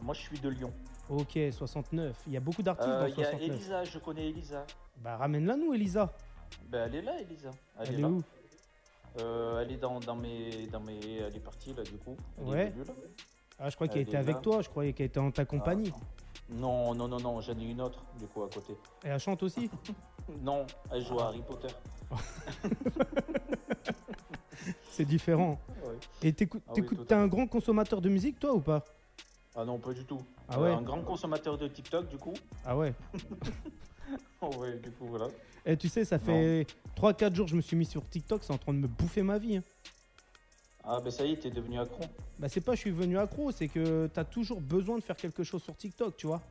Moi, 0.00 0.14
je 0.14 0.20
suis 0.20 0.38
de 0.38 0.48
Lyon. 0.48 0.72
Ok, 1.12 1.38
69. 1.50 2.16
Il 2.26 2.32
y 2.32 2.36
a 2.36 2.40
beaucoup 2.40 2.62
d'artistes 2.62 2.88
Euh, 2.88 3.00
dans 3.00 3.06
Il 3.06 3.10
y 3.18 3.22
a 3.22 3.30
69. 3.30 3.42
Elisa, 3.42 3.84
je 3.84 3.98
connais 3.98 4.28
Elisa. 4.30 4.64
Bah, 4.98 5.16
ramène-la 5.16 5.56
nous, 5.56 5.74
Elisa. 5.74 6.10
Ben, 6.68 6.84
elle 6.86 6.94
est 6.96 7.02
là, 7.02 7.20
Elisa. 7.20 7.50
Elle, 7.78 7.88
Elle 7.88 7.94
est 7.94 7.98
est 7.98 8.00
là. 8.02 8.08
où 8.08 8.22
Euh, 9.20 9.60
elle 9.60 9.72
est 9.72 9.76
dans, 9.76 10.00
dans 10.00 10.16
mes 10.16 10.66
dans 10.68 10.80
mes 10.80 10.98
elle 11.18 11.36
est 11.36 11.40
partie 11.40 11.74
là 11.74 11.82
du 11.82 11.98
coup. 11.98 12.16
Elle 12.38 12.46
est 12.46 12.50
Ouais. 12.50 12.70
venue, 12.70 12.84
là. 12.84 12.94
Ah, 13.58 13.68
je 13.68 13.74
crois 13.74 13.86
qu'elle 13.88 13.98
Elle 14.02 14.08
était 14.08 14.16
est 14.16 14.20
avec 14.20 14.36
là. 14.36 14.40
toi, 14.40 14.62
je 14.62 14.70
croyais 14.70 14.94
qu'elle 14.94 15.04
était 15.06 15.20
en 15.20 15.30
ta 15.30 15.44
compagnie. 15.44 15.92
Ah, 15.94 15.98
non 16.54 16.94
non 16.94 17.08
non 17.08 17.20
non, 17.20 17.40
j'en 17.42 17.52
ai 17.58 17.64
une 17.64 17.82
autre 17.82 18.02
du 18.18 18.26
coup 18.26 18.42
à 18.42 18.48
côté. 18.48 18.72
Et 19.04 19.08
elle 19.08 19.20
chante 19.20 19.42
aussi 19.42 19.68
Non, 20.40 20.64
elle 20.90 21.04
joue 21.04 21.20
à 21.20 21.24
Harry 21.26 21.42
Potter. 21.42 21.68
C'est 24.90 25.04
différent. 25.04 25.58
Ouais. 25.84 25.96
Et 26.22 26.32
t'écoutes, 26.32 26.62
Ah 26.66 26.72
oui, 26.74 26.80
t'écoutes- 26.82 26.98
tout 26.98 27.04
à 27.04 27.06
t'es 27.06 27.14
un 27.14 27.24
fait. 27.24 27.28
grand 27.30 27.46
consommateur 27.46 28.00
de 28.00 28.08
musique, 28.08 28.38
toi, 28.38 28.54
ou 28.54 28.60
pas? 28.60 28.84
Ah 29.54 29.64
non, 29.64 29.78
pas 29.78 29.92
du 29.92 30.04
tout. 30.04 30.20
Ah 30.48 30.60
ouais 30.60 30.70
un 30.72 30.82
grand 30.82 31.02
consommateur 31.02 31.58
de 31.58 31.68
TikTok 31.68 32.08
du 32.08 32.16
coup. 32.16 32.34
Ah 32.64 32.76
ouais 32.76 32.94
Oh 34.40 34.50
ouais, 34.58 34.78
du 34.78 34.90
coup 34.90 35.06
voilà. 35.06 35.28
Et 35.64 35.76
tu 35.76 35.88
sais, 35.88 36.04
ça 36.04 36.18
fait 36.18 36.66
3-4 36.96 37.34
jours 37.34 37.46
que 37.46 37.50
je 37.52 37.56
me 37.56 37.60
suis 37.60 37.76
mis 37.76 37.84
sur 37.86 38.06
TikTok, 38.08 38.42
c'est 38.42 38.52
en 38.52 38.58
train 38.58 38.72
de 38.74 38.78
me 38.78 38.88
bouffer 38.88 39.22
ma 39.22 39.38
vie. 39.38 39.56
hein. 39.58 39.62
Ah 40.84 41.00
ben 41.00 41.10
ça 41.12 41.24
y 41.24 41.32
est, 41.32 41.36
t'es 41.36 41.50
devenu 41.50 41.78
accro. 41.78 42.02
Bah 42.40 42.48
c'est 42.48 42.60
pas 42.60 42.74
je 42.74 42.80
suis 42.80 42.90
venu 42.90 43.16
accro, 43.16 43.52
c'est 43.52 43.68
que 43.68 44.08
t'as 44.12 44.24
toujours 44.24 44.60
besoin 44.60 44.98
de 44.98 45.02
faire 45.02 45.16
quelque 45.16 45.44
chose 45.44 45.62
sur 45.62 45.76
TikTok, 45.76 46.16
tu 46.16 46.26
vois. 46.26 46.42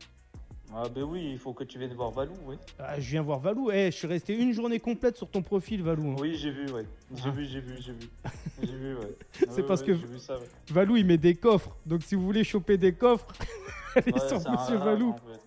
Ah 0.73 0.84
ben 0.93 1.03
oui, 1.03 1.31
il 1.34 1.38
faut 1.38 1.53
que 1.53 1.63
tu 1.65 1.77
viennes 1.77 1.93
voir 1.93 2.12
Valou, 2.12 2.34
oui. 2.45 2.55
Ah, 2.79 2.99
je 2.99 3.10
viens 3.12 3.21
voir 3.21 3.39
Valou, 3.39 3.71
Eh, 3.71 3.91
je 3.91 3.97
suis 3.97 4.07
resté 4.07 4.34
une 4.38 4.53
journée 4.53 4.79
complète 4.79 5.17
sur 5.17 5.29
ton 5.29 5.41
profil, 5.41 5.84
Valou. 5.84 6.12
hein. 6.12 6.15
Oui, 6.19 6.36
j'ai 6.38 6.51
vu, 6.51 6.69
ouais. 6.71 6.86
J'ai 7.15 7.23
Ah. 7.27 7.29
vu, 7.31 7.45
j'ai 7.45 7.60
vu, 7.60 7.75
j'ai 7.79 7.91
vu. 7.93 8.10
J'ai 8.63 8.75
vu, 8.75 8.95
ouais. 8.95 9.15
C'est 9.49 9.65
parce 9.65 9.81
que- 9.81 9.91
vu 9.91 10.19
ça, 10.19 10.38
ouais. 10.38 10.45
Valou, 10.69 10.95
il 10.97 11.05
met 11.05 11.17
des 11.17 11.36
coffres, 11.36 11.75
donc 11.86 12.03
si 12.03 12.15
vous 12.15 12.23
voulez 12.23 12.43
choper 12.43 12.77
des 12.77 12.93
coffres, 12.93 13.27
allez 13.95 14.13
Ouais, 14.13 14.19
sur 14.27 14.38
Monsieur 14.38 14.77
rat, 14.77 14.86
Valou. 14.86 15.10
en 15.10 15.13
fait. 15.17 15.39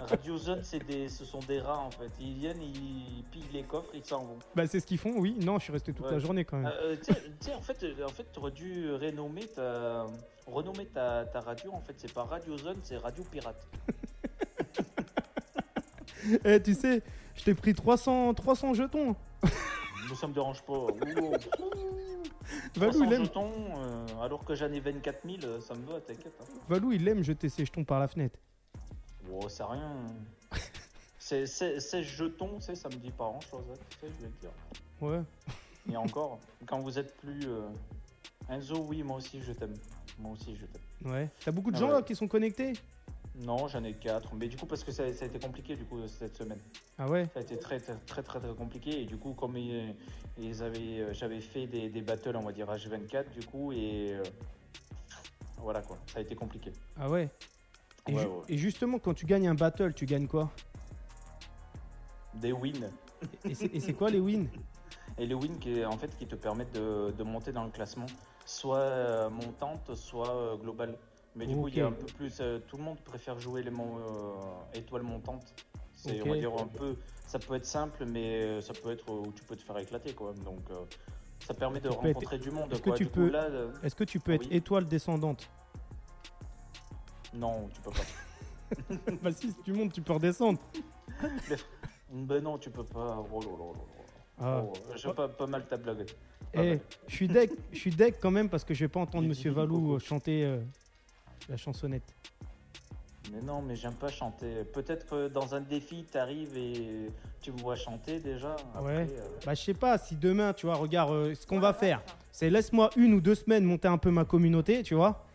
Radio 0.00 0.36
Zone, 0.38 0.60
c'est 0.62 0.86
des, 0.86 1.08
ce 1.08 1.24
sont 1.24 1.40
des 1.40 1.58
rats 1.60 1.80
en 1.80 1.90
fait. 1.90 2.08
Ils 2.20 2.34
viennent, 2.34 2.62
ils 2.62 3.24
pillent 3.32 3.42
les 3.52 3.64
coffres, 3.64 3.90
ils 3.94 4.04
s'en 4.04 4.22
vont. 4.22 4.38
Bah 4.54 4.64
c'est 4.68 4.78
ce 4.78 4.86
qu'ils 4.86 4.96
font, 4.98 5.14
oui. 5.18 5.36
Non, 5.44 5.58
je 5.58 5.64
suis 5.64 5.72
resté 5.72 5.92
toute 5.92 6.06
Ouais. 6.06 6.12
la 6.12 6.18
journée 6.20 6.44
quand 6.44 6.58
même. 6.58 6.66
Euh, 6.66 6.92
euh, 6.92 6.96
tu 7.04 7.12
sais- 7.40 7.52
en 7.54 7.60
fait, 7.60 7.82
euh, 7.82 8.04
en 8.06 8.08
fait, 8.10 8.26
aurais 8.38 8.52
dû 8.52 8.92
renommer 8.92 9.46
ta, 9.46 10.06
renommer 10.46 10.86
ta, 10.86 11.24
ta 11.24 11.40
radio. 11.40 11.72
En 11.72 11.80
fait, 11.80 11.94
c'est 11.96 12.12
pas 12.12 12.22
Radio 12.22 12.56
Zone, 12.56 12.76
c'est 12.84 12.96
Radio 12.98 13.24
Pirate. 13.28 13.66
Eh, 16.44 16.62
tu 16.62 16.74
sais, 16.74 17.02
je 17.36 17.44
t'ai 17.44 17.54
pris 17.54 17.74
300, 17.74 18.34
300 18.34 18.74
jetons. 18.74 19.14
Mais 19.42 20.14
ça 20.14 20.26
me 20.26 20.32
dérange 20.34 20.62
pas. 20.62 20.72
Ouh. 20.86 21.32
Valou, 22.76 22.92
300 22.92 23.04
il 23.04 23.12
aime, 23.12 23.24
jetons, 23.24 23.52
euh, 23.78 24.06
alors 24.22 24.44
que 24.44 24.54
j'en 24.54 24.72
ai 24.72 24.80
24 24.80 25.18
000, 25.24 25.36
euh, 25.44 25.60
ça 25.60 25.74
me 25.74 25.84
va, 25.86 26.00
t'inquiète. 26.00 26.32
hein. 26.40 26.44
Valou, 26.68 26.92
il 26.92 27.06
aime 27.06 27.22
jeter 27.22 27.48
ses 27.48 27.64
jetons 27.64 27.84
par 27.84 28.00
la 28.00 28.08
fenêtre. 28.08 28.38
Oh, 29.30 29.48
c'est 29.48 29.64
rien. 29.64 29.92
C'est 31.18 31.46
16 31.46 32.00
jetons, 32.06 32.56
tu 32.56 32.62
sais, 32.62 32.74
ça 32.74 32.88
me 32.88 32.94
dit 32.94 33.10
pas 33.10 33.24
grand 33.24 33.40
chose. 33.42 33.64
tu 33.90 33.98
sais, 34.00 34.12
je 34.18 34.24
vais 34.24 34.30
te 34.30 34.40
dire. 34.40 34.50
Ouais. 35.02 35.20
Et 35.92 35.96
encore, 35.98 36.38
quand 36.66 36.78
vous 36.80 36.98
êtes 36.98 37.14
plus. 37.18 37.40
euh, 37.46 37.68
Enzo, 38.48 38.76
oui, 38.88 39.02
moi 39.02 39.18
aussi 39.18 39.42
je 39.42 39.52
t'aime. 39.52 39.74
Moi 40.18 40.32
aussi 40.32 40.56
je 40.56 40.64
t'aime. 40.64 41.12
Ouais. 41.12 41.28
T'as 41.44 41.50
beaucoup 41.50 41.70
de 41.70 41.76
Ah 41.76 41.80
gens 41.80 41.86
ouais. 41.88 41.92
là 41.96 42.02
qui 42.02 42.16
sont 42.16 42.26
connectés? 42.28 42.72
Non, 43.38 43.68
j'en 43.68 43.84
ai 43.84 43.92
4. 43.94 44.34
Mais 44.34 44.48
du 44.48 44.56
coup, 44.56 44.66
parce 44.66 44.82
que 44.82 44.90
ça, 44.90 45.12
ça 45.12 45.24
a 45.24 45.28
été 45.28 45.38
compliqué 45.38 45.76
du 45.76 45.84
coup 45.84 45.98
cette 46.08 46.36
semaine. 46.36 46.58
Ah 46.98 47.08
ouais? 47.08 47.28
Ça 47.32 47.38
a 47.40 47.42
été 47.42 47.56
très 47.56 47.78
très 47.78 47.94
très 48.06 48.22
très, 48.22 48.40
très 48.40 48.54
compliqué. 48.54 49.02
Et 49.02 49.04
du 49.04 49.16
coup, 49.16 49.32
comme 49.34 49.56
ils, 49.56 49.94
ils 50.38 50.62
avaient, 50.62 51.00
euh, 51.00 51.12
j'avais 51.14 51.40
fait 51.40 51.66
des, 51.66 51.88
des 51.88 52.00
battles, 52.02 52.34
on 52.36 52.42
va 52.42 52.52
dire 52.52 52.66
H24 52.68 53.30
du 53.32 53.44
coup, 53.46 53.72
et. 53.72 54.14
euh, 54.14 54.22
voilà 55.58 55.82
quoi, 55.82 55.98
ça 56.12 56.18
a 56.18 56.22
été 56.22 56.34
compliqué. 56.34 56.72
Ah 56.98 57.08
ouais? 57.08 57.28
Et, 58.08 58.12
Ouais, 58.14 58.22
ju- 58.22 58.26
ouais. 58.28 58.42
et 58.48 58.56
justement, 58.56 58.98
quand 58.98 59.14
tu 59.14 59.26
gagnes 59.26 59.48
un 59.48 59.54
battle, 59.54 59.92
tu 59.92 60.06
gagnes 60.06 60.26
quoi? 60.28 60.50
Des 62.34 62.52
wins. 62.52 62.90
Et 63.44 63.54
c'est 63.80 63.92
quoi 63.92 64.10
les 64.10 64.20
wins? 64.20 64.46
Et 65.18 65.26
les 65.26 65.34
wins 65.34 65.58
qui, 65.58 65.84
en 65.84 65.96
fait, 65.98 66.16
qui 66.16 66.26
te 66.26 66.36
permettent 66.36 66.72
de, 66.74 67.12
de 67.16 67.22
monter 67.24 67.50
dans 67.52 67.64
le 67.64 67.70
classement, 67.70 68.06
soit 68.46 68.78
euh, 68.78 69.30
montante, 69.30 69.94
soit 69.94 70.56
globale. 70.62 70.96
Mais 71.38 71.46
du 71.46 71.54
coup, 71.54 71.68
il 71.68 71.76
y 71.76 71.80
a 71.80 71.86
un 71.86 71.92
peu 71.92 72.06
plus. 72.06 72.38
euh, 72.40 72.58
tout 72.66 72.76
le 72.76 72.82
monde 72.82 72.98
préfère 72.98 73.38
jouer 73.38 73.62
les 73.62 73.70
mon- 73.70 73.98
euh, 73.98 74.32
étoiles 74.74 75.02
montantes. 75.04 75.54
C'est, 75.94 76.20
on 76.22 76.30
va 76.30 76.36
dire, 76.36 76.52
un 76.58 76.66
peu. 76.66 76.96
Ça 77.26 77.38
peut 77.38 77.54
être 77.54 77.66
simple, 77.66 78.04
mais 78.06 78.34
euh, 78.42 78.60
ça 78.60 78.72
peut 78.72 78.90
être 78.90 79.08
où 79.12 79.32
tu 79.32 79.44
peux 79.44 79.54
te 79.54 79.62
faire 79.62 79.78
éclater, 79.78 80.14
quoi. 80.14 80.32
Donc, 80.44 80.58
euh, 80.70 80.74
ça 81.46 81.54
permet 81.54 81.78
de 81.80 81.88
Tu 81.88 81.94
être- 81.94 82.02
rencontrer 82.02 82.38
du 82.38 82.50
monde. 82.50 82.72
est-ce 82.72 82.82
que 82.82 82.90
tu 82.90 83.04
Du 83.04 83.10
coup, 83.10 83.14
peux- 83.20 83.30
là, 83.30 83.44
euh, 83.44 83.70
Est-ce 83.84 83.94
que 83.94 84.04
tu 84.04 84.18
peux 84.18 84.32
être 84.32 84.48
Oui. 84.48 84.56
étoile 84.56 84.84
descendante? 84.86 85.48
Non, 87.34 87.68
tu 87.72 87.80
peux 87.82 87.90
pas. 87.90 88.02
Bah 89.22 89.32
si, 89.32 89.48
si 89.50 89.56
tu 89.64 89.72
montes, 89.72 89.92
tu 89.92 90.02
peux 90.02 90.12
redescendre. 90.14 90.58
ben 92.12 92.42
non, 92.42 92.58
tu 92.58 92.70
peux 92.70 92.84
pas. 92.84 93.24
Oh. 93.32 93.72
Ah. 94.40 94.62
Oh, 94.64 94.72
j'ai 94.96 95.12
pas, 95.12 95.28
pas 95.28 95.46
mal 95.46 95.66
ta 95.66 95.76
blague. 95.76 96.06
Eh, 96.54 96.78
je 97.06 97.14
suis 97.14 97.28
deck, 97.28 97.50
je 97.72 97.78
suis 97.78 97.90
deck 97.94 98.16
quand 98.20 98.30
même 98.30 98.48
parce 98.48 98.64
que 98.64 98.72
je 98.74 98.84
vais 98.84 98.88
pas 98.88 99.00
entendre 99.00 99.26
Monsieur 99.26 99.50
Valou 99.50 99.94
euh, 99.94 99.98
chanter 99.98 100.44
euh, 100.44 100.60
la 101.48 101.56
chansonnette. 101.56 102.14
Mais 103.32 103.42
non, 103.42 103.60
mais 103.60 103.76
j'aime 103.76 103.92
pas 103.94 104.08
chanter. 104.08 104.64
Peut-être 104.72 105.06
que 105.06 105.28
dans 105.28 105.54
un 105.54 105.60
défi, 105.60 106.04
t'arrives 106.04 106.56
et 106.56 107.10
tu 107.42 107.52
me 107.52 107.58
vois 107.58 107.76
chanter 107.76 108.20
déjà. 108.20 108.56
Après, 108.74 108.96
Ouais. 109.04 109.06
euh, 109.10 109.28
Bah 109.44 109.52
je 109.54 109.62
sais 109.62 109.74
pas 109.74 109.98
si 109.98 110.16
demain, 110.16 110.54
tu 110.54 110.64
vois, 110.66 110.76
regarde, 110.76 111.12
euh, 111.12 111.34
ce 111.34 111.46
qu'on 111.46 111.60
va 111.60 111.74
faire, 111.74 112.02
c'est 112.32 112.48
laisse-moi 112.48 112.88
une 112.96 113.12
ou 113.12 113.20
deux 113.20 113.34
semaines 113.34 113.64
monter 113.64 113.88
un 113.88 113.98
peu 113.98 114.10
ma 114.10 114.24
communauté, 114.24 114.82
tu 114.82 114.94
vois. 114.94 115.26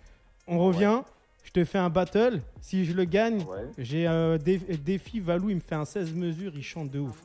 On 0.48 0.58
revient, 0.58 1.02
je 1.44 1.52
te 1.52 1.64
fais 1.64 1.78
un 1.78 1.90
battle. 1.92 2.42
Si 2.62 2.84
je 2.86 2.94
le 2.94 3.04
gagne, 3.06 3.44
Ouais. 3.44 3.70
j'ai 3.78 4.08
un 4.08 4.38
dé- 4.38 4.58
défi 4.58 5.20
Valou, 5.20 5.52
il 5.52 5.56
me 5.58 5.62
fait 5.62 5.76
un 5.76 5.86
16 5.86 6.14
mesures, 6.14 6.54
il 6.56 6.64
chante 6.64 6.90
de 6.90 7.00
ouf. 7.00 7.22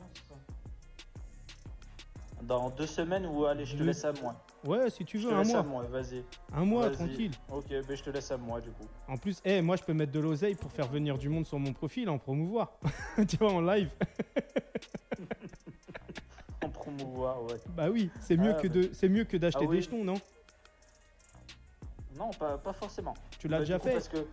Dans 2.43 2.69
deux 2.69 2.87
semaines 2.87 3.25
ou 3.25 3.45
allez, 3.45 3.65
je 3.65 3.75
te 3.75 3.83
laisse 3.83 4.05
à 4.05 4.13
moi. 4.13 4.35
Ouais, 4.65 4.89
si 4.89 5.05
tu 5.05 5.19
Je 5.19 5.23
veux, 5.27 5.29
te 5.29 5.35
un 5.35 5.43
laisse 5.43 5.55
à 5.55 5.63
mois. 5.63 5.83
moi, 5.83 5.89
vas-y. 5.89 6.23
Un 6.53 6.65
mois, 6.65 6.89
tranquille. 6.89 7.31
Ok, 7.51 7.67
ben 7.69 7.95
je 7.95 8.03
te 8.03 8.09
laisse 8.09 8.29
à 8.31 8.37
moi 8.37 8.59
du 8.59 8.69
coup. 8.71 8.85
En 9.07 9.15
plus, 9.17 9.39
eh, 9.45 9.61
moi 9.61 9.75
je 9.77 9.83
peux 9.83 9.93
mettre 9.93 10.11
de 10.11 10.19
l'oseille 10.19 10.55
pour 10.55 10.71
faire 10.71 10.87
venir 10.87 11.17
du 11.17 11.29
monde 11.29 11.45
sur 11.45 11.57
mon 11.59 11.71
profil, 11.73 12.09
en 12.09 12.17
promouvoir. 12.17 12.73
tu 13.27 13.37
vois, 13.37 13.51
en 13.53 13.61
live. 13.61 13.89
En 16.61 16.69
promouvoir, 16.69 17.41
ouais. 17.43 17.55
Bah 17.69 17.89
oui, 17.89 18.09
c'est 18.19 18.35
mieux 18.35 18.53
Ah, 18.57 18.61
que 18.61 18.67
bah. 18.67 18.73
de, 18.73 18.89
c'est 18.91 19.07
mieux 19.07 19.23
que 19.23 19.37
d'acheter 19.37 19.63
Ah 19.63 19.67
oui. 19.69 19.77
des 19.77 19.81
jetons, 19.81 20.03
non? 20.03 20.15
Non, 22.17 22.31
pas, 22.31 22.57
pas 22.57 22.73
forcément. 22.73 23.13
Tu 23.39 23.47
l'as 23.47 23.57
Bah, 23.57 23.63
déjà 23.63 23.79
coup, 23.79 23.87
fait 23.87 23.93
Parce 23.93 24.09
que 24.09 24.27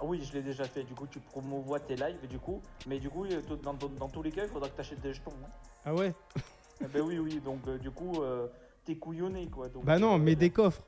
ah 0.00 0.04
oui, 0.04 0.22
je 0.22 0.32
l'ai 0.34 0.42
déjà 0.42 0.64
fait. 0.64 0.84
Du 0.84 0.94
coup, 0.94 1.06
tu 1.08 1.18
promouvois 1.18 1.80
tes 1.80 1.96
lives 1.96 2.18
et 2.22 2.28
du 2.28 2.38
coup, 2.38 2.62
mais 2.86 3.00
du 3.00 3.10
coup, 3.10 3.24
euh, 3.24 3.42
dans, 3.62 3.74
dans- 3.74 3.88
dans 3.88 4.08
tous 4.08 4.22
les 4.22 4.30
cas, 4.30 4.44
il 4.44 4.48
faudra 4.50 4.68
que 4.68 4.74
tu 4.76 4.80
achètes 4.82 5.00
des 5.00 5.12
jetons. 5.14 5.32
hein. 5.44 5.48
Ah 5.84 5.94
ouais? 5.94 6.14
Ben 6.92 7.00
oui, 7.02 7.18
oui. 7.18 7.40
Donc 7.40 7.58
euh, 7.66 7.76
du 7.76 7.90
coup, 7.90 8.22
euh, 8.22 8.46
t'es 8.84 8.96
couillonné 8.96 9.46
quoi. 9.48 9.68
Donc, 9.68 9.84
Bah 9.84 9.98
non, 9.98 10.14
euh, 10.14 10.18
mais 10.18 10.34
des 10.34 10.50
coffres. 10.50 10.82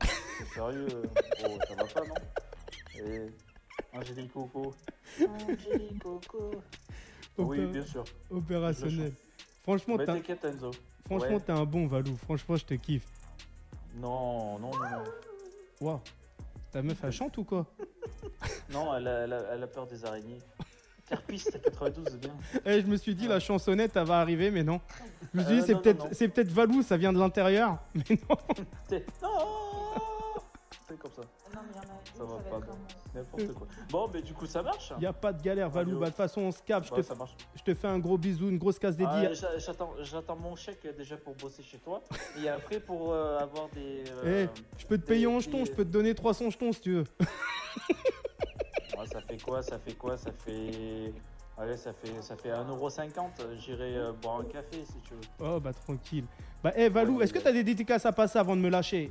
t'es 0.00 0.08
Sérieux, 0.54 0.86
euh, 0.92 1.04
oh, 1.46 1.58
ça 1.68 1.74
va 1.74 1.84
pas 1.84 2.06
non 2.06 2.14
Et 2.94 3.26
Angélique 3.92 4.32
Coco. 4.32 4.74
Angélique 5.20 6.02
Coco. 6.02 6.50
Oui, 7.38 7.66
bien 7.66 7.84
sûr. 7.84 8.04
Opérationnel. 8.30 9.12
Franchement, 9.62 9.96
t'as- 9.98 10.16
franchement, 11.04 11.34
Ouais. 11.34 11.40
t'es 11.40 11.52
un 11.52 11.64
bon 11.64 11.86
Valou. 11.86 12.16
Franchement, 12.16 12.56
je 12.56 12.64
te 12.64 12.74
kiffe. 12.74 13.06
Non, 13.96 14.58
non, 14.58 14.70
non, 14.70 14.78
non. 14.90 15.04
Waouh. 15.80 16.00
Ta 16.72 16.82
meuf, 16.82 16.98
elle 17.02 17.12
chante 17.12 17.36
ou 17.38 17.44
quoi? 17.44 17.66
Non, 18.70 18.94
elle 18.94 19.08
a, 19.08 19.24
elle 19.24 19.32
a- 19.32 19.44
elle 19.54 19.62
a 19.62 19.66
peur 19.66 19.86
des 19.86 20.04
araignées. 20.04 20.38
Carpiste 21.08 21.60
92, 21.62 22.04
c'est 22.10 22.20
bien. 22.20 22.34
Eh, 22.64 22.80
je 22.80 22.86
me 22.86 22.96
suis 22.96 23.14
dit, 23.14 23.28
la 23.28 23.38
chansonnette, 23.40 23.96
elle 23.96 24.04
va 24.06 24.20
arriver, 24.20 24.50
mais 24.50 24.64
non. 24.64 24.80
Je 25.34 25.38
me 25.40 25.44
suis 25.44 25.52
Euh, 25.54 25.56
dit, 25.60 25.62
c'est 25.66 25.72
non, 25.72 25.78
non, 25.78 25.82
peut-être 25.82 26.08
c'est 26.12 26.28
peut-être 26.28 26.50
Valou, 26.50 26.82
ça 26.82 26.96
vient 26.96 27.12
de 27.12 27.18
l'intérieur. 27.18 27.78
Mais 27.94 28.02
non. 28.28 28.36
C'est 28.88 29.06
non 29.22 29.28
C'est 30.88 30.98
comme 30.98 31.12
ça. 31.12 31.22
Ça 32.16 32.24
va 32.24 32.36
pas. 32.36 32.66
N'importe 33.14 33.52
quoi. 33.54 33.66
Bon, 33.90 34.10
mais 34.12 34.20
du 34.22 34.34
coup, 34.34 34.46
ça 34.46 34.62
marche. 34.62 34.92
Y 35.00 35.06
a 35.06 35.12
pas 35.12 35.32
de 35.32 35.42
galère, 35.42 35.70
Valou. 35.70 35.98
Bah, 35.98 36.06
de 36.06 36.10
toute 36.10 36.16
façon, 36.16 36.42
on 36.42 36.52
se 36.52 36.62
capte. 36.62 36.88
Je, 36.88 36.92
Ouais, 36.94 37.02
te, 37.02 37.06
ça 37.06 37.14
marche. 37.14 37.34
je 37.54 37.62
te 37.62 37.74
fais 37.74 37.88
un 37.88 37.98
gros 37.98 38.18
bisou, 38.18 38.48
une 38.48 38.58
grosse 38.58 38.78
casse 38.78 38.96
dédiée. 38.96 39.28
Ah, 39.28 39.32
j'a- 39.32 39.58
J'attends 39.58 39.94
j'attends 40.02 40.36
mon 40.36 40.54
chèque 40.56 40.84
euh, 40.86 40.92
déjà 40.92 41.16
pour 41.16 41.34
bosser 41.34 41.62
chez 41.62 41.78
toi. 41.78 42.02
Et 42.42 42.48
après, 42.48 42.78
pour 42.80 43.12
euh, 43.12 43.38
avoir 43.38 43.68
des. 43.70 44.04
Eh, 44.24 44.26
euh, 44.26 44.46
je 44.76 44.86
peux 44.86 44.98
te 44.98 45.06
payer 45.06 45.26
en 45.26 45.40
jetons, 45.40 45.60
des- 45.62 45.66
je 45.66 45.72
peux 45.72 45.84
te 45.84 45.90
donner 45.90 46.14
300 46.14 46.50
jetons 46.50 46.72
si 46.72 46.80
tu 46.80 46.92
veux. 46.94 47.04
Ça 49.16 49.22
fait 49.22 49.42
quoi 49.42 49.62
Ça 49.62 49.78
fait 49.78 49.94
quoi 49.94 50.16
Ça 50.18 50.30
fait. 50.30 51.12
Allez, 51.56 51.76
ça 51.78 51.94
fait, 51.94 52.20
ça 52.20 52.36
fait 52.36 52.50
1,50€. 52.50 53.10
J'irai 53.58 53.96
euh, 53.96 54.12
boire 54.12 54.40
un 54.40 54.44
café 54.44 54.84
si 54.84 55.00
tu 55.08 55.14
veux. 55.14 55.20
Oh, 55.40 55.58
bah 55.58 55.72
tranquille. 55.72 56.26
Bah, 56.62 56.72
eh, 56.76 56.90
Valou, 56.90 57.16
Ouais, 57.16 57.24
est-ce 57.24 57.32
que 57.32 57.38
t'as 57.38 57.52
des 57.52 57.64
dédicaces 57.64 58.04
à 58.04 58.12
passer 58.12 58.38
avant 58.38 58.54
de 58.54 58.60
me 58.60 58.68
lâcher? 58.68 59.10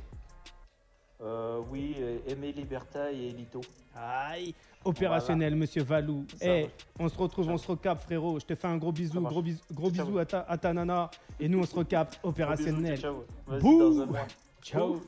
Euh, 1.20 1.60
oui, 1.72 1.96
euh, 1.98 2.18
Aimé 2.28 2.52
Liberta 2.52 3.10
et 3.10 3.30
Elito. 3.30 3.62
Aïe. 3.96 4.54
Opérationnel, 4.84 5.56
monsieur 5.56 5.82
Valou. 5.82 6.24
Eh, 6.40 6.68
on 7.00 7.08
se 7.08 7.18
retrouve, 7.18 7.48
on 7.48 7.58
se 7.58 7.66
recapte, 7.66 8.02
frérot. 8.02 8.38
Je 8.38 8.44
te 8.46 8.54
fais 8.54 8.68
un 8.68 8.76
gros 8.76 8.92
bisou, 8.92 9.20
gros 9.22 9.42
bisou, 9.42 9.60
gros 9.72 9.90
Ciao. 9.90 10.06
bisou 10.06 10.18
à 10.20 10.24
ta, 10.26 10.40
à 10.42 10.56
ta 10.56 10.72
nana. 10.72 11.10
Et 11.40 11.48
nous, 11.48 11.58
on 11.58 11.66
se 11.66 11.74
recapte. 11.74 12.20
Opérationnel. 12.22 13.00
Ciao. 13.00 13.24
Dans 13.48 14.00
un 14.02 14.06
mois. 14.06 14.26
Ciao. 14.62 15.02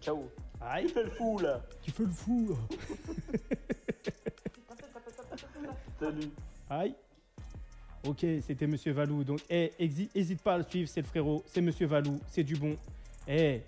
Ciao. 0.00 0.24
Aïe. 0.58 0.84
Il 0.86 0.90
fait 0.90 1.04
le 1.04 1.10
fou 1.10 1.38
là. 1.38 1.60
Tu 1.82 1.90
fais 1.90 2.04
le 2.04 2.10
fou. 2.10 2.56
Salut. 5.98 6.30
Aïe. 6.70 6.94
Ok, 8.06 8.24
c'était 8.42 8.66
Monsieur 8.66 8.92
Valou. 8.92 9.24
Donc, 9.24 9.40
eh, 9.50 9.72
exi- 9.80 10.08
hésite 10.14 10.42
pas 10.42 10.54
à 10.54 10.58
le 10.58 10.64
suivre, 10.64 10.88
c'est 10.88 11.00
le 11.00 11.06
frérot, 11.06 11.42
c'est 11.46 11.60
Monsieur 11.60 11.86
Valou, 11.86 12.18
c'est 12.28 12.44
du 12.44 12.54
bon. 12.56 12.76
Eh, 13.26 13.60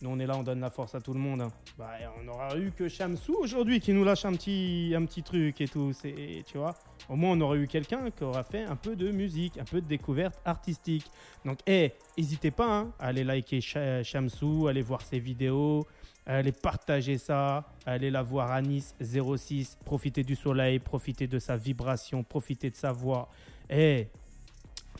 nous 0.00 0.08
on 0.10 0.18
est 0.18 0.26
là, 0.26 0.36
on 0.38 0.42
donne 0.42 0.60
la 0.60 0.70
force 0.70 0.94
à 0.94 1.00
tout 1.00 1.12
le 1.12 1.20
monde. 1.20 1.42
hein. 1.42 1.52
Bah, 1.76 1.90
on 2.22 2.26
aura 2.28 2.56
eu 2.56 2.72
que 2.72 2.88
Shamsou 2.88 3.34
aujourd'hui 3.38 3.78
qui 3.80 3.92
nous 3.92 4.02
lâche 4.02 4.24
un 4.24 4.32
petit, 4.32 4.94
un 4.96 5.04
petit 5.04 5.22
truc 5.22 5.60
et 5.60 5.68
tout. 5.68 5.92
C'est, 5.92 6.42
tu 6.46 6.56
vois. 6.56 6.74
Au 7.10 7.16
moins, 7.16 7.32
on 7.36 7.40
aurait 7.42 7.58
eu 7.58 7.66
quelqu'un 7.68 8.10
qui 8.10 8.24
aura 8.24 8.42
fait 8.44 8.64
un 8.64 8.76
peu 8.76 8.96
de 8.96 9.10
musique, 9.10 9.58
un 9.58 9.64
peu 9.64 9.82
de 9.82 9.86
découverte 9.86 10.40
artistique. 10.46 11.10
Donc, 11.44 11.58
eh, 11.66 11.92
n'hésitez 12.16 12.50
pas 12.50 12.78
hein, 12.78 12.92
à 12.98 13.08
aller 13.08 13.24
liker 13.24 13.60
Sha- 13.60 14.02
Shamsou, 14.02 14.66
aller 14.68 14.82
voir 14.82 15.02
ses 15.02 15.18
vidéos, 15.18 15.86
à 16.26 16.36
aller 16.36 16.52
partager 16.52 17.18
ça, 17.18 17.64
à 17.86 17.92
aller 17.92 18.10
la 18.10 18.22
voir 18.22 18.50
à 18.52 18.60
Nice 18.62 18.94
06, 19.00 19.78
profiter 19.84 20.22
du 20.22 20.36
soleil, 20.36 20.78
profiter 20.78 21.26
de 21.26 21.38
sa 21.38 21.56
vibration, 21.56 22.22
profiter 22.22 22.70
de 22.70 22.76
sa 22.76 22.92
voix. 22.92 23.28
Eh, 23.68 24.08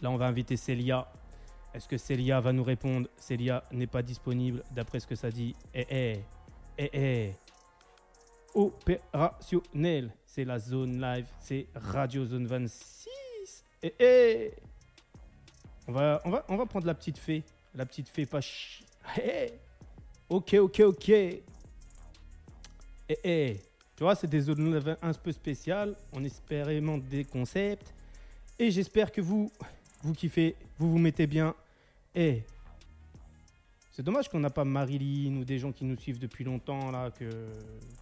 là, 0.03 0.11
on 0.11 0.17
va 0.17 0.27
inviter 0.27 0.57
Célia. 0.57 1.07
Est-ce 1.73 1.89
que 1.89 1.99
Célia 1.99 2.41
va 2.41 2.53
nous 2.53 2.65
répondre? 2.65 3.09
Célia 3.17 3.65
n'est 3.71 3.87
pas 3.87 4.03
disponible 4.03 4.63
d'après 4.73 4.99
ce 5.01 5.07
que 5.07 5.15
ça 5.15 5.31
dit. 5.31 5.55
Eh, 5.73 5.87
eh, 5.89 6.21
eh, 6.79 6.91
eh. 6.93 7.35
Opérationnel. 8.55 10.13
C'est 10.27 10.45
la 10.45 10.59
zone 10.59 11.01
live. 11.01 11.27
C'est 11.41 11.67
Radio 11.75 12.25
Zone 12.25 12.47
26. 12.47 13.09
Eh, 13.83 13.95
eh. 14.01 14.55
On 15.87 15.93
va, 15.93 16.21
on, 16.25 16.31
va, 16.31 16.45
on 16.49 16.57
va 16.57 16.67
prendre 16.67 16.87
la 16.87 16.95
petite 16.95 17.19
fée. 17.19 17.45
La 17.75 17.87
petite 17.87 18.09
fée 18.09 18.27
pas 18.27 18.41
ch... 18.41 18.83
Eh, 19.17 19.21
eh. 19.25 19.53
Ok, 20.31 20.55
ok, 20.55 20.81
ok. 20.87 21.09
Eh, 21.09 21.43
eh. 23.25 23.61
Tu 23.97 24.05
vois, 24.05 24.15
c'est 24.15 24.29
des 24.29 24.43
zones 24.43 24.81
un 25.03 25.13
peu 25.13 25.33
spéciales. 25.33 25.97
On 26.13 26.23
expérimente 26.23 27.03
des 27.09 27.25
concepts. 27.25 27.93
Et 28.57 28.71
j'espère 28.71 29.11
que 29.11 29.21
vous, 29.21 29.51
vous 30.05 30.15
kiffez, 30.15 30.55
vous 30.79 30.93
vous 30.93 30.99
mettez 30.99 31.27
bien. 31.27 31.53
Et 32.15 32.45
c'est 33.91 34.05
dommage 34.05 34.29
qu'on 34.29 34.39
n'a 34.39 34.51
pas 34.51 34.65
Marilyn 34.65 35.37
ou 35.37 35.45
des 35.45 35.59
gens 35.59 35.73
qui 35.73 35.85
nous 35.85 35.97
suivent 35.97 36.21
depuis 36.21 36.45
longtemps, 36.45 36.93
là, 36.93 37.11
que, 37.11 37.29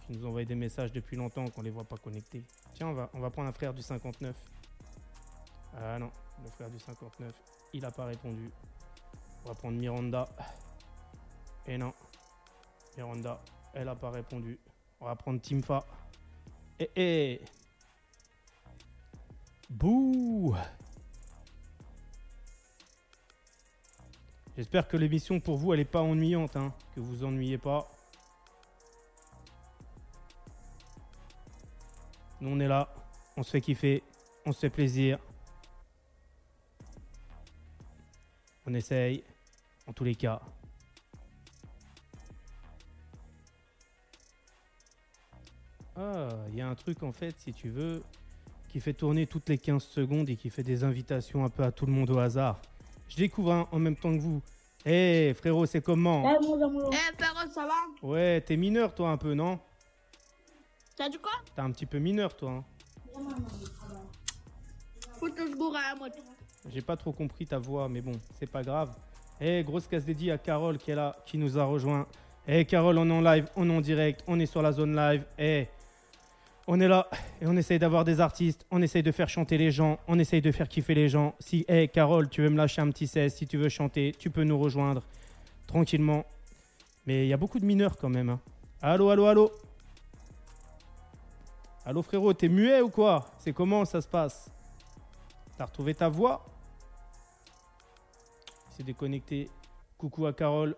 qui 0.05 0.13
nous 0.13 0.23
envoient 0.27 0.45
des 0.45 0.53
messages 0.53 0.91
depuis 0.91 1.17
longtemps, 1.17 1.47
qu'on 1.47 1.63
les 1.63 1.71
voit 1.71 1.83
pas 1.83 1.97
connectés. 1.97 2.43
Tiens, 2.75 2.89
on 2.89 2.93
va, 2.93 3.09
on 3.15 3.19
va 3.19 3.31
prendre 3.31 3.49
un 3.49 3.53
frère 3.53 3.73
du 3.73 3.81
59. 3.81 4.35
Ah 5.75 5.97
non, 5.97 6.11
le 6.43 6.49
frère 6.51 6.69
du 6.69 6.77
59, 6.77 7.33
il 7.73 7.83
a 7.83 7.89
pas 7.89 8.05
répondu. 8.05 8.51
On 9.43 9.47
va 9.47 9.55
prendre 9.55 9.79
Miranda. 9.79 10.29
Et 11.65 11.77
non, 11.77 11.91
Miranda, 12.99 13.41
elle 13.73 13.87
a 13.87 13.95
pas 13.95 14.09
répondu. 14.09 14.59
On 14.99 15.05
va 15.05 15.15
prendre 15.15 15.39
Timfa. 15.39 15.85
Et, 16.77 16.89
et 16.97 17.41
Bouh 19.69 20.53
J'espère 24.57 24.85
que 24.89 24.97
l'émission 24.97 25.39
pour 25.39 25.55
vous 25.55 25.73
elle 25.73 25.79
est 25.79 25.85
pas 25.85 26.01
ennuyante, 26.01 26.57
hein, 26.57 26.73
que 26.93 26.99
vous 26.99 27.23
ennuyez 27.23 27.57
pas. 27.57 27.89
Nous 32.41 32.49
on 32.49 32.59
est 32.59 32.67
là, 32.67 32.93
on 33.37 33.43
se 33.43 33.51
fait 33.51 33.61
kiffer, 33.61 34.03
on 34.45 34.51
se 34.51 34.59
fait 34.59 34.69
plaisir. 34.69 35.19
On 38.65 38.73
essaye, 38.73 39.23
en 39.87 39.93
tous 39.93 40.03
les 40.03 40.15
cas. 40.15 40.41
Y 46.59 46.61
a 46.61 46.67
un 46.69 46.75
truc 46.75 47.03
en 47.03 47.11
fait, 47.11 47.35
si 47.39 47.53
tu 47.53 47.69
veux, 47.69 48.01
qui 48.69 48.79
fait 48.79 48.93
tourner 48.93 49.25
toutes 49.27 49.49
les 49.49 49.57
15 49.57 49.83
secondes 49.83 50.29
et 50.29 50.35
qui 50.35 50.49
fait 50.49 50.63
des 50.63 50.83
invitations 50.83 51.43
un 51.43 51.49
peu 51.49 51.63
à 51.63 51.71
tout 51.71 51.85
le 51.85 51.91
monde 51.91 52.09
au 52.11 52.19
hasard. 52.19 52.59
Je 53.07 53.15
découvre 53.17 53.51
hein, 53.53 53.67
en 53.71 53.79
même 53.79 53.95
temps 53.95 54.13
que 54.15 54.21
vous. 54.21 54.41
Hé 54.85 55.33
frérot, 55.35 55.65
c'est 55.65 55.81
comment 55.81 56.23
Eh, 56.39 56.45
mon 56.45 56.61
amour. 56.63 56.89
Eh, 56.93 57.15
Perron, 57.17 57.49
ça 57.51 57.65
va 57.65 58.07
Ouais, 58.07 58.39
t'es 58.41 58.55
mineur 58.55 58.93
toi 58.95 59.09
un 59.09 59.17
peu, 59.17 59.33
non 59.33 59.59
T'as 60.95 61.09
dit 61.09 61.17
quoi 61.17 61.31
T'es 61.55 61.61
un 61.61 61.71
petit 61.71 61.85
peu 61.85 61.97
mineur 61.99 62.35
toi. 62.35 62.51
hein. 62.51 62.63
Faut 65.19 65.29
que 65.31 65.47
je 65.49 65.55
bourre 65.55 65.75
à 65.75 65.93
la 65.93 65.99
moto. 65.99 66.19
J'ai 66.71 66.81
pas 66.81 66.95
trop 66.97 67.11
compris 67.11 67.45
ta 67.45 67.57
voix, 67.57 67.89
mais 67.89 68.01
bon, 68.01 68.13
c'est 68.37 68.49
pas 68.49 68.61
grave. 68.63 68.95
Eh, 69.41 69.63
grosse 69.63 69.87
casse 69.87 70.05
dédiée 70.05 70.31
à 70.31 70.37
Carole 70.37 70.77
qui 70.77 70.91
est 70.91 70.95
là, 70.95 71.15
qui 71.25 71.37
nous 71.37 71.57
a 71.57 71.63
rejoint. 71.63 72.05
Eh, 72.47 72.65
Carole, 72.65 72.97
on 72.97 73.09
est 73.09 73.13
en 73.13 73.21
live, 73.21 73.47
on 73.55 73.69
est 73.69 73.75
en 73.75 73.81
direct, 73.81 74.23
on 74.27 74.39
est 74.39 74.45
sur 74.45 74.61
la 74.61 74.71
zone 74.71 74.95
live. 74.95 75.25
Eh, 75.37 75.67
on 76.71 76.79
est 76.79 76.87
là 76.87 77.09
et 77.41 77.47
on 77.47 77.57
essaye 77.57 77.79
d'avoir 77.79 78.05
des 78.05 78.21
artistes, 78.21 78.63
on 78.69 78.79
essaye 78.83 79.01
de 79.01 79.11
faire 79.11 79.27
chanter 79.27 79.57
les 79.57 79.71
gens, 79.71 79.97
on 80.07 80.19
essaye 80.19 80.39
de 80.39 80.51
faire 80.51 80.69
kiffer 80.69 80.93
les 80.93 81.09
gens. 81.09 81.33
Si, 81.39 81.65
eh, 81.67 81.87
Carole, 81.87 82.29
tu 82.29 82.43
veux 82.43 82.49
me 82.51 82.57
lâcher 82.57 82.79
un 82.79 82.89
petit 82.91 83.07
16, 83.07 83.33
si 83.33 83.47
tu 83.47 83.57
veux 83.57 83.69
chanter, 83.69 84.13
tu 84.19 84.29
peux 84.29 84.43
nous 84.43 84.59
rejoindre 84.59 85.01
tranquillement. 85.65 86.25
Mais 87.07 87.25
il 87.25 87.27
y 87.27 87.33
a 87.33 87.37
beaucoup 87.37 87.59
de 87.59 87.65
mineurs 87.65 87.97
quand 87.97 88.09
même. 88.09 88.29
hein. 88.29 88.39
Allô, 88.83 89.09
allô, 89.09 89.25
allô? 89.25 89.51
Allô, 91.85 92.03
frérot, 92.03 92.33
t'es 92.33 92.49
muet 92.49 92.81
ou 92.81 92.89
quoi? 92.89 93.25
C'est 93.39 93.51
comment 93.51 93.83
ça 93.83 93.99
se 93.99 94.07
passe? 94.07 94.51
T'as 95.57 95.65
retrouvé 95.65 95.95
ta 95.95 96.07
voix? 96.07 96.45
C'est 98.77 98.83
déconnecté. 98.83 99.49
Coucou 99.97 100.27
à 100.27 100.33
Carole, 100.33 100.75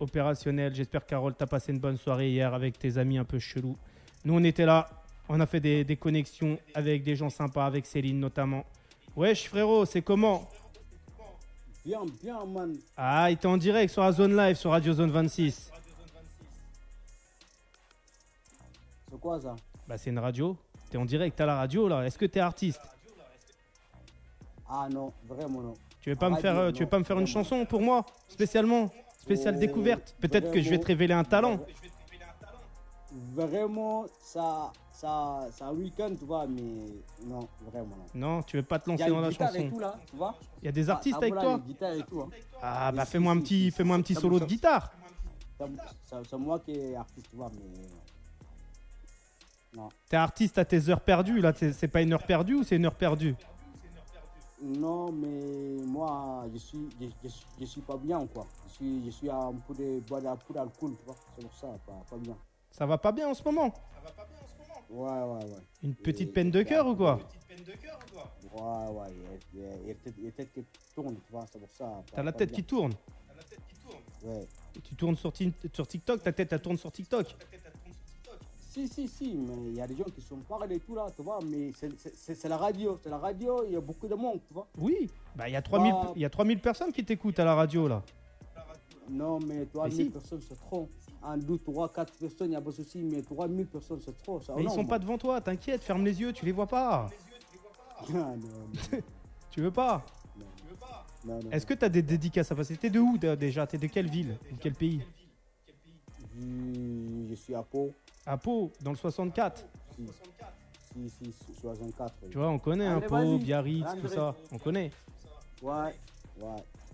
opérationnel. 0.00 0.74
J'espère 0.74 1.06
Carole, 1.06 1.34
t'as 1.36 1.46
passé 1.46 1.70
une 1.70 1.78
bonne 1.78 1.98
soirée 1.98 2.30
hier 2.30 2.52
avec 2.52 2.80
tes 2.80 2.98
amis 2.98 3.16
un 3.16 3.24
peu 3.24 3.38
chelous. 3.38 3.76
Nous, 4.24 4.34
on 4.34 4.42
était 4.42 4.66
là. 4.66 4.88
On 5.32 5.38
a 5.38 5.46
fait 5.46 5.60
des, 5.60 5.84
des 5.84 5.94
connexions 5.94 6.58
avec 6.74 7.04
des 7.04 7.14
gens 7.14 7.30
sympas, 7.30 7.64
avec 7.64 7.86
Céline 7.86 8.18
notamment. 8.18 8.64
Wesh, 9.14 9.48
frérot, 9.48 9.84
c'est 9.86 10.02
comment? 10.02 10.48
Bien, 11.84 12.00
bien, 12.20 12.44
man. 12.44 12.76
Ah, 12.96 13.30
il 13.30 13.34
était 13.34 13.46
en 13.46 13.56
direct 13.56 13.92
sur 13.92 14.02
la 14.02 14.10
zone 14.10 14.36
live, 14.36 14.56
sur 14.56 14.72
Radio 14.72 14.92
Zone 14.92 15.12
26. 15.12 15.70
C'est 19.08 19.20
quoi 19.20 19.40
ça? 19.40 19.54
Bah, 19.86 19.96
c'est 19.96 20.10
une 20.10 20.18
radio. 20.18 20.56
T'es 20.90 20.98
en 20.98 21.04
direct 21.04 21.40
à 21.40 21.46
la 21.46 21.54
radio, 21.54 21.86
là. 21.86 22.04
Est-ce 22.04 22.18
que 22.18 22.26
t'es 22.26 22.40
artiste? 22.40 22.82
Ah 24.68 24.88
non, 24.90 25.12
vraiment 25.28 25.60
non. 25.60 25.74
Tu 26.00 26.10
veux 26.10 26.16
pas 26.16 26.28
me 26.30 26.38
faire, 26.38 26.58
euh, 26.58 26.72
tu 26.72 26.80
veux 26.80 26.86
non, 26.86 26.90
pas 26.90 26.98
me 26.98 27.04
faire 27.04 27.20
une 27.20 27.28
chanson 27.28 27.64
pour 27.66 27.82
moi, 27.82 28.04
spécialement? 28.26 28.90
Spécial 29.16 29.54
Oh, 29.56 29.60
découverte? 29.60 30.16
Peut-être 30.18 30.50
que 30.50 30.60
je 30.60 30.70
vais 30.70 30.78
te 30.78 30.86
révéler 30.86 31.14
un 31.14 31.22
talent. 31.22 31.58
Vraiment, 31.58 31.66
ça, 34.22 34.72
ça, 34.92 35.46
c'est 35.52 35.64
un 35.64 35.72
week-end, 35.72 36.14
tu 36.18 36.24
vois, 36.24 36.46
mais 36.46 36.60
non, 37.26 37.48
vraiment 37.70 37.96
non. 38.14 38.36
Non, 38.36 38.42
tu 38.42 38.56
veux 38.56 38.62
pas 38.62 38.78
te 38.78 38.88
lancer 38.90 39.08
dans 39.08 39.20
la 39.20 39.28
et 39.28 39.32
chanson. 39.32 39.68
tout 39.70 39.78
là, 39.78 39.94
tu 40.08 40.16
vois. 40.16 40.34
Il 40.62 40.66
y 40.66 40.68
a 40.68 40.72
des 40.72 40.90
artistes 40.90 41.16
Ah, 41.16 41.22
avec 41.22 41.34
voilà, 41.34 41.58
toi 41.78 41.94
et 41.96 42.02
tout. 42.02 42.20
hein. 42.20 42.28
Ah 42.62 42.92
bah 42.92 43.04
fais-moi 43.04 43.32
un 43.32 43.40
petit, 43.40 43.70
fais-moi 43.70 43.96
un 43.96 43.98
ça- 43.98 44.02
petit 44.02 44.14
ça- 44.14 44.20
solo 44.20 44.36
de 44.36 44.40
ça- 44.44 44.46
guitare. 44.46 44.92
ça- 45.58 45.66
ça- 46.04 46.22
C'est 46.28 46.36
moi 46.36 46.58
qui 46.60 46.72
est 46.72 46.94
artiste, 46.94 47.26
tu 47.30 47.36
vois, 47.36 47.50
mais 47.54 47.86
non. 49.80 49.88
T'es 50.08 50.16
artiste 50.16 50.58
à 50.58 50.64
tes 50.64 50.88
heures 50.88 51.00
perdues 51.00 51.40
là. 51.40 51.52
C'est 51.54 51.88
pas 51.88 52.02
une 52.02 52.12
heure 52.12 52.24
perdue 52.26 52.54
ou 52.56 52.62
c'est 52.64 52.76
une 52.76 52.86
heure 52.86 52.94
perdue? 52.94 53.34
Non, 54.62 55.10
mais 55.10 55.82
moi, 55.86 56.44
je 56.52 56.58
suis, 56.58 56.86
je, 57.00 57.06
je 57.24 57.28
suis- 57.28 57.46
je 57.60 57.64
suis 57.64 57.80
pas 57.80 57.96
bien, 57.96 58.26
quoi. 58.26 58.46
Je 58.68 58.72
suis, 58.74 59.04
je 59.06 59.10
suis 59.10 59.30
un 59.30 59.54
peu 59.66 59.72
de 59.74 60.00
boire 60.00 60.26
un 60.26 60.36
peu 60.36 60.52
d'alcool, 60.52 60.92
tu 60.98 61.04
vois. 61.06 61.14
C'est 61.34 61.42
pour 61.42 61.54
ça, 61.54 61.68
pas, 61.86 61.94
pas 62.10 62.16
bien. 62.18 62.36
Ça 62.70 62.86
va 62.86 62.98
pas 62.98 63.12
bien 63.12 63.28
en 63.28 63.34
ce 63.34 63.42
moment 63.44 63.72
Ouais, 64.90 65.08
ouais, 65.08 65.44
ouais. 65.44 65.62
Une 65.82 65.94
petite 65.94 66.30
Et- 66.30 66.32
peine 66.32 66.50
de 66.50 66.62
cœur 66.62 66.86
ou 66.88 66.96
quoi 66.96 67.20
Ouais, 68.52 68.92
ouais, 68.92 69.06
il 69.12 69.22
y 69.22 69.26
a- 69.26 69.38
il 69.54 69.60
y 69.60 69.64
a- 69.64 69.76
il 69.82 69.88
y 69.88 69.90
a 69.90 69.94
peut-être- 69.94 70.14
il 70.18 70.24
y 70.24 70.28
a 70.28 70.32
peut-être 70.32 70.52
qui 70.52 70.64
tourne, 70.94 71.14
tu 71.24 71.32
vois, 71.32 71.44
c'est 71.52 71.58
pour 71.60 71.68
ça. 71.70 71.84
pas- 71.84 72.02
T'as 72.16 72.22
la 72.22 72.32
pas 72.32 72.38
tête 72.38 72.48
bien. 72.50 72.56
qui 72.56 72.64
tourne. 72.64 72.92
Ouais. 74.24 74.46
Et 74.76 74.80
tu 74.80 74.94
tournes 74.96 75.16
sur, 75.16 75.32
Ti- 75.32 75.52
sur 75.72 75.86
TikTok, 75.86 76.22
ta 76.22 76.32
tête 76.32 76.52
elle 76.52 76.60
tourne 76.60 76.76
sur 76.76 76.90
TikTok. 76.90 77.26
Si, 78.56 78.86
si, 78.88 79.08
si, 79.08 79.34
mais 79.36 79.54
il 79.70 79.74
y 79.76 79.80
a 79.80 79.86
des 79.86 79.96
gens 79.96 80.04
qui 80.04 80.20
sont 80.20 80.36
parlés 80.38 80.76
et 80.76 80.80
tout 80.80 80.94
là, 80.94 81.06
tu 81.14 81.22
vois, 81.22 81.38
mais 81.44 81.72
c'est- 81.72 81.98
c'est 81.98 82.14
c'est- 82.16 82.34
c'est 82.34 82.48
la 82.48 82.56
radio, 82.56 82.98
c'est 83.02 83.08
la 83.10 83.18
radio, 83.18 83.64
il 83.66 83.72
y 83.72 83.76
a 83.76 83.80
beaucoup 83.80 84.06
de 84.08 84.14
monde, 84.14 84.40
tu 84.46 84.54
vois. 84.54 84.66
Oui, 84.78 85.08
bah 85.34 85.48
il 85.48 85.52
y 85.52 85.56
a 85.56 85.62
3000 85.62 85.92
Bah. 85.92 86.12
il 86.14 86.22
y 86.22 86.24
a 86.24 86.30
3000 86.30 86.60
personnes 86.60 86.92
qui 86.92 87.04
t'écoutent 87.04 87.38
à 87.40 87.44
la 87.44 87.54
radio 87.54 87.88
là. 87.88 88.02
Non, 89.08 89.40
mais 89.40 89.66
3000 89.66 90.04
si. 90.06 90.10
personnes, 90.10 90.40
c'est 90.48 90.56
trop. 90.58 90.88
Un, 91.22 91.36
deux, 91.36 91.58
trois, 91.58 91.92
quatre 91.92 92.12
personnes, 92.14 92.46
il 92.46 92.50
n'y 92.50 92.56
a 92.56 92.60
pas 92.60 92.70
de 92.70 92.76
souci, 92.76 93.02
mais 93.02 93.20
3000 93.22 93.66
personnes, 93.66 94.00
c'est 94.04 94.16
trop. 94.22 94.40
ça, 94.40 94.54
Mais 94.56 94.62
ils 94.62 94.66
non, 94.66 94.74
sont 94.74 94.86
pas 94.86 94.98
devant 94.98 95.18
toi, 95.18 95.40
t'inquiète, 95.40 95.82
ferme 95.82 96.04
les 96.04 96.18
yeux, 96.20 96.32
tu 96.32 96.44
les 96.44 96.52
vois 96.52 96.66
pas. 96.66 97.10
Ah, 98.08 98.12
non, 98.14 98.34
non, 98.38 98.98
Tu 99.50 99.60
veux 99.60 99.70
pas 99.70 100.06
non, 101.22 101.34
non. 101.44 101.50
Est-ce 101.50 101.66
que 101.66 101.74
t'as 101.74 101.90
des 101.90 102.00
dédicaces 102.00 102.50
à 102.50 102.54
passer? 102.54 102.74
T'es 102.78 102.88
de 102.88 102.98
où 102.98 103.18
dé- 103.18 103.36
déjà? 103.36 103.66
T'es 103.66 103.76
de 103.76 103.86
quelle 103.88 104.08
ville 104.08 104.38
Ou 104.50 104.56
quel 104.58 104.72
pays? 104.74 105.02
Je, 106.34 107.26
je 107.28 107.34
suis 107.34 107.54
à 107.54 107.62
Pau, 107.62 107.92
À 108.24 108.38
Pau, 108.38 108.72
dans 108.80 108.92
le 108.92 108.96
64. 108.96 109.66
si, 109.96 110.06
si, 111.10 111.24
si, 111.30 111.60
64. 111.60 112.14
Tu 112.30 112.38
vois, 112.38 112.48
on 112.48 112.58
connaît 112.58 112.86
un 112.86 112.96
Allez, 112.96 113.06
Pau, 113.06 113.16
vas-y. 113.16 113.38
Biarritz, 113.40 113.86
tout 114.00 114.08
ça. 114.08 114.34
On 114.50 114.56
connaît. 114.58 114.90
Ouais, 115.62 115.94
ouais. 116.38 116.46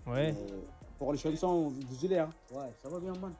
Ouais. 0.05 0.35
Euh, 0.35 0.59
pour 0.99 1.13
les 1.13 1.19
chansons, 1.19 1.71
désolé, 1.89 2.17
hein. 2.19 2.29
Ouais, 2.51 2.67
ça 2.83 2.89
va 2.89 2.99
bien, 2.99 3.13
man. 3.13 3.33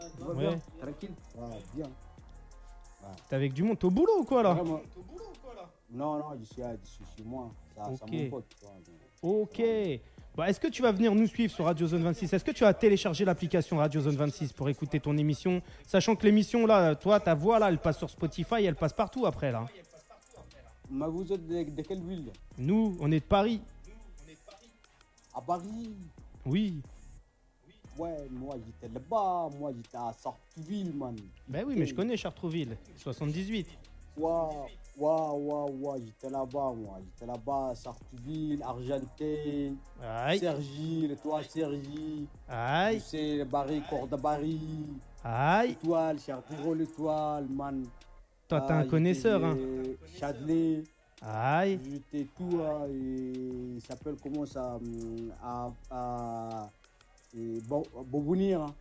Ça 0.00 0.26
Ouais. 0.26 0.34
bien, 0.48 0.58
tranquille. 0.80 1.10
Ouais, 1.36 1.58
bien. 1.74 1.86
T'es 3.28 3.36
avec 3.36 3.52
du 3.52 3.62
monde, 3.62 3.78
t'es 3.78 3.86
au 3.86 3.90
boulot 3.90 4.20
ou 4.20 4.24
quoi 4.24 4.42
là 4.42 4.54
Vraiment. 4.54 4.80
Non, 5.92 6.18
non, 6.18 6.24
je 6.38 6.44
suis, 6.44 6.62
à- 6.62 6.76
je 6.76 6.88
suis 6.88 7.04
chez 7.16 7.24
moi. 7.24 7.50
Ça, 7.74 7.84
ça 7.84 7.90
Ok. 8.04 8.12
mon 8.12 8.30
pote, 8.30 8.44
Ok. 9.22 9.62
Bah, 10.36 10.48
Est-ce 10.48 10.60
que 10.60 10.68
tu 10.68 10.80
vas 10.82 10.92
venir 10.92 11.12
nous 11.14 11.26
suivre 11.26 11.52
sur 11.52 11.64
Radio 11.64 11.86
Zone 11.88 12.02
26 12.04 12.32
Est-ce 12.32 12.44
que 12.44 12.52
tu 12.52 12.64
as 12.64 12.72
téléchargé 12.72 13.24
l'application 13.24 13.78
Radio 13.78 14.00
Zone 14.00 14.14
26 14.16 14.52
pour 14.52 14.68
écouter 14.68 15.00
ton 15.00 15.16
émission? 15.18 15.60
Sachant 15.86 16.14
que 16.14 16.24
l'émission 16.24 16.66
là, 16.66 16.94
toi, 16.94 17.18
ta 17.18 17.34
voix 17.34 17.58
là, 17.58 17.68
elle 17.68 17.78
passe 17.78 17.98
sur 17.98 18.08
Spotify, 18.08 18.64
elle 18.64 18.76
passe 18.76 18.92
partout 18.92 19.26
après 19.26 19.50
là. 19.50 19.66
Mais 20.88 21.06
vous 21.08 21.32
êtes 21.32 21.46
de, 21.46 21.64
de 21.64 21.82
quelle 21.82 22.02
ville? 22.02 22.30
Nous, 22.58 22.96
on 23.00 23.10
est 23.10 23.20
de 23.20 23.24
Paris. 23.24 23.60
À 25.34 25.40
Paris 25.40 25.94
Oui. 26.46 26.80
Ouais, 28.00 28.16
moi 28.30 28.54
j'étais 28.64 28.92
là-bas, 28.92 29.48
moi 29.58 29.72
j'étais 29.76 29.96
à 29.98 30.12
Sartreville, 30.12 30.94
man. 30.96 31.14
Ben 31.46 31.64
oui, 31.66 31.74
mais 31.76 31.84
je 31.86 31.94
connais 31.94 32.16
Chartreville. 32.16 32.76
78. 32.96 33.66
Waouh, 34.16 34.68
waouh, 34.96 35.70
waouh, 35.82 35.98
j'étais 36.02 36.30
là-bas, 36.30 36.72
moi. 36.76 36.98
J'étais 37.04 37.26
là-bas, 37.30 37.74
Sartreville, 37.74 38.62
Argenté. 38.62 39.74
Sergi, 40.38 41.08
le 41.08 41.16
toit 41.16 41.42
Sergi, 41.42 42.26
tu 42.26 42.52
Aïe. 42.54 43.00
sais, 43.00 43.36
le 43.36 43.44
baril, 43.44 43.82
Corps 43.90 44.08
de 44.08 44.16
Barry, 44.16 44.58
Aïe. 45.22 45.68
l'étoile, 45.70 46.18
Chartreville, 46.18 46.78
l'étoile, 46.78 47.46
man. 47.50 47.84
Toi, 48.48 48.60
t'es 48.62 48.66
Ah, 48.72 48.76
un 48.76 48.78
j'étais 48.80 48.90
connaisseur, 48.90 49.44
hein. 49.44 49.54
de 49.56 49.98
Châtelet, 50.18 50.84
Aïe. 51.22 51.78
j'étais 51.84 52.26
tout, 52.34 52.60
hein, 52.62 52.86
et 52.88 53.74
il 53.76 53.80
s'appelle 53.86 54.16
comment 54.22 54.46
ça 54.46 54.78
À. 55.42 55.70
à 55.90 56.70
et 57.36 57.60
Bo- 57.68 57.86
Bobounir, 58.06 58.62
hein. 58.62 58.74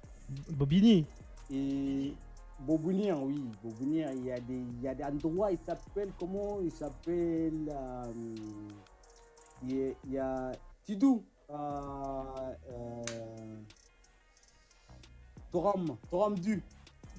Bobigny. 0.51 1.05
Et 1.51 2.13
Bobounir, 2.59 3.21
oui, 3.23 3.43
Bobounir, 3.63 4.11
il 4.13 4.25
y 4.25 4.31
a 4.31 4.39
des, 4.39 4.53
il 4.77 4.81
y 4.81 4.87
a 4.87 4.93
des 4.93 5.03
endroits, 5.03 5.51
il 5.51 5.59
s'appelle 5.65 6.09
comment? 6.19 6.59
Il 6.61 6.71
s'appelle. 6.71 7.69
euh, 7.69 8.03
il, 9.63 9.75
y 9.75 9.83
a, 9.83 9.93
il 10.05 10.11
y 10.13 10.17
a 10.19 10.51
Tidou. 10.85 11.23
Euh, 11.51 11.55
euh, 12.71 13.03
Toram, 15.51 15.97
Toram 16.11 16.37
Du. 16.37 16.61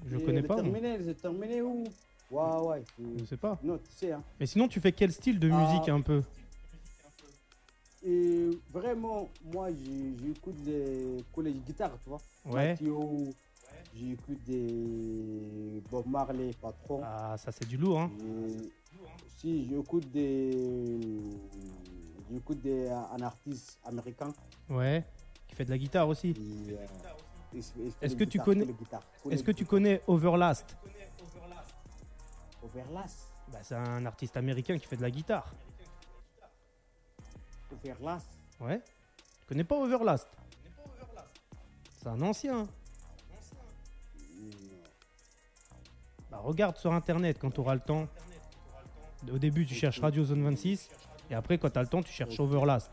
Je 0.07 0.15
Et 0.17 0.23
connais 0.23 0.41
le 0.41 0.47
pas. 0.47 0.55
Terminé, 0.55 0.97
c'est 1.03 1.15
terminé 1.21 1.61
où? 1.61 1.83
Ouais, 2.31 2.57
ouais. 2.63 2.83
Je 3.19 3.25
sais 3.25 3.35
pas. 3.37 3.59
Non, 3.61 3.77
tu 3.77 3.91
sais, 3.91 4.13
hein. 4.13 4.23
Mais 4.39 4.45
sinon, 4.45 4.67
tu 4.69 4.79
fais 4.79 4.93
quel 4.93 5.11
style 5.11 5.37
de 5.37 5.49
Ah. 5.51 5.59
musique 5.67 5.89
un 5.89 5.99
peu? 6.01 6.21
Et 8.03 8.49
vraiment, 8.71 9.29
moi, 9.53 9.69
j'écoute 9.71 10.55
des 10.63 11.23
collèges 11.33 11.61
guitare, 11.65 11.91
tu 12.03 12.09
vois. 12.09 12.17
Ouais. 12.45 12.75
J'écoute 13.93 14.43
des 14.45 15.81
Bob 15.91 16.07
Marley, 16.07 16.51
patron. 16.59 17.01
Ah, 17.03 17.35
ça 17.37 17.51
c'est 17.51 17.67
du 17.67 17.77
lourd, 17.77 17.99
hein. 18.01 18.11
Si 19.37 19.65
j'écoute 19.67 20.09
des. 20.11 20.51
J'écoute 22.31 22.61
des, 22.61 22.87
un 22.89 23.21
artiste 23.21 23.77
américain. 23.83 24.31
Ouais. 24.69 25.03
Qui 25.47 25.55
fait 25.55 25.65
de 25.65 25.71
la 25.71 25.77
guitare 25.77 26.07
aussi. 26.07 26.33
euh, 26.69 26.77
Est-ce 28.01 28.15
que 28.15 28.23
tu 28.23 28.39
connais- 28.39 28.65
Est-ce 29.29 29.43
que 29.43 29.51
tu 29.51 29.65
connais 29.65 30.01
Overlast? 30.07 30.77
Overlast? 32.63 33.31
Bah, 33.51 33.59
C'est 33.61 33.75
un 33.75 34.05
artiste 34.05 34.37
américain 34.37 34.77
qui 34.77 34.85
fait 34.87 34.95
de 34.95 35.01
la 35.01 35.11
guitare. 35.11 35.53
Overlast 37.73 38.27
Ouais. 38.59 38.79
Tu 39.39 39.45
connais 39.47 39.63
pas 39.63 39.75
Overlast? 39.77 40.27
C'est 41.99 42.07
un 42.07 42.21
ancien. 42.21 42.67
Bah, 46.29 46.39
regarde 46.43 46.77
sur 46.77 46.93
internet 46.93 47.37
quand 47.39 47.51
tu 47.51 47.59
auras 47.59 47.73
le 47.75 47.81
temps. 47.81 48.07
Au 49.31 49.37
début, 49.37 49.65
tu 49.65 49.75
cherches 49.75 49.99
Radio 49.99 50.23
Zone 50.23 50.43
26. 50.43 50.89
Et 51.29 51.35
après, 51.35 51.57
quand 51.57 51.69
tu 51.69 51.77
as 51.79 51.81
le 51.83 51.87
temps, 51.87 52.01
tu 52.01 52.11
cherches 52.11 52.39
Overlast. 52.39 52.91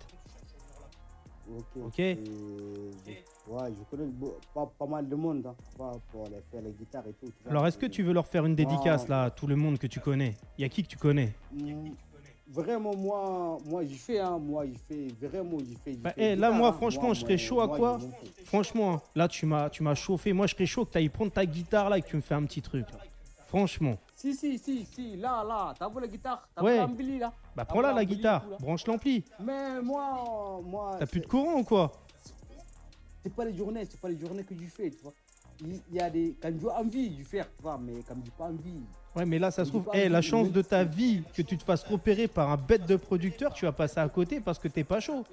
Ok. 1.50 1.64
Ok? 1.82 1.98
Et 2.00 2.16
je- 2.26 3.50
ouais, 3.50 3.72
je 3.72 3.82
connais 3.96 4.10
pas, 4.52 4.66
pas 4.78 4.86
mal 4.86 5.08
de 5.08 5.16
monde 5.16 5.46
hein, 5.46 5.92
pour 6.10 6.26
aller 6.26 6.42
faire 6.50 6.60
les 6.60 6.72
guitares 6.72 7.06
et 7.06 7.14
tout. 7.14 7.32
Alors, 7.48 7.66
est-ce 7.66 7.78
que 7.78 7.86
tu 7.86 8.02
veux 8.02 8.12
leur 8.12 8.26
faire 8.26 8.44
une 8.44 8.54
dédicace 8.54 9.04
Ah. 9.06 9.10
là 9.10 9.22
à 9.24 9.30
tout 9.30 9.46
le 9.46 9.56
monde 9.56 9.78
que 9.78 9.86
tu 9.86 10.00
connais? 10.00 10.36
Il 10.58 10.62
y 10.62 10.64
a 10.64 10.68
qui 10.68 10.82
que 10.82 10.88
tu 10.88 10.98
connais? 10.98 11.34
Mm, 11.52 11.88
Vraiment, 12.50 12.94
moi, 12.96 13.58
moi 13.66 13.84
j'y 13.84 13.98
fais, 13.98 14.18
hein, 14.20 14.38
moi, 14.38 14.64
j'y 14.64 14.78
fais, 14.88 15.08
vraiment, 15.28 15.58
j'y 15.58 15.76
fais. 15.84 15.92
Bah, 15.96 16.12
fais 16.12 16.32
eh, 16.32 16.36
là, 16.36 16.48
guitare, 16.48 16.54
moi, 16.54 16.68
hein. 16.68 16.72
franchement, 16.72 17.12
je 17.12 17.20
serais 17.20 17.36
chaud 17.36 17.60
à 17.60 17.68
quoi. 17.68 17.98
Franchement, 18.44 18.94
hein, 18.94 19.02
là, 19.14 19.28
tu 19.28 19.44
m'as, 19.44 19.68
tu 19.68 19.82
m'as 19.82 19.94
chauffé. 19.94 20.32
Moi, 20.32 20.46
je 20.46 20.54
serais 20.54 20.64
chaud 20.66 20.86
que 20.86 20.92
tu 20.92 20.98
ailles 20.98 21.10
prendre 21.10 21.30
ta 21.30 21.44
guitare 21.44 21.90
là 21.90 21.98
et 21.98 22.02
que 22.02 22.08
tu 22.08 22.16
me 22.16 22.22
fais 22.22 22.34
un 22.34 22.44
petit 22.44 22.62
truc. 22.62 22.90
là. 22.90 22.98
Franchement. 23.46 23.96
Si, 24.14 24.34
si, 24.34 24.58
si, 24.58 24.84
si, 24.86 25.16
là, 25.16 25.44
là, 25.46 25.74
t'as 25.78 25.88
vu 25.88 26.00
la 26.00 26.06
guitare? 26.06 26.48
T'as 26.54 26.62
Ouais. 26.62 26.72
vu 26.74 26.78
l'ampli, 26.80 27.18
là? 27.18 27.32
Bah, 27.54 27.62
Ah, 27.62 27.64
prends-la 27.66 27.92
la 27.92 28.04
guitare. 28.04 28.40
Billy, 28.40 28.46
tout, 28.56 28.62
là. 28.62 28.66
Branche 28.66 28.86
l'ampli. 28.86 29.24
Mais 29.40 29.80
moi, 29.82 30.60
moi. 30.64 30.96
T'as 30.98 31.06
plus 31.06 31.20
de 31.20 31.26
courant 31.26 31.54
ou 31.60 31.64
quoi 31.64 31.92
C'est 33.22 33.34
pas 33.34 33.44
les 33.44 33.54
journées, 33.54 33.84
c'est 33.90 34.00
pas 34.00 34.08
les 34.08 34.18
journées 34.18 34.44
que 34.44 34.54
je 34.54 34.64
fais, 34.66 34.90
tu 34.90 34.98
vois. 35.02 35.12
Il 35.60 35.80
y 35.96 36.00
a 36.00 36.08
des. 36.08 36.36
Quand 36.40 36.52
j'ai 36.60 36.68
envie 36.68 37.10
de 37.10 37.24
faire, 37.24 37.46
tu 37.56 37.62
vois, 37.62 37.78
mais 37.78 37.94
quand 38.06 38.14
j'ai 38.24 38.30
pas 38.30 38.44
envie. 38.44 38.80
Ouais, 39.16 39.26
mais 39.26 39.38
là, 39.38 39.50
ça 39.50 39.64
se 39.64 39.70
trouve, 39.70 39.84
pas 39.84 39.92
eh, 39.94 40.08
la 40.08 40.22
chance 40.22 40.52
de 40.52 40.62
ta 40.62 40.84
vie 40.84 41.22
que 41.34 41.42
tu 41.42 41.58
te 41.58 41.64
fasses 41.64 41.82
repérer 41.82 42.28
par 42.28 42.50
un 42.50 42.56
bête 42.56 42.86
de 42.86 42.94
producteur, 42.96 43.52
tu 43.52 43.64
vas 43.64 43.72
passer 43.72 43.98
à 43.98 44.08
côté 44.08 44.40
parce 44.40 44.58
que 44.58 44.68
t'es 44.68 44.84
pas 44.84 45.00
chaud. 45.00 45.24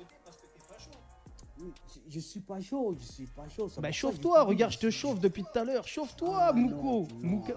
Je, 1.60 1.66
je 2.10 2.20
suis 2.20 2.40
pas 2.40 2.60
chaud, 2.60 2.96
je 3.00 3.06
suis 3.06 3.26
pas 3.28 3.48
chaud. 3.50 3.70
Bah, 3.80 3.92
chauffe-toi, 3.92 4.44
regarde, 4.44 4.72
je 4.74 4.80
te 4.80 4.90
chauffe 4.90 5.20
depuis 5.20 5.44
tout 5.44 5.60
à 5.60 5.64
l'heure. 5.64 5.88
Chauffe-toi, 5.88 6.38
Ah, 6.42 6.54
Mouko. 6.54 7.08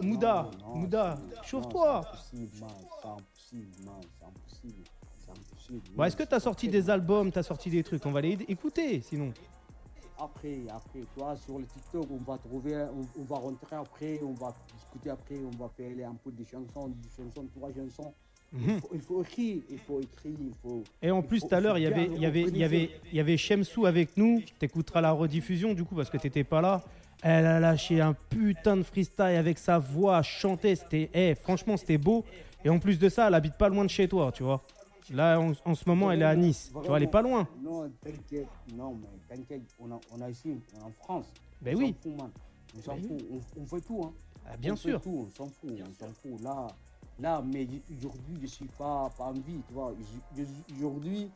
Mouda. 0.02 0.50
Mouda. 0.74 1.18
Chauffe-toi. 1.44 2.02
C'est 2.30 2.36
impossible, 2.36 2.56
man, 2.62 2.70
c'est 3.00 3.06
impossible, 3.08 3.84
man, 3.86 3.94
c'est 4.18 4.24
impossible. 4.26 4.84
C'est 5.18 5.30
impossible. 5.30 5.80
Bon, 5.96 6.04
est-ce 6.04 6.16
que 6.16 6.22
t'as 6.24 6.40
sorti 6.40 6.68
des 6.68 6.90
albums, 6.90 7.32
t'as 7.32 7.42
sorti 7.42 7.70
des 7.70 7.82
trucs? 7.82 8.04
On 8.04 8.12
va 8.12 8.20
les 8.20 8.32
écouter 8.48 9.00
sinon. 9.00 9.32
Après, 10.20 10.58
après, 10.68 11.00
toi, 11.16 11.36
sur 11.36 11.58
le 11.58 11.64
TikTok, 11.64 12.06
on 12.10 12.30
va 12.30 12.38
trouver, 12.38 12.74
on, 12.76 13.20
on 13.20 13.24
va 13.24 13.36
rentrer 13.36 13.76
après, 13.76 14.20
on 14.22 14.32
va 14.32 14.52
discuter 14.74 15.10
après, 15.10 15.36
on 15.36 15.56
va 15.56 15.70
faire 15.76 16.08
un 16.08 16.14
peu 16.14 16.32
des 16.32 16.44
chansons, 16.44 16.88
des 16.88 17.08
chansons, 17.16 17.46
trois 17.54 17.70
chansons. 17.72 18.12
Mhm. 18.52 18.60
il, 18.62 18.80
faut, 18.80 18.90
il 18.94 19.00
faut 19.00 19.22
écrire, 19.22 19.62
il 19.70 19.78
faut 19.78 20.00
écrire, 20.00 20.36
il 20.40 20.52
faut. 20.62 20.82
Et 21.02 21.10
en 21.10 21.22
plus, 21.22 21.40
tout 21.40 21.54
à 21.54 21.60
l'heure, 21.60 21.78
il 21.78 21.82
y 21.82 21.86
avait, 21.86 22.06
il 22.06 22.20
y 22.20 22.26
avait, 22.26 22.42
il 22.42 22.56
y 22.56 22.64
avait, 22.64 22.90
il 23.12 23.16
y 23.16 23.20
avait 23.20 23.36
Shemsou 23.36 23.86
avec 23.86 24.16
nous. 24.16 24.42
T'écouteras 24.58 25.00
la 25.00 25.12
rediffusion 25.12 25.74
du 25.74 25.84
coup 25.84 25.94
parce 25.94 26.10
que 26.10 26.16
t'étais 26.16 26.44
pas 26.44 26.60
là. 26.60 26.82
Elle 27.22 27.46
a 27.46 27.60
lâché 27.60 28.00
un 28.00 28.14
putain 28.14 28.76
de 28.76 28.82
freestyle 28.82 29.36
avec 29.36 29.58
sa 29.58 29.78
voix, 29.78 30.22
chanter. 30.22 30.76
C'était, 30.76 31.10
eh, 31.12 31.34
franchement, 31.34 31.76
c'était 31.76 31.98
beau. 31.98 32.24
Et 32.64 32.70
en 32.70 32.78
plus 32.78 32.98
de 32.98 33.08
ça, 33.08 33.28
elle 33.28 33.34
habite 33.34 33.54
pas 33.54 33.68
loin 33.68 33.84
de 33.84 33.90
chez 33.90 34.08
toi, 34.08 34.32
tu 34.32 34.42
vois. 34.44 34.62
Là, 35.10 35.40
en, 35.40 35.52
en 35.64 35.74
ce 35.74 35.88
moment, 35.88 36.10
elle 36.10 36.22
est 36.22 36.26
à 36.26 36.36
Nice. 36.36 36.70
Tu 36.82 36.86
vois, 36.86 36.96
elle 36.98 37.04
est 37.04 37.06
pas 37.06 37.22
loin. 37.22 37.46
Non, 37.62 37.90
t'inquiète, 38.02 38.48
non, 38.74 38.94
mais 39.00 39.36
t'inquiète, 39.36 39.62
on 39.80 39.90
a, 39.90 40.00
on 40.12 40.20
a 40.20 40.30
ici, 40.30 40.60
on 40.74 40.80
est 40.80 40.82
en 40.84 40.90
France. 40.90 41.26
Ben 41.60 41.74
on 41.76 41.78
oui. 41.78 41.88
s'en 41.88 42.10
fout, 42.10 42.18
man. 42.20 42.30
On 42.76 42.82
s'en 42.82 42.94
Ben 42.96 43.02
fout, 43.08 43.26
on, 43.30 43.62
on 43.62 43.66
fait 43.66 43.80
tout, 43.80 44.00
hein. 44.04 44.12
Ah, 44.46 44.56
bien 44.56 44.72
on 44.72 44.76
fait 44.76 44.90
sûr. 44.90 45.00
tout, 45.00 45.26
on 45.26 45.30
s'en 45.36 45.48
fout, 45.48 45.70
on 45.70 46.04
s'en 46.06 46.12
fout. 46.12 46.42
Là, 46.42 46.66
là, 47.20 47.42
mais 47.44 47.66
aujourd'hui, 47.96 48.38
je 48.42 48.46
suis 48.46 48.68
pas, 48.78 49.10
pas 49.16 49.24
en 49.24 49.32
vie, 49.32 49.60
tu 49.66 49.72
vois. 49.72 49.92
Aujourd'hui, 50.76 51.30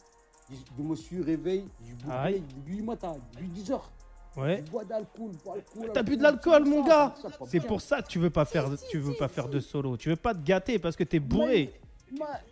je, 0.50 0.56
je 0.76 0.82
me 0.82 0.94
suis 0.94 1.22
réveillé, 1.22 1.64
je 1.88 1.94
bois 2.04 2.30
depuis 2.30 2.76
le 2.76 2.84
matin, 2.84 3.16
depuis 3.32 3.48
10 3.48 3.72
heures. 3.72 3.90
Ouais. 4.36 4.62
Je 4.64 4.70
bois 4.70 4.84
d'alcool, 4.84 5.30
bois 5.44 5.56
d'alcool. 5.56 5.90
T'as 5.92 6.02
bu 6.02 6.16
de 6.16 6.24
alcool, 6.24 6.52
l'alcool, 6.52 6.68
mon 6.70 6.84
gars. 6.86 7.14
c'est 7.46 7.60
pour 7.66 7.82
ça 7.82 8.00
que 8.00 8.08
tu 8.08 8.18
veux 8.18 8.30
pas 8.30 8.46
faire, 8.46 8.70
tu 8.90 8.98
veux 8.98 9.14
pas 9.14 9.28
faire 9.28 9.48
de 9.48 9.60
solo. 9.60 9.96
Tu 9.98 10.08
veux 10.08 10.16
pas 10.16 10.34
te 10.34 10.42
gâter 10.42 10.78
parce 10.78 10.96
que 10.96 11.04
t'es 11.04 11.20
bourré. 11.20 11.78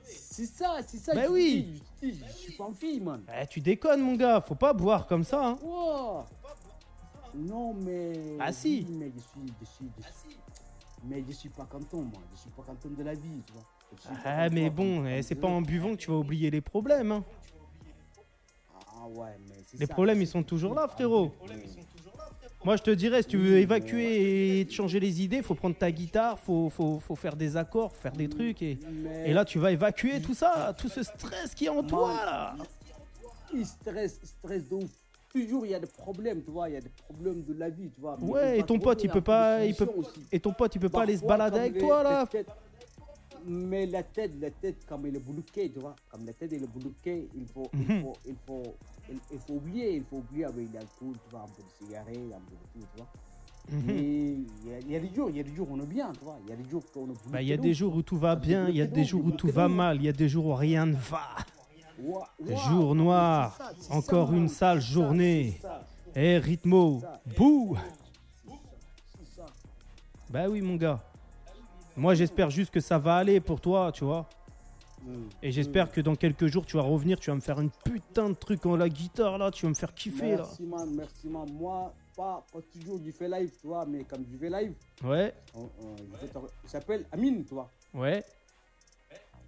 C'est 0.06 0.46
ça, 0.46 0.78
c'est 0.86 0.98
ça. 0.98 1.12
Je 1.24 1.28
oui. 1.30 1.62
dis, 1.62 1.82
Je, 2.02 2.08
dis, 2.08 2.24
je 2.26 2.32
suis 2.32 2.52
pas 2.56 2.64
en 2.64 2.72
fille, 2.72 3.00
man. 3.00 3.22
Eh, 3.28 3.46
tu 3.46 3.60
déconnes, 3.60 4.00
mon 4.00 4.14
gars. 4.16 4.40
Faut 4.40 4.54
pas 4.54 4.72
boire 4.72 5.06
comme 5.06 5.24
ça. 5.24 5.44
hein. 5.48 5.58
Wow. 5.62 6.24
Non, 7.34 7.74
mais. 7.74 8.36
Ah, 8.40 8.52
si. 8.52 8.84
oui, 8.88 8.96
mais 8.98 9.12
je 9.14 9.20
suis, 9.20 9.52
je 9.60 9.64
suis, 9.66 9.86
je 9.98 10.02
suis- 10.02 10.38
Mais 11.04 11.24
je 11.26 11.32
suis 11.32 11.48
pas 11.48 11.64
content, 11.64 11.98
moi. 12.02 12.20
Je 12.34 12.40
suis 12.40 12.50
pas 12.50 12.62
content 12.62 12.88
de 12.88 13.02
la 13.02 13.14
vie, 13.14 13.42
tu 13.46 13.52
vois. 13.52 13.62
Ah, 14.24 14.48
mais 14.50 14.70
bon, 14.70 15.04
eh, 15.06 15.22
c'est 15.22 15.34
pas 15.34 15.48
en 15.48 15.62
buvant 15.62 15.90
que 15.92 15.96
tu 15.96 16.10
vas 16.10 16.16
oublier 16.18 16.50
les 16.50 16.60
problèmes. 16.60 17.12
hein. 17.12 17.24
Ah 18.96 19.06
ouais, 19.08 19.36
mais 19.48 19.54
c'est 19.66 19.78
Les 19.80 19.86
ça, 19.86 19.94
problèmes, 19.94 20.20
ils 20.20 20.26
sont 20.26 20.42
toujours 20.42 20.74
là, 20.74 20.86
frérot. 20.88 21.32
Moi, 22.62 22.76
je 22.76 22.82
te 22.82 22.90
dirais, 22.90 23.22
si 23.22 23.28
tu 23.28 23.38
veux 23.38 23.58
évacuer 23.58 24.60
et 24.60 24.66
te 24.66 24.72
changer 24.72 25.00
les 25.00 25.22
idées, 25.22 25.40
faut 25.42 25.54
prendre 25.54 25.76
ta 25.76 25.90
guitare, 25.90 26.38
faut, 26.38 26.68
faut, 26.68 26.98
faut 26.98 27.16
faire 27.16 27.34
des 27.34 27.56
accords, 27.56 27.96
faire 27.96 28.12
des 28.12 28.28
trucs. 28.28 28.60
Et, 28.62 28.78
là, 29.32 29.44
tu 29.44 29.58
vas 29.58 29.72
évacuer 29.72 30.20
tout 30.20 30.34
ça, 30.34 30.74
tout 30.76 30.88
ce 30.88 31.02
stress 31.02 31.54
qui 31.54 31.66
est 31.66 31.70
en 31.70 31.82
toi, 31.82 32.12
là. 32.24 32.56
Il 33.54 33.66
stresse, 33.66 34.20
stresse 34.22 34.68
de 34.68 34.74
ouf. 34.76 34.90
Toujours, 35.32 35.64
il 35.64 35.72
y 35.72 35.74
a 35.74 35.78
des 35.80 35.86
problèmes, 35.86 36.42
tu 36.42 36.50
vois. 36.50 36.68
Il 36.68 36.74
y 36.74 36.76
a 36.76 36.80
des 36.80 36.90
problèmes 37.08 37.42
de 37.44 37.54
la 37.54 37.70
vie, 37.70 37.88
tu 37.88 38.00
vois. 38.00 38.18
Ouais, 38.20 38.58
et 38.58 38.62
ton 38.64 38.78
pote, 38.78 39.02
il 39.04 39.10
peut 39.10 39.20
pas- 39.20 39.64
il 39.64 39.74
peut-. 39.74 39.88
Et 40.32 40.40
ton 40.40 40.52
pote, 40.52 40.74
il 40.74 40.80
peut 40.80 40.88
pas 40.88 41.02
aller 41.02 41.16
se 41.16 41.24
balader 41.24 41.58
avec 41.58 41.78
toi, 41.78 42.02
là. 42.02 42.28
Mais 43.46 43.86
la 43.86 44.02
tête, 44.02 44.32
la 44.40 44.50
tête, 44.50 44.84
comme 44.86 45.06
elle 45.06 45.16
est 45.16 45.24
bloquée, 45.24 45.70
tu 45.70 45.78
vois, 45.80 45.96
comme 46.08 46.24
la 46.26 46.32
tête 46.32 46.52
elle 46.52 46.62
est 46.64 46.78
bloquée, 46.78 47.28
il 47.36 47.46
faut, 47.46 47.70
il 47.74 47.80
Mhm. 47.80 48.02
faut, 48.02 48.16
il 48.26 48.36
faut, 48.46 48.74
il, 49.10 49.18
il 49.32 49.38
faut 49.38 49.54
oublier, 49.54 49.96
il 49.96 50.04
faut 50.04 50.16
oublier 50.16 50.44
avec 50.44 50.72
l'alcool, 50.72 51.14
tu 51.24 51.30
vois, 51.30 51.40
un 51.40 51.48
peu 51.56 51.62
de 51.62 51.86
cigarette, 51.86 52.32
un 52.34 52.40
peu 52.40 52.54
de 52.56 52.80
tout, 52.80 52.86
tu 52.92 52.96
vois. 52.96 53.06
Mhm. 53.70 53.82
Mais 53.86 54.02
il 54.02 54.68
y, 54.68 54.74
a- 54.74 54.78
il 54.80 54.90
y 54.90 54.96
a 54.96 55.00
des 55.00 55.14
jours, 55.14 55.30
il 55.30 55.36
y 55.36 55.40
a 55.40 55.42
des 55.42 55.54
jours 55.54 55.70
où 55.70 55.74
on 55.74 55.82
est 55.82 55.86
bien, 55.86 56.12
tu 56.12 56.24
vois, 56.24 56.38
il 56.44 56.50
y 56.50 56.52
a 56.52 56.56
des 56.56 56.68
jours 56.68 56.82
où 56.96 57.00
on 57.00 57.10
est. 57.10 57.30
Bah, 57.30 57.42
il 57.42 57.48
y 57.48 57.52
a 57.52 57.56
de 57.56 57.62
des 57.62 57.74
jours 57.74 57.94
où 57.94 58.02
tout 58.02 58.18
va 58.18 58.36
bien, 58.36 58.68
il 58.68 58.76
y 58.76 58.80
a 58.80 58.86
des 58.86 59.02
de 59.02 59.06
jours 59.06 59.24
où 59.24 59.30
tout 59.32 59.48
va 59.48 59.68
mal, 59.68 59.96
il 59.96 60.04
y 60.04 60.08
a 60.08 60.12
des 60.12 60.28
jours 60.28 60.46
où 60.46 60.54
rien 60.54 60.86
ne 60.86 60.94
va. 60.94 61.36
Ça, 63.58 63.72
c'est 63.78 63.92
encore 63.92 64.30
ça, 64.30 64.34
une 64.36 64.48
sale 64.48 64.80
journée. 64.80 65.60
Eh, 66.16 66.38
rythmo, 66.38 67.02
bouh. 67.36 67.76
Bah 70.30 70.48
oui, 70.48 70.60
mon 70.60 70.76
gars. 70.76 71.02
Moi, 72.00 72.14
j'espère 72.14 72.48
juste 72.48 72.70
que 72.72 72.80
ça 72.80 72.96
va 72.96 73.16
aller 73.16 73.40
pour 73.40 73.60
toi, 73.60 73.92
tu 73.92 74.04
vois. 74.04 74.26
Mm. 75.02 75.24
Et 75.42 75.52
j'espère 75.52 75.92
que 75.92 76.00
dans 76.00 76.16
quelques 76.16 76.46
jours, 76.46 76.64
tu 76.64 76.78
vas 76.78 76.82
revenir, 76.82 77.18
tu 77.20 77.28
vas 77.28 77.36
me 77.36 77.42
faire 77.42 77.60
une 77.60 77.68
putain 77.84 78.30
de 78.30 78.34
truc 78.34 78.64
en 78.64 78.74
la 78.74 78.88
guitare, 78.88 79.36
là, 79.36 79.50
tu 79.50 79.66
vas 79.66 79.68
me 79.68 79.74
faire 79.74 79.92
kiffer, 79.92 80.30
là. 80.30 80.36
Merci, 80.38 80.62
man, 80.62 80.94
merci, 80.94 81.28
man. 81.28 81.46
Moi, 81.52 81.92
pas, 82.16 82.42
pas 82.50 82.60
toujours 82.72 82.98
du 82.98 83.12
fais 83.12 83.28
live, 83.28 83.50
tu 83.60 83.66
vois, 83.66 83.84
mais 83.84 84.04
comme 84.04 84.24
du 84.24 84.38
fais 84.38 84.48
live, 84.48 84.72
Ouais, 85.04 85.34
on- 85.54 85.68
on- 85.78 85.94
vais 86.22 86.28
te- 86.28 86.38
il 86.64 86.70
s'appelle 86.70 87.04
Amine, 87.12 87.44
tu 87.44 87.52
vois. 87.52 87.70
ouais, 87.92 88.24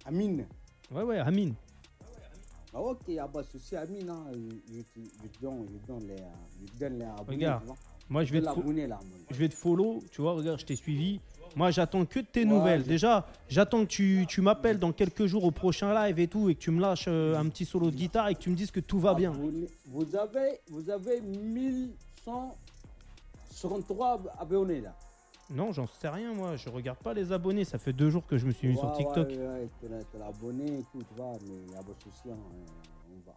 Amine. 0.05 0.45
ouais, 0.91 1.01
ouais, 1.01 1.17
Amine. 1.17 1.55
Ah, 2.71 2.81
ok, 2.81 3.01
ah 3.19 3.27
bah, 3.33 3.41
ceci 3.51 3.75
Amine, 3.75 4.09
hein, 4.11 4.25
je, 4.31 4.75
je, 4.75 4.81
te- 4.81 5.09
je 5.23 5.27
te 5.27 5.41
donne, 5.41 5.65
je 5.71 5.77
te 5.79 5.87
donne 5.87 6.07
les, 6.07 6.17
je 6.61 6.71
te 6.71 6.77
donne 6.79 6.99
les 6.99 7.05
abonnés, 7.05 7.35
Regarde, 7.35 7.61
tu 7.61 7.65
vois. 7.67 7.75
Moi, 8.09 8.23
je 8.25 8.33
vais, 8.33 8.41
te 8.41 8.45
là, 8.45 8.53
moi. 8.55 8.99
je 9.31 9.35
vais 9.37 9.49
te 9.49 9.55
follow, 9.55 10.03
tu 10.11 10.21
vois, 10.21 10.33
regarde, 10.33 10.59
je 10.59 10.65
t'ai 10.65 10.75
suivi. 10.75 11.19
Moi, 11.55 11.69
j'attends 11.71 12.05
que 12.05 12.19
de 12.19 12.25
tes 12.25 12.41
Ouais, 12.41 12.45
nouvelles. 12.49 12.83
Déjà, 12.83 13.25
j'attends 13.47 13.81
que 13.81 13.89
tu, 13.89 14.25
tu 14.27 14.41
m'appelles 14.41 14.79
dans 14.79 14.91
quelques 14.91 15.27
jours 15.27 15.43
au 15.43 15.51
prochain 15.51 15.93
live 15.93 16.17
et 16.19 16.27
tout, 16.27 16.49
et 16.49 16.55
que 16.55 16.59
tu 16.59 16.71
me 16.71 16.81
lâches 16.81 17.05
euh, 17.07 17.37
un 17.37 17.47
petit 17.49 17.65
solo 17.65 17.91
de 17.91 17.95
guitare 17.95 18.29
et 18.29 18.35
que 18.35 18.39
tu 18.39 18.49
me 18.49 18.55
dises 18.55 18.71
que 18.71 18.79
tout 18.79 18.99
va 18.99 19.11
Ah, 19.11 19.15
bien. 19.15 19.29
Vous, 19.31 19.51
vous 19.87 20.15
avez, 20.15 20.59
vous 20.69 20.89
avez 20.89 21.21
1163 21.21 24.21
abonnés, 24.39 24.81
là. 24.81 24.95
Non, 25.49 25.71
j'en 25.71 25.85
sais 25.85 26.09
rien, 26.09 26.33
moi. 26.33 26.55
Je 26.55 26.69
regarde 26.69 26.97
pas 26.97 27.13
les 27.13 27.31
abonnés. 27.31 27.65
Ça 27.65 27.77
fait 27.77 27.93
deux 27.93 28.09
jours 28.09 28.25
que 28.25 28.37
je 28.37 28.47
me 28.47 28.51
suis 28.51 28.67
mis 28.69 28.77
sur 28.77 28.91
TikTok. 28.93 29.29
Ouais, 29.29 29.69
abonné 30.27 30.83
mais 30.95 31.03
hein, 31.03 31.05
on 31.21 31.21
va, 31.21 31.33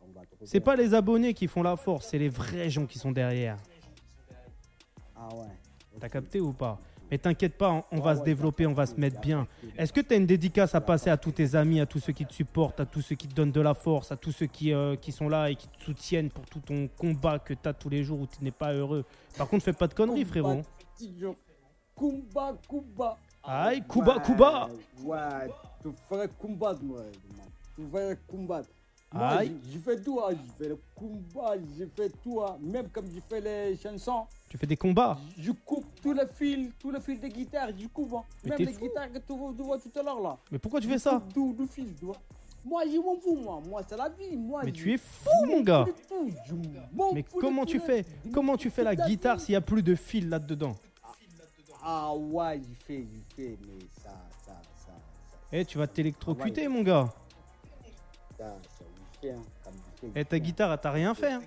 on 0.02 0.12
va 0.18 0.24
trouver. 0.24 0.46
C'est 0.46 0.60
pas 0.60 0.76
les 0.76 0.94
abonnés 0.94 1.34
qui 1.34 1.46
font 1.48 1.62
la 1.62 1.76
force, 1.76 2.06
c'est 2.08 2.18
les 2.18 2.28
vrais 2.30 2.70
gens 2.70 2.86
qui 2.86 2.98
sont 2.98 3.12
derrière. 3.12 3.58
Ah 5.14 5.28
ouais. 5.34 5.48
T'as 6.00 6.08
capté 6.08 6.40
ou 6.40 6.52
pas? 6.52 6.78
Mais 7.10 7.18
t'inquiète 7.18 7.56
pas, 7.56 7.86
on, 7.90 8.00
va 8.00 8.16
se 8.16 8.22
développer, 8.22 8.66
on 8.66 8.72
va 8.72 8.86
se 8.86 8.94
mettre 8.94 9.20
bien. 9.20 9.46
Est-ce 9.76 9.92
que 9.92 10.00
tu 10.00 10.14
as 10.14 10.16
une 10.16 10.26
dédicace 10.26 10.74
à 10.74 10.80
passer 10.80 11.10
à 11.10 11.16
tous 11.16 11.32
tes 11.32 11.54
amis, 11.54 11.80
à 11.80 11.86
tous 11.86 12.00
ceux 12.00 12.12
qui 12.12 12.26
te 12.26 12.32
supportent, 12.32 12.80
à 12.80 12.86
tous 12.86 13.00
ceux 13.00 13.14
qui 13.14 13.28
te 13.28 13.34
donnent 13.34 13.52
de 13.52 13.60
la 13.60 13.74
force, 13.74 14.10
à 14.10 14.16
tous 14.16 14.32
ceux 14.32 14.46
qui, 14.46 14.72
euh, 14.72 14.96
qui 14.96 15.12
sont 15.12 15.28
là 15.28 15.50
et 15.50 15.54
qui 15.54 15.68
te 15.68 15.82
soutiennent 15.82 16.30
pour 16.30 16.46
tout 16.46 16.60
ton 16.60 16.88
combat 16.96 17.38
que 17.38 17.54
tu 17.54 17.68
as 17.68 17.72
tous 17.72 17.88
les 17.88 18.02
jours 18.02 18.20
où 18.20 18.26
tu 18.26 18.42
n'es 18.42 18.50
pas 18.50 18.72
heureux? 18.72 19.04
Par 19.38 19.48
contre, 19.48 19.64
fais 19.64 19.72
pas 19.72 19.86
de 19.86 19.94
conneries, 19.94 20.24
frérot. 20.24 20.62
Kumba, 21.96 22.54
Kumba. 22.68 23.16
Aïe, 23.42 23.82
Kuba, 23.88 24.20
Kuba. 24.20 24.68
Ouais, 25.02 25.48
tu 25.80 25.88
ferais 26.08 26.28
combattre, 26.28 26.82
moi. 26.82 27.02
Tu 27.74 27.82
ferais 27.90 28.18
combattre. 28.26 28.68
Moi, 29.12 29.44
je, 29.72 29.78
fais 29.78 30.00
tout, 30.02 30.20
hein. 30.20 30.32
je 30.32 30.52
fais 30.64 30.68
le 30.68 30.78
combat, 30.94 31.54
je 31.78 31.84
fais 31.96 32.10
tout, 32.22 32.42
hein. 32.42 32.58
même 32.60 32.88
comme 32.88 33.06
je 33.06 33.20
fais 33.28 33.40
les 33.40 33.76
chansons, 33.76 34.26
Tu 34.48 34.58
fais 34.58 34.66
des 34.66 34.76
combats 34.76 35.16
je 35.38 35.52
coupe 35.52 35.86
tous 36.02 36.12
les 36.12 36.26
fils, 36.26 36.72
tous 36.78 36.90
les 36.90 37.00
fils 37.00 37.20
de 37.20 37.28
guitare, 37.28 37.68
je 37.78 37.86
coupe, 37.86 38.12
hein. 38.14 38.24
Même 38.44 38.58
les 38.58 38.72
fou. 38.72 38.80
guitares 38.80 39.12
que 39.12 39.18
tu 39.18 39.32
vois, 39.36 39.52
tu 39.56 39.62
vois 39.62 39.78
tout 39.78 39.92
à 39.98 40.02
l'heure 40.02 40.20
là. 40.20 40.36
Mais 40.50 40.58
pourquoi 40.58 40.80
tu 40.80 40.88
Je 40.88 40.92
fais 40.92 40.98
ça? 40.98 41.22
Tout, 41.32 41.54
tout 41.56 41.66
fil, 41.68 41.94
tu 41.94 42.04
vois. 42.04 42.16
Moi, 42.64 42.82
je 42.92 42.98
m'en 42.98 43.16
fous, 43.16 43.36
moi, 43.36 43.62
moi, 43.64 43.80
c'est 43.88 43.96
la 43.96 44.08
vie, 44.08 44.36
moi. 44.36 44.62
Mais 44.64 44.72
tu 44.72 44.92
es 44.92 44.98
fou, 44.98 45.46
mon 45.46 45.60
gars 45.60 45.86
tout, 46.08 46.60
Mais 47.14 47.22
comment 47.22 47.64
tu 47.64 47.78
fais? 47.78 48.04
Comment 48.34 48.56
tu 48.56 48.70
fais 48.70 48.82
la 48.82 48.96
ta 48.96 49.06
guitare 49.06 49.40
s'il 49.40 49.52
y 49.52 49.56
a 49.56 49.60
plus 49.60 49.84
de 49.84 49.94
fil 49.94 50.28
là-dedans? 50.28 50.74
Ah 51.82 52.12
ouais, 52.12 52.60
j'y 52.60 52.74
fais, 52.74 53.06
j'y 53.08 53.22
fais, 53.36 53.56
mais 53.64 53.78
ça, 54.02 54.10
ça, 54.44 54.60
ça, 54.64 54.86
ça. 54.86 54.92
Eh, 55.52 55.64
tu 55.64 55.78
vas 55.78 55.86
t'électrocuter, 55.86 56.62
Ouais. 56.62 56.68
mon 56.68 56.82
gars. 56.82 57.08
Ça, 58.36 58.56
fais, 59.20 59.30
hein, 59.32 59.42
Eh, 60.14 60.24
ta 60.24 60.38
guitare, 60.38 60.72
elle 60.72 60.78
t'a 60.80 60.90
rien 60.90 61.14
fait. 61.14 61.32
hein 61.32 61.42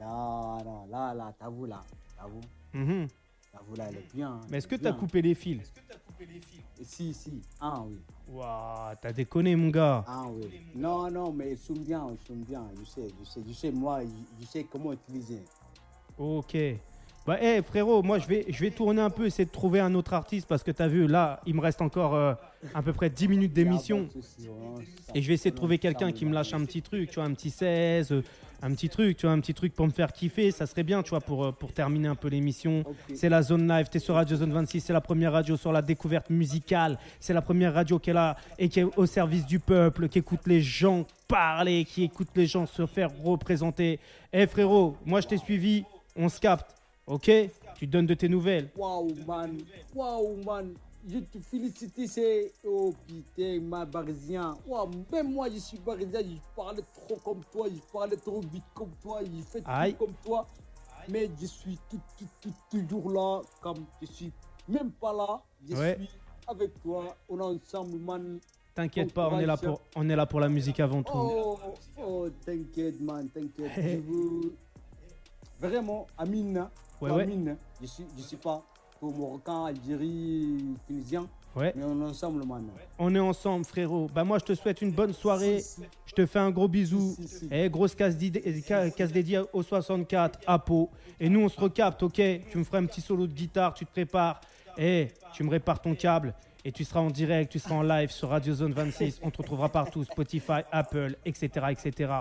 Non, 0.00 0.62
non, 0.64 0.86
là, 0.90 1.14
là, 1.14 1.32
t'avoues, 1.38 1.66
là, 1.66 1.82
t'avoues, 2.16 2.40
Mhm. 2.72 3.08
t'avoues, 3.52 3.74
là, 3.76 3.86
elle 3.88 3.96
est 3.96 4.14
bien. 4.14 4.30
hein, 4.32 4.40
Mais 4.48 4.58
est-ce 4.58 4.68
que 4.68 4.76
t'as 4.76 4.90
bien. 4.92 5.00
coupé 5.00 5.22
les 5.22 5.34
fils 5.34 5.72
Si, 6.82 7.12
si, 7.12 7.42
ah 7.60 7.82
oui, 7.84 7.98
Waouh, 8.28 8.94
t'as 9.00 9.12
déconné, 9.12 9.56
mon 9.56 9.68
gars. 9.70 10.04
ah 10.06 10.24
oui. 10.30 10.60
Non, 10.74 11.10
non, 11.10 11.32
mais 11.32 11.52
ils 11.52 11.58
sont 11.58 11.72
bien, 11.74 12.06
ils 12.10 12.26
sont 12.26 12.36
bien, 12.36 12.64
je 12.78 12.84
sais, 12.84 13.08
je 13.18 13.24
sais, 13.24 13.40
je 13.46 13.52
sais, 13.52 13.70
moi, 13.72 14.02
je, 14.04 14.10
je 14.40 14.46
sais 14.46 14.64
comment 14.64 14.92
utiliser. 14.92 15.42
Ok. 16.16 16.56
Bah, 17.28 17.36
eh 17.42 17.60
frérot, 17.60 18.02
moi 18.02 18.18
je 18.18 18.26
vais, 18.26 18.46
je 18.48 18.58
vais 18.58 18.70
tourner 18.70 19.02
un 19.02 19.10
peu, 19.10 19.26
essayer 19.26 19.44
de 19.44 19.50
trouver 19.50 19.80
un 19.80 19.94
autre 19.94 20.14
artiste 20.14 20.48
parce 20.48 20.62
que 20.62 20.70
t'as 20.70 20.88
vu, 20.88 21.06
là, 21.06 21.42
il 21.44 21.54
me 21.54 21.60
reste 21.60 21.82
encore 21.82 22.14
euh, 22.14 22.32
à 22.74 22.80
peu 22.80 22.94
près 22.94 23.10
10 23.10 23.28
minutes 23.28 23.52
d'émission. 23.52 24.08
Et 25.14 25.20
je 25.20 25.28
vais 25.28 25.34
essayer 25.34 25.50
de 25.50 25.56
trouver 25.56 25.76
quelqu'un 25.76 26.10
qui 26.10 26.24
me 26.24 26.32
lâche 26.32 26.54
un 26.54 26.64
petit 26.64 26.80
truc, 26.80 27.10
tu 27.10 27.16
vois, 27.16 27.24
un 27.24 27.34
petit 27.34 27.50
16, 27.50 28.12
euh, 28.12 28.24
un 28.62 28.70
petit 28.70 28.88
truc, 28.88 29.18
tu 29.18 29.26
vois, 29.26 29.34
un 29.34 29.40
petit 29.40 29.52
truc 29.52 29.74
pour 29.74 29.84
me 29.84 29.90
faire 29.90 30.10
kiffer. 30.10 30.52
Ça 30.52 30.64
serait 30.64 30.84
bien, 30.84 31.02
tu 31.02 31.10
vois, 31.10 31.20
pour, 31.20 31.44
euh, 31.44 31.52
pour 31.52 31.70
terminer 31.74 32.08
un 32.08 32.14
peu 32.14 32.28
l'émission. 32.28 32.82
C'est 33.12 33.28
la 33.28 33.42
zone 33.42 33.68
live, 33.68 33.90
t'es 33.90 33.98
sur 33.98 34.14
Radio 34.14 34.34
Zone 34.34 34.54
26, 34.54 34.80
c'est 34.80 34.94
la 34.94 35.02
première 35.02 35.32
radio 35.32 35.58
sur 35.58 35.70
la 35.70 35.82
découverte 35.82 36.30
musicale. 36.30 36.98
C'est 37.20 37.34
la 37.34 37.42
première 37.42 37.74
radio 37.74 37.98
qui 37.98 38.08
est 38.08 38.14
là 38.14 38.38
et 38.58 38.70
qui 38.70 38.80
est 38.80 38.86
au 38.96 39.04
service 39.04 39.44
du 39.44 39.58
peuple, 39.58 40.08
qui 40.08 40.20
écoute 40.20 40.46
les 40.46 40.62
gens 40.62 41.04
parler, 41.28 41.84
qui 41.84 42.04
écoute 42.04 42.28
les 42.34 42.46
gens 42.46 42.64
se 42.64 42.86
faire 42.86 43.10
représenter. 43.22 44.00
Eh 44.32 44.46
frérot, 44.46 44.96
moi 45.04 45.20
je 45.20 45.26
t'ai 45.26 45.36
suivi, 45.36 45.84
on 46.16 46.30
se 46.30 46.40
capte, 46.40 46.77
ok? 47.08 47.30
Tu 47.76 47.86
donnes 47.86 48.06
de 48.06 48.14
tes 48.14 48.28
nouvelles. 48.28 48.70
Waouh, 48.76 49.14
man. 49.26 49.58
Waouh, 49.94 50.36
man. 50.44 50.74
Je 51.08 51.18
te 51.20 51.38
félicite, 51.38 52.06
c'est. 52.08 52.52
Oh 52.66 52.92
putain, 53.06 53.60
ma 53.60 53.84
barisien. 53.84 54.56
Waouh, 54.66 54.90
même 55.12 55.32
moi, 55.32 55.48
je 55.50 55.58
suis 55.58 55.78
barisien. 55.78 56.20
Je 56.20 56.36
parle 56.56 56.80
trop 57.06 57.16
comme 57.24 57.42
toi. 57.52 57.66
Je 57.72 57.80
parle 57.92 58.16
trop 58.16 58.40
vite 58.40 58.64
comme 58.74 58.90
toi. 59.00 59.20
Je 59.24 59.42
fais 59.42 59.62
Aïe. 59.64 59.92
tout 59.94 60.04
comme 60.06 60.14
toi. 60.24 60.46
Mais 61.08 61.30
je 61.40 61.46
suis 61.46 61.78
tout, 61.88 62.00
tout, 62.18 62.26
tout, 62.40 62.52
toujours 62.70 63.10
là. 63.10 63.40
Comme 63.62 63.84
je 64.02 64.06
suis 64.06 64.32
même 64.68 64.90
pas 64.90 65.12
là. 65.12 65.40
Je 65.68 65.74
Ouais. 65.76 65.96
suis 65.98 66.08
avec 66.46 66.82
toi. 66.82 67.16
On 67.28 67.38
est 67.38 67.42
ensemble, 67.62 67.98
man. 67.98 68.38
T'inquiète 68.74 69.12
pas, 69.12 69.28
on 69.32 69.40
est, 69.40 69.46
là 69.46 69.56
pour, 69.56 69.80
on 69.96 70.08
est 70.08 70.14
là 70.14 70.24
pour 70.24 70.38
la 70.38 70.48
musique 70.48 70.78
avant 70.78 71.02
tout. 71.02 71.12
Oh, 71.12 71.58
oh, 72.00 72.28
t'inquiète, 72.44 73.00
man, 73.00 73.28
t'inquiète. 73.28 73.72
Vraiment, 75.60 76.06
Amine, 76.16 76.66
Ouais, 77.00 77.08
toi, 77.08 77.18
ouais. 77.18 77.22
Amine, 77.24 77.56
je 77.80 77.86
suis, 77.86 78.04
je 78.16 78.22
suis 78.22 78.36
pas 78.36 78.62
au 79.00 79.10
Marocain, 79.10 79.66
Algérie, 79.66 80.76
Tunisien, 80.86 81.26
Ouais, 81.56 81.72
mais 81.74 81.82
on 81.84 82.00
est 82.02 82.04
ensemble, 82.04 82.44
man. 82.44 82.66
on 82.98 83.14
est 83.14 83.18
ensemble, 83.20 83.64
frérot. 83.64 84.08
Bah, 84.14 84.22
moi, 84.22 84.38
je 84.38 84.44
te 84.44 84.54
souhaite 84.54 84.82
une 84.82 84.92
bonne 84.92 85.12
soirée. 85.12 85.60
Si, 85.60 85.80
si, 85.80 85.82
Je 86.06 86.12
te 86.12 86.26
fais 86.26 86.38
un 86.38 86.50
gros 86.50 86.68
bisou. 86.68 87.16
si. 87.26 87.48
Eh, 87.50 87.68
grosse 87.70 87.94
casse, 87.94 88.14
ca- 88.64 88.90
casse 88.90 89.12
dédiée 89.12 89.40
au 89.52 89.62
64 89.62 90.38
à 90.46 90.58
Pau. 90.58 90.90
Et 91.18 91.28
nous, 91.28 91.40
on 91.40 91.48
se 91.48 91.58
recapte, 91.58 92.02
ok? 92.02 92.14
Tu 92.50 92.58
me 92.58 92.64
feras 92.64 92.78
un 92.78 92.86
petit 92.86 93.00
solo 93.00 93.26
de 93.26 93.32
guitare, 93.32 93.74
tu 93.74 93.84
te 93.86 93.90
prépares. 93.90 94.40
Eh, 94.76 95.08
tu 95.32 95.42
me 95.42 95.50
répares 95.50 95.80
ton 95.80 95.94
câble. 95.96 96.34
Et 96.64 96.70
tu 96.70 96.84
seras 96.84 97.00
en 97.00 97.10
direct, 97.10 97.50
tu 97.50 97.58
seras 97.58 97.76
en 97.76 97.82
live 97.82 98.10
sur 98.10 98.28
Radio 98.28 98.52
Zone 98.54 98.72
26. 98.72 99.18
On 99.22 99.30
te 99.30 99.38
retrouvera 99.38 99.68
partout, 99.68 100.04
Spotify, 100.04 100.60
Apple, 100.70 101.16
etc. 101.24 101.48
etc. 101.70 102.12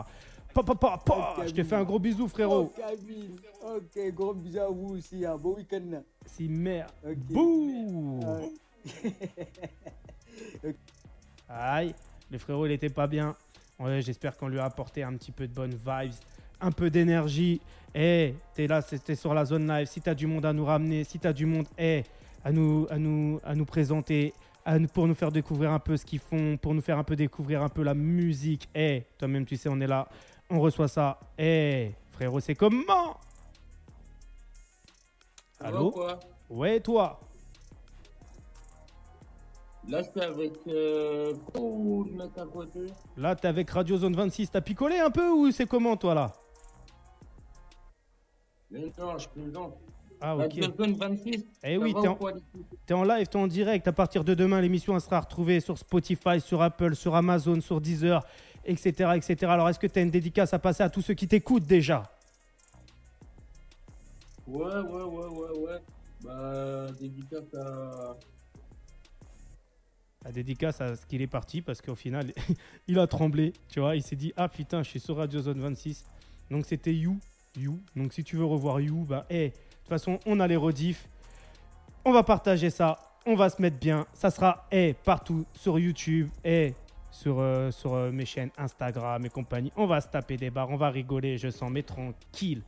Pa, 0.54 0.64
pa, 0.64 0.76
pa, 0.76 0.98
pa. 0.98 1.36
Ok, 1.38 1.48
Je 1.48 1.54
te 1.54 1.64
fais 1.64 1.76
un 1.76 1.84
gros 1.84 2.00
bisou, 2.00 2.28
frérot. 2.28 2.72
Ok, 3.64 4.14
gros 4.14 4.34
bisous 4.34 4.60
à 4.60 4.68
vous 4.70 4.96
aussi. 4.96 5.26
hein. 5.26 5.38
Bon 5.38 5.54
week-end. 5.56 6.02
Si 6.26 6.48
merde. 6.48 6.92
Bouh 7.30 8.20
Euh, 8.24 8.48
Aïe, 11.50 11.94
le 12.32 12.38
frérot, 12.38 12.66
il 12.66 12.72
était 12.72 12.90
pas 12.90 13.08
bien. 13.08 13.36
Ouais, 13.80 14.02
J'espère 14.02 14.36
qu'on 14.36 14.48
lui 14.48 14.60
a 14.60 14.66
apporté 14.66 15.04
un 15.04 15.14
petit 15.14 15.32
peu 15.32 15.48
de 15.48 15.54
bonnes 15.54 15.76
vibes, 15.76 16.14
un 16.60 16.72
peu 16.72 16.90
d'énergie. 16.90 17.62
Eh, 17.94 18.34
t'es 18.54 18.66
là, 18.68 18.82
c'était 18.82 19.16
sur 19.16 19.34
la 19.34 19.46
zone 19.46 19.68
live. 19.68 19.88
Si 19.88 20.02
t'as 20.02 20.14
du 20.16 20.26
monde 20.28 20.46
à 20.46 20.54
nous 20.54 20.66
ramener, 20.66 21.04
si 21.04 21.20
t'as 21.20 21.34
du 21.34 21.46
monde, 21.46 21.68
eh, 21.78 22.04
à 22.44 22.52
nous, 22.52 22.88
à 22.90 22.98
nous, 22.98 23.40
à 23.44 23.54
nous 23.56 23.66
présenter, 23.66 24.34
à 24.66 24.78
nous- 24.80 24.88
pour 24.88 25.08
nous 25.08 25.14
faire 25.16 25.32
découvrir 25.32 25.72
un 25.72 25.80
peu 25.80 25.96
ce 25.98 26.06
qu'ils 26.06 26.20
font, 26.20 26.58
pour 26.58 26.74
nous 26.74 26.82
faire 26.82 26.98
un 26.98 27.04
peu 27.04 27.16
découvrir 27.16 27.62
un 27.64 27.70
peu 27.70 27.84
la 27.84 27.94
musique. 27.94 28.68
Eh, 28.76 29.04
toi-même, 29.18 29.46
tu 29.46 29.56
sais, 29.56 29.70
on 29.70 29.80
est 29.80 29.88
là, 29.88 30.08
on 30.50 30.60
reçoit 30.60 30.88
ça. 30.88 31.20
Eh, 31.38 31.92
frérot, 32.12 32.40
c'est 32.40 32.56
comment 32.56 33.18
Allô 35.60 35.92
quoi 35.92 36.20
Ouais, 36.50 36.80
toi 36.80 37.20
Là, 39.90 40.02
je 40.04 40.10
suis 40.10 40.22
avec 40.22 40.54
euh, 40.68 41.34
mecs 42.12 42.38
à 42.38 42.46
côté. 42.46 42.88
Là, 43.16 43.36
t'es 43.36 43.48
avec 43.48 43.70
Radio 43.70 43.98
Zone 43.98 44.16
26. 44.16 44.52
T'as 44.52 44.62
picolé 44.62 45.00
un 45.00 45.10
peu 45.10 45.30
ou 45.30 45.50
c'est 45.52 45.66
comment, 45.66 45.96
toi, 45.96 46.14
là 46.14 46.34
Mais 48.70 48.92
non, 49.00 49.18
je 49.18 49.30
plaisante. 49.30 49.78
Ah, 50.20 50.36
ok. 50.36 50.60
Zone 50.78 50.94
26. 50.94 51.46
Eh 51.64 51.78
oui, 51.78 51.94
t'es 51.94 52.08
en, 52.94 53.00
en 53.00 53.04
live, 53.04 53.28
t'es 53.28 53.38
en 53.38 53.48
direct. 53.48 53.88
À 53.88 53.94
partir 53.94 54.26
de 54.26 54.34
demain, 54.34 54.60
l'émission 54.60 55.00
sera 55.00 55.22
retrouvée 55.22 55.62
sur 55.62 55.78
Spotify, 55.78 56.42
sur 56.42 56.62
Apple, 56.62 56.96
sur 56.96 57.16
Amazon, 57.16 57.62
sur 57.62 57.80
Deezer, 57.80 58.22
etc. 58.68 59.12
etc. 59.16 59.52
Alors, 59.52 59.70
est-ce 59.70 59.80
que 59.80 59.88
t'as 59.88 60.02
une 60.02 60.12
dédicace 60.12 60.54
à 60.54 60.60
passer 60.60 60.84
à 60.84 60.90
tous 60.90 61.02
ceux 61.02 61.14
qui 61.14 61.28
t'écoutent 61.28 61.66
déjà? 61.66 62.12
Ouais, 64.48 64.66
ouais, 64.66 65.04
ouais, 65.04 65.26
ouais, 65.26 65.60
ouais. 65.60 65.80
Bah, 66.24 66.88
dédicace 67.00 67.54
à. 67.56 68.16
La 70.26 70.32
dédicace 70.32 70.82
à 70.82 70.96
ce 70.96 71.06
qu'il 71.06 71.22
est 71.22 71.28
parti 71.28 71.62
parce 71.62 71.82
qu'au 71.82 71.96
final, 71.96 72.34
il 72.88 73.00
a 73.00 73.08
tremblé. 73.08 73.54
Tu 73.70 73.80
vois, 73.80 73.96
il 73.96 74.04
s'est 74.04 74.16
dit 74.16 74.34
Ah 74.36 74.50
putain, 74.50 74.84
je 74.84 74.90
suis 74.90 75.00
sur 75.00 75.18
Radio 75.18 75.42
Zone 75.42 75.60
26. 75.60 76.06
Donc, 76.52 76.66
c'était 76.66 76.94
You. 76.94 77.18
You. 77.58 77.80
Donc, 77.96 78.14
si 78.14 78.24
tu 78.24 78.36
veux 78.36 78.46
revoir 78.46 78.80
You, 78.80 79.06
bah, 79.06 79.26
hey, 79.30 79.50
de 79.50 79.54
toute 79.54 79.90
façon, 79.90 80.20
on 80.26 80.40
a 80.40 80.48
les 80.48 80.56
rediffs. 80.56 81.08
On 82.06 82.12
va 82.12 82.24
partager 82.24 82.70
ça. 82.70 83.00
On 83.26 83.36
va 83.36 83.50
se 83.50 83.62
mettre 83.62 83.78
bien. 83.78 84.06
Ça 84.14 84.32
sera 84.32 84.66
hey, 84.72 84.94
partout 84.94 85.46
sur 85.54 85.78
YouTube 85.78 86.30
et 86.44 86.74
sur, 87.18 87.40
euh, 87.40 87.72
sur 87.72 87.96
euh, 87.96 88.12
mes 88.12 88.26
chaînes 88.26 88.52
Instagram 88.58 89.26
et 89.26 89.30
compagnie. 89.30 89.72
On 89.76 89.88
va 89.88 90.02
se 90.02 90.08
taper 90.08 90.38
des 90.38 90.52
barres. 90.52 90.70
On 90.70 90.78
va 90.78 90.90
rigoler. 90.90 91.38
Je 91.38 91.50
sens, 91.50 91.72
mais 91.72 91.82
tranquille. 91.82 92.62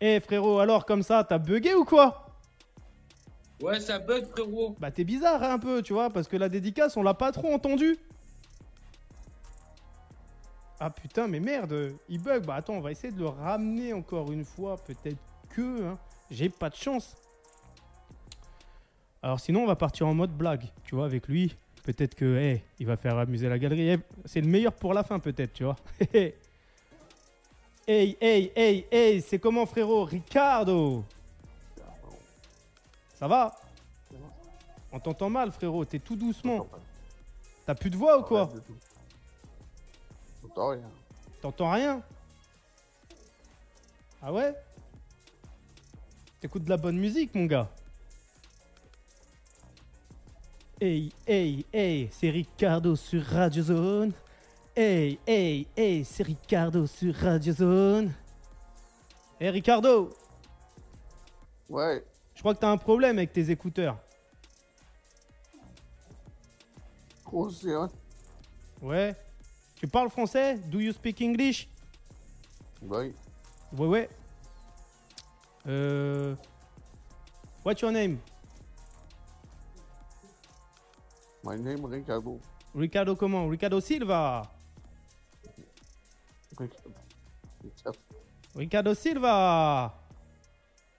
Eh 0.00 0.20
frérot, 0.20 0.60
alors 0.60 0.86
comme 0.86 1.02
ça, 1.02 1.24
t'as 1.24 1.38
bugué 1.38 1.74
ou 1.74 1.84
quoi? 1.84 2.30
Ouais, 3.60 3.80
ça 3.80 3.98
bug, 3.98 4.26
frérot. 4.26 4.76
Bah 4.78 4.90
t'es 4.90 5.04
bizarre 5.04 5.42
hein, 5.42 5.54
un 5.54 5.58
peu, 5.58 5.82
tu 5.82 5.94
vois, 5.94 6.10
parce 6.10 6.28
que 6.28 6.36
la 6.36 6.50
dédicace, 6.50 6.96
on 6.98 7.02
l'a 7.02 7.14
pas 7.14 7.32
trop 7.32 7.52
entendu. 7.52 7.96
Ah 10.78 10.90
putain, 10.90 11.26
mais 11.26 11.40
merde, 11.40 11.94
il 12.08 12.22
bug. 12.22 12.44
Bah 12.44 12.56
attends, 12.56 12.74
on 12.74 12.80
va 12.80 12.92
essayer 12.92 13.12
de 13.12 13.18
le 13.18 13.28
ramener 13.28 13.92
encore 13.92 14.30
une 14.30 14.44
fois. 14.44 14.76
Peut-être 14.76 15.18
que 15.48 15.84
hein, 15.84 15.98
j'ai 16.30 16.50
pas 16.50 16.68
de 16.68 16.76
chance. 16.76 17.16
Alors 19.22 19.40
sinon, 19.40 19.62
on 19.62 19.66
va 19.66 19.76
partir 19.76 20.06
en 20.06 20.14
mode 20.14 20.32
blague, 20.32 20.70
tu 20.84 20.94
vois, 20.94 21.06
avec 21.06 21.26
lui. 21.26 21.56
Peut-être 21.86 22.16
que, 22.16 22.36
hey, 22.36 22.62
il 22.80 22.86
va 22.86 22.96
faire 22.96 23.16
amuser 23.16 23.48
la 23.48 23.60
galerie. 23.60 23.90
Eh, 23.90 23.98
C'est 24.24 24.40
le 24.40 24.48
meilleur 24.48 24.72
pour 24.72 24.92
la 24.92 25.04
fin, 25.04 25.20
peut-être, 25.20 25.52
tu 25.52 25.62
vois. 25.62 25.76
hey, 26.12 26.34
hey, 27.86 28.52
hey, 28.56 28.86
hey, 28.90 29.22
c'est 29.22 29.38
comment, 29.38 29.64
frérot? 29.66 30.02
Ricardo 30.02 31.04
Ça 33.14 33.28
va? 33.28 33.54
On 34.90 34.98
t'entend 34.98 35.30
mal, 35.30 35.52
frérot. 35.52 35.84
T'es 35.84 36.00
tout 36.00 36.16
doucement. 36.16 36.66
T'as 37.64 37.76
plus 37.76 37.90
de 37.90 37.96
voix 37.96 38.18
ou 38.18 38.22
quoi? 38.22 38.50
J'entends 40.42 40.70
rien. 40.70 40.90
T'entends 41.40 41.70
rien? 41.70 42.02
Ah 44.20 44.32
ouais? 44.32 44.56
T'écoutes 46.40 46.64
de 46.64 46.70
la 46.70 46.78
bonne 46.78 46.98
musique, 46.98 47.32
mon 47.36 47.44
gars 47.46 47.70
Hey, 50.80 51.10
hey, 51.26 51.64
hey, 51.72 52.08
c'est 52.12 52.28
Ricardo 52.30 52.96
sur 52.96 53.24
Radio 53.24 53.62
Zone. 53.62 54.12
Hey, 54.74 55.18
hey, 55.26 55.66
hey, 55.74 56.04
c'est 56.04 56.22
Ricardo 56.22 56.86
sur 56.86 57.14
Radio 57.14 57.52
Zone. 57.54 58.12
Hey, 59.40 59.50
Ricardo, 59.50 60.10
Ouais, 61.68 62.04
je 62.34 62.40
crois 62.40 62.54
que 62.54 62.60
t'as 62.60 62.70
un 62.70 62.76
problème 62.76 63.18
avec 63.18 63.32
tes 63.32 63.50
écouteurs. 63.50 63.98
vrai. 67.24 67.88
Ouais 68.82 69.16
Tu 69.74 69.88
parles 69.88 70.10
français? 70.10 70.56
Do 70.70 70.78
you 70.78 70.92
speak 70.92 71.20
English? 71.22 71.68
Ouais, 72.82 73.12
Ouais, 73.72 73.86
ouais. 73.86 74.10
Euh... 75.66 76.36
What's 77.64 77.80
your 77.80 77.90
name? 77.90 78.18
My 81.46 81.56
name 81.56 81.86
Ricardo. 81.86 82.40
Ricardo 82.74 83.14
comment? 83.14 83.48
Ricardo 83.48 83.80
Silva 83.80 84.50
Ricardo. 88.54 88.94
Silva 88.94 89.94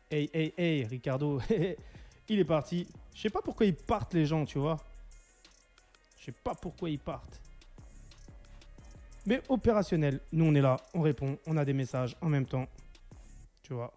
Hey, 0.09 0.29
hey, 0.31 0.53
hey, 0.55 0.83
Ricardo. 0.85 1.41
il 2.29 2.39
est 2.39 2.45
parti. 2.45 2.87
Je 3.13 3.21
sais 3.21 3.29
pas 3.29 3.41
pourquoi 3.41 3.65
ils 3.65 3.75
partent, 3.75 4.13
les 4.13 4.25
gens, 4.25 4.45
tu 4.45 4.57
vois. 4.57 4.77
Je 6.17 6.25
sais 6.25 6.31
pas 6.31 6.55
pourquoi 6.55 6.89
ils 6.89 6.99
partent. 6.99 7.41
Mais 9.25 9.41
opérationnel. 9.49 10.21
Nous, 10.31 10.45
on 10.45 10.55
est 10.55 10.61
là, 10.61 10.77
on 10.93 11.01
répond, 11.01 11.37
on 11.45 11.57
a 11.57 11.65
des 11.65 11.73
messages 11.73 12.15
en 12.21 12.29
même 12.29 12.45
temps. 12.45 12.67
Tu 13.63 13.73
vois. 13.73 13.91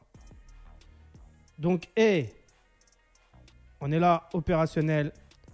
Donc, 1.57 1.89
hey, 1.95 2.33
on 3.81 3.93
est 3.93 4.01
là, 4.01 4.29
opérationnel. 4.33 5.13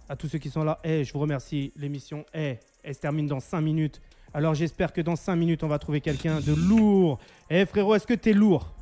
À 0.09 0.15
tous 0.15 0.27
ceux 0.29 0.37
qui 0.37 0.49
sont 0.49 0.63
là, 0.63 0.79
hey, 0.83 1.03
je 1.03 1.11
vous 1.13 1.19
remercie. 1.19 1.73
L'émission, 1.75 2.25
hey, 2.33 2.59
elle 2.83 2.95
se 2.95 2.99
termine 2.99 3.27
dans 3.27 3.39
5 3.39 3.59
minutes. 3.61 4.01
Alors, 4.33 4.53
j'espère 4.53 4.93
que 4.93 5.01
dans 5.01 5.15
5 5.15 5.35
minutes, 5.35 5.63
on 5.63 5.67
va 5.67 5.79
trouver 5.79 5.99
quelqu'un 6.01 6.39
de 6.39 6.53
lourd. 6.53 7.19
Eh 7.49 7.65
frérot, 7.65 7.95
est-ce 7.95 8.07
que 8.07 8.13
t'es 8.13 8.33
lourd? 8.33 8.73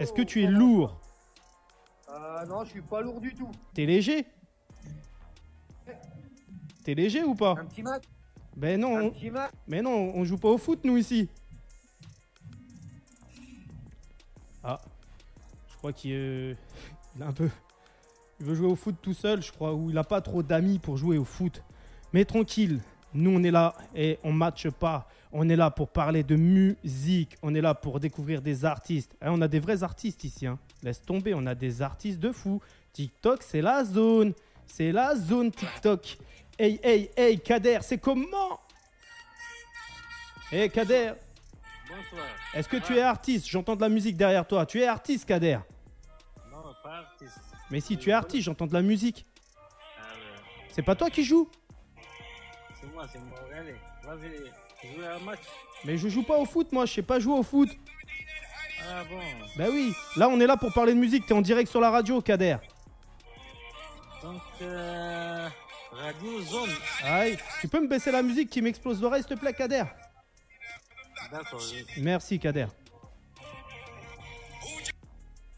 Est-ce 0.00 0.12
que 0.12 0.22
tu 0.22 0.42
es 0.42 0.46
lourd? 0.46 0.98
Ah 2.08 2.44
non, 2.48 2.64
je 2.64 2.70
suis 2.70 2.82
pas 2.82 3.00
lourd 3.02 3.20
du 3.20 3.34
tout. 3.34 3.50
T'es 3.74 3.86
léger? 3.86 4.26
T'es 6.84 6.94
léger 6.94 7.22
ou 7.22 7.34
pas? 7.36 7.52
Un 7.58 7.66
petit 7.66 7.82
match 7.82 8.02
Ben 8.56 8.80
non, 8.80 8.96
Un 8.96 9.02
on- 9.02 9.10
petit 9.10 9.30
match 9.30 9.52
mais 9.68 9.80
non, 9.82 10.12
on 10.16 10.24
joue 10.24 10.36
pas 10.38 10.48
au 10.48 10.58
foot 10.58 10.80
nous 10.84 10.96
ici. 10.96 11.28
Ah, 14.64 14.80
je 15.70 15.76
crois 15.76 15.92
qu'il 15.92 16.12
euh, 16.14 16.54
il 17.16 17.22
a 17.22 17.26
un 17.28 17.32
peu, 17.32 17.48
il 18.40 18.46
veut 18.46 18.54
jouer 18.54 18.66
au 18.68 18.76
foot 18.76 18.96
tout 19.00 19.14
seul, 19.14 19.42
je 19.42 19.52
crois, 19.52 19.72
ou 19.74 19.90
il 19.90 19.98
a 19.98 20.04
pas 20.04 20.20
trop 20.20 20.42
d'amis 20.42 20.78
pour 20.78 20.96
jouer 20.96 21.18
au 21.18 21.24
foot. 21.24 21.62
Mais 22.12 22.24
tranquille, 22.24 22.80
nous 23.14 23.30
on 23.30 23.42
est 23.42 23.50
là 23.50 23.74
et 23.94 24.18
on 24.24 24.32
matche 24.32 24.68
pas. 24.70 25.08
On 25.34 25.48
est 25.48 25.56
là 25.56 25.70
pour 25.70 25.88
parler 25.88 26.22
de 26.22 26.36
musique. 26.36 27.36
On 27.42 27.54
est 27.54 27.60
là 27.62 27.72
pour 27.74 28.00
découvrir 28.00 28.42
des 28.42 28.64
artistes. 28.66 29.16
Eh, 29.22 29.28
on 29.28 29.40
a 29.40 29.48
des 29.48 29.60
vrais 29.60 29.82
artistes 29.82 30.24
ici. 30.24 30.46
hein. 30.46 30.58
Laisse 30.82 31.00
tomber, 31.00 31.32
on 31.34 31.46
a 31.46 31.54
des 31.54 31.80
artistes 31.80 32.18
de 32.18 32.32
fou. 32.32 32.60
TikTok, 32.92 33.42
c'est 33.42 33.62
la 33.62 33.82
zone. 33.84 34.34
C'est 34.66 34.92
la 34.92 35.14
zone 35.16 35.50
TikTok. 35.50 36.18
Hey, 36.58 36.78
hey, 36.82 37.10
hey, 37.16 37.40
Kader, 37.40 37.78
c'est 37.80 37.96
comment? 37.98 38.60
Hey, 40.50 40.68
Kader, 40.68 41.12
Bonsoir. 41.88 42.26
est-ce 42.52 42.68
que 42.68 42.76
tu 42.76 42.96
es 42.96 43.00
artiste? 43.00 43.48
J'entends 43.48 43.74
de 43.76 43.80
la 43.80 43.88
musique 43.88 44.16
derrière 44.18 44.46
toi. 44.46 44.66
Tu 44.66 44.80
es 44.80 44.86
artiste, 44.86 45.24
Kader 45.24 45.60
Non, 46.50 46.58
pas 46.82 46.96
artiste. 46.98 47.38
Mais 47.72 47.80
si, 47.80 47.96
tu 47.96 48.10
es 48.10 48.12
artiste, 48.12 48.44
j'entends 48.44 48.66
de 48.66 48.74
la 48.74 48.82
musique. 48.82 49.24
C'est 50.70 50.82
pas 50.82 50.94
toi 50.94 51.08
qui 51.10 51.24
joues 51.24 51.48
moi, 52.94 53.06
c'est 53.10 53.18
mon 53.18 53.30
regardez. 53.46 53.74
Va 54.04 54.14
ver- 54.16 54.30
jouer 54.94 55.06
un 55.06 55.18
match. 55.20 55.38
Mais 55.84 55.96
je 55.96 56.08
joue 56.08 56.22
pas 56.24 56.36
au 56.36 56.44
foot, 56.44 56.70
moi, 56.72 56.84
je 56.84 56.92
sais 56.92 57.02
pas 57.02 57.18
jouer 57.20 57.38
au 57.38 57.42
foot. 57.42 57.68
Ah 58.90 59.02
bon 59.08 59.20
Bah 59.56 59.66
oui, 59.70 59.94
là 60.16 60.28
on 60.28 60.38
est 60.40 60.46
là 60.46 60.56
pour 60.56 60.72
parler 60.72 60.92
de 60.92 60.98
musique, 60.98 61.24
t'es 61.24 61.32
en 61.32 61.40
direct 61.40 61.70
sur 61.70 61.80
la 61.80 61.90
radio, 61.90 62.20
Kader. 62.20 62.56
Donc, 64.22 64.40
euh, 64.60 65.48
Radio 65.92 66.42
Zone. 66.42 66.70
Aïe, 67.04 67.38
tu 67.60 67.68
peux 67.68 67.80
me 67.80 67.86
baisser 67.88 68.10
la 68.10 68.22
musique 68.22 68.50
qui 68.50 68.60
m'explose 68.60 69.00
l'oreille, 69.00 69.22
s'il 69.22 69.36
te 69.36 69.40
plaît, 69.40 69.54
Kader? 69.54 69.84
D'accord. 71.30 71.62
Merci, 71.98 72.38
Kader. 72.38 72.66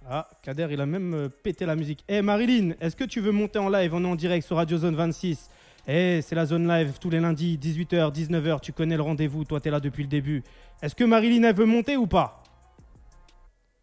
Ah, 0.07 0.29
Kader, 0.43 0.69
il 0.71 0.81
a 0.83 0.87
même 0.87 1.15
euh, 1.15 1.29
pété 1.31 1.65
la 1.65 1.77
musique. 1.77 2.05
Eh, 2.09 2.21
Marilyn, 2.21 2.75
est-ce 2.79 2.95
que 2.95 3.05
tu 3.05 3.21
veux 3.21 3.33
monter 3.33 3.59
en 3.59 3.71
live 3.71 3.95
On 3.95 4.05
est 4.05 4.07
en 4.07 4.17
direct 4.17 4.47
sur 4.47 4.57
Radio 4.57 4.77
Zone 4.77 4.95
26. 4.95 5.49
Eh, 5.89 6.21
c'est 6.21 6.35
la 6.35 6.45
zone 6.45 6.69
live 6.69 6.99
tous 7.01 7.09
les 7.09 7.21
lundis, 7.21 7.57
18h, 7.57 8.13
19h. 8.13 8.61
Tu 8.61 8.73
connais 8.73 8.97
le 8.97 9.03
rendez-vous, 9.03 9.45
toi, 9.45 9.61
t'es 9.61 9.71
là 9.71 9.81
depuis 9.81 10.03
le 10.03 10.11
début. 10.11 10.43
Est-ce 10.83 10.95
que 10.95 11.05
Marilyn, 11.05 11.45
elle 11.45 11.55
veut 11.55 11.65
monter 11.65 11.97
ou 11.97 12.07
pas? 12.07 12.43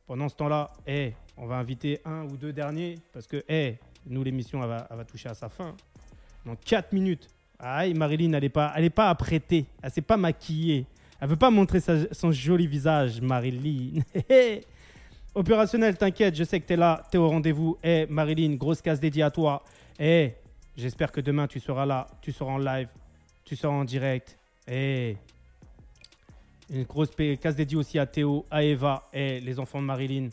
Pendant 0.06 0.30
ce 0.30 0.36
temps-là, 0.36 0.72
eh, 0.86 1.14
on 1.38 1.48
va 1.48 1.56
inviter 1.56 2.02
un 2.06 2.26
ou 2.26 2.38
deux 2.38 2.54
derniers 2.54 3.00
parce 3.14 3.26
que, 3.26 3.44
eh, 3.50 3.80
nous, 4.06 4.24
l'émission, 4.24 4.62
elle 4.62 4.70
va, 4.70 5.06
toucher 5.06 5.30
à 5.30 5.34
sa 5.34 5.50
fin. 5.50 5.76
Dans 6.46 6.56
4 6.56 6.94
minutes. 6.94 7.30
Aïe, 7.58 7.96
Marilyn, 7.96 8.34
elle 8.34 8.44
n'est 8.44 8.50
pas, 8.50 8.74
elle 8.76 8.92
pas 8.92 9.10
apprêtée. 9.10 9.66
Elle 9.82 9.90
s'est 9.92 10.02
pas 10.02 10.18
maquillée. 10.18 10.86
Elle 11.20 11.30
veut 11.30 11.36
pas 11.36 11.50
montrer 11.50 11.80
son 12.12 12.32
joli 12.32 12.68
visage, 12.68 13.22
Marilyn. 13.22 14.02
Opérationnel, 15.34 15.98
t'inquiète, 15.98 16.36
je 16.36 16.44
sais 16.44 16.60
que 16.60 16.68
tu 16.68 16.74
es 16.74 16.76
là, 16.76 17.04
tu 17.10 17.16
es 17.16 17.20
au 17.20 17.30
rendez-vous. 17.30 17.78
Eh, 17.84 18.06
Marilyn, 18.10 18.56
grosse 18.56 18.82
case 18.82 19.00
dédiée 19.00 19.24
à 19.24 19.32
toi. 19.32 19.64
Eh, 19.98 20.34
j'espère 20.76 21.10
que 21.10 21.22
demain 21.22 21.48
tu 21.48 21.62
seras 21.62 21.86
là, 21.86 22.08
tu 22.22 22.34
seras 22.34 22.52
en 22.52 22.58
live, 22.58 22.90
tu 23.46 23.56
seras 23.56 23.74
en 23.74 23.86
direct. 23.86 24.38
Eh, 24.68 25.16
une 26.70 26.84
grosse 26.84 27.12
case 27.40 27.56
dédiée 27.56 27.78
aussi 27.78 27.98
à 27.98 28.06
Théo, 28.06 28.46
à 28.52 28.62
Eva, 28.62 29.08
et 29.14 29.40
les 29.40 29.58
enfants 29.58 29.80
de 29.82 29.86
Marilyn. 29.86 30.30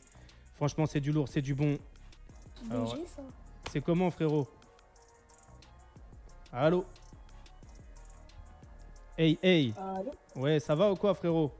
Franchement, 0.54 0.86
c'est 0.86 1.00
du 1.00 1.12
lourd, 1.12 1.28
c'est 1.28 1.42
du 1.42 1.54
bon. 1.54 1.78
C'est 3.70 3.80
comment, 3.80 4.10
frérot? 4.10 4.48
Allô? 6.52 6.84
Hey, 9.16 9.38
hey 9.42 9.74
Allô? 9.76 10.10
Ouais, 10.34 10.58
ça 10.58 10.74
va 10.74 10.90
ou 10.90 10.96
quoi, 10.96 11.14
frérot? 11.14 11.52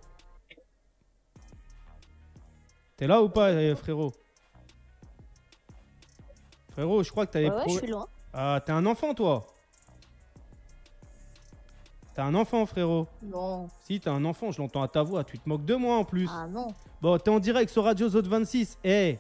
T'es 2.98 3.06
là 3.06 3.22
ou 3.22 3.28
pas, 3.30 3.52
eh, 3.52 3.74
frérot 3.76 4.12
Frérot, 6.72 7.02
je 7.02 7.10
crois 7.10 7.26
que 7.26 7.32
t'as 7.32 7.40
des 7.40 7.46
Ouais, 7.48 7.54
ouais, 7.54 7.60
je 7.60 7.64
pro- 7.68 7.78
suis 7.78 7.86
là. 7.86 8.06
Ah, 8.34 8.60
t'es 8.64 8.72
un 8.72 8.84
enfant, 8.84 9.14
toi 9.14 9.46
T'es 12.14 12.20
un 12.22 12.34
enfant, 12.34 12.66
frérot 12.66 13.06
Non. 13.22 13.68
Si, 13.84 14.00
t'es 14.00 14.10
un 14.10 14.24
enfant, 14.24 14.50
je 14.50 14.60
l'entends 14.60 14.82
à 14.82 14.88
ta 14.88 15.02
voix. 15.04 15.22
Tu 15.24 15.38
te 15.38 15.48
moques 15.48 15.64
de 15.64 15.76
moi 15.76 15.96
en 15.98 16.04
plus. 16.04 16.28
Ah 16.32 16.46
non. 16.48 16.66
Bon, 17.00 17.16
t'es 17.18 17.30
en 17.30 17.38
direct 17.38 17.70
sur 17.70 17.84
Radio 17.84 18.08
Zone 18.08 18.26
26. 18.26 18.76
Eh 18.82 19.18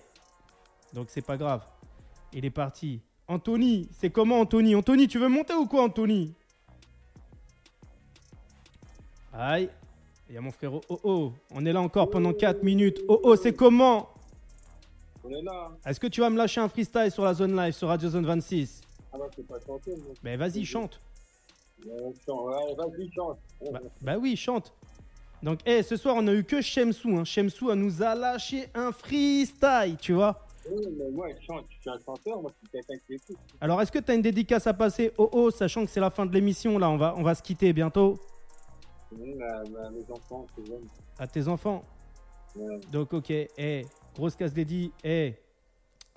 Donc 0.92 1.06
c'est 1.10 1.22
pas 1.22 1.36
grave. 1.36 1.64
Il 2.32 2.44
est 2.44 2.50
parti. 2.50 3.00
Anthony, 3.28 3.88
c'est 3.92 4.10
comment 4.10 4.40
Anthony? 4.40 4.74
Anthony, 4.74 5.06
tu 5.06 5.18
veux 5.20 5.28
monter 5.28 5.54
ou 5.54 5.66
quoi, 5.66 5.84
Anthony? 5.84 6.34
Aïe. 9.32 9.70
Il 10.28 10.34
y 10.34 10.38
a 10.38 10.40
mon 10.40 10.52
frérot 10.52 10.80
Oh 10.88 11.00
Oh. 11.04 11.32
On 11.54 11.64
est 11.64 11.72
là 11.72 11.80
encore 11.80 12.10
pendant 12.10 12.32
4 12.32 12.62
minutes. 12.62 13.00
Oh 13.08 13.20
Oh, 13.22 13.36
c'est 13.36 13.54
comment? 13.54 14.08
On 15.24 15.30
est 15.30 15.42
là. 15.42 15.70
Est-ce 15.86 15.98
que 16.00 16.06
tu 16.06 16.20
vas 16.20 16.30
me 16.30 16.36
lâcher 16.36 16.60
un 16.60 16.68
freestyle 16.68 17.10
sur 17.10 17.24
la 17.24 17.34
zone 17.34 17.56
live, 17.56 17.72
sur 17.72 17.88
Radio 17.88 18.08
Zone 18.08 18.26
26 18.26 18.80
Ah 19.12 19.18
bah, 19.18 19.26
c'est 19.34 19.46
pas 19.46 19.58
chanter. 19.66 19.92
moi. 19.96 20.14
Ben 20.22 20.38
vas-y, 20.38 20.64
chante. 20.64 21.00
Vas-y, 21.84 23.10
chante. 23.14 23.38
Bah, 23.72 23.80
bah 24.02 24.16
oui, 24.18 24.36
chante. 24.36 24.72
Donc, 25.42 25.60
eh, 25.66 25.82
ce 25.82 25.96
soir, 25.96 26.16
on 26.18 26.26
a 26.26 26.32
eu 26.34 26.42
que 26.44 26.60
Shemsou. 26.60 27.16
Hein. 27.16 27.24
Shemsou, 27.24 27.72
nous 27.74 28.02
a 28.02 28.14
lâché 28.14 28.68
un 28.74 28.90
freestyle, 28.90 29.96
tu 30.00 30.12
vois. 30.12 30.44
Oui, 30.70 30.84
mais 30.98 31.10
moi, 31.10 31.28
je 31.38 31.46
chante. 31.46 31.64
Je 31.70 31.80
suis 31.80 31.90
un 31.90 31.98
chanteur. 32.04 32.42
Moi, 32.42 32.50
je 32.54 32.58
suis 32.58 32.68
quelqu'un 32.86 33.02
qui 33.06 33.14
écoute. 33.14 33.36
Alors, 33.60 33.80
est-ce 33.80 33.92
que 33.92 34.00
tu 34.00 34.10
as 34.10 34.14
une 34.14 34.22
dédicace 34.22 34.66
à 34.66 34.74
passer? 34.74 35.12
Oh 35.16 35.28
oh, 35.32 35.50
sachant 35.50 35.84
que 35.84 35.90
c'est 35.90 36.00
la 36.00 36.10
fin 36.10 36.26
de 36.26 36.32
l'émission, 36.34 36.76
là, 36.78 36.90
on 36.90 36.96
va, 36.96 37.14
on 37.16 37.22
va 37.22 37.34
se 37.34 37.42
quitter 37.42 37.72
bientôt. 37.72 38.18
Ma- 39.12 39.90
mes 39.90 40.10
enfants. 40.10 40.46
À 41.18 41.26
tes 41.26 41.48
enfants. 41.48 41.84
Ouais. 42.56 42.80
Donc, 42.92 43.12
ok, 43.12 43.30
eh, 43.30 43.86
grosse 44.14 44.36
casse 44.36 44.52
dédiée, 44.52 44.90
eh, 45.04 45.34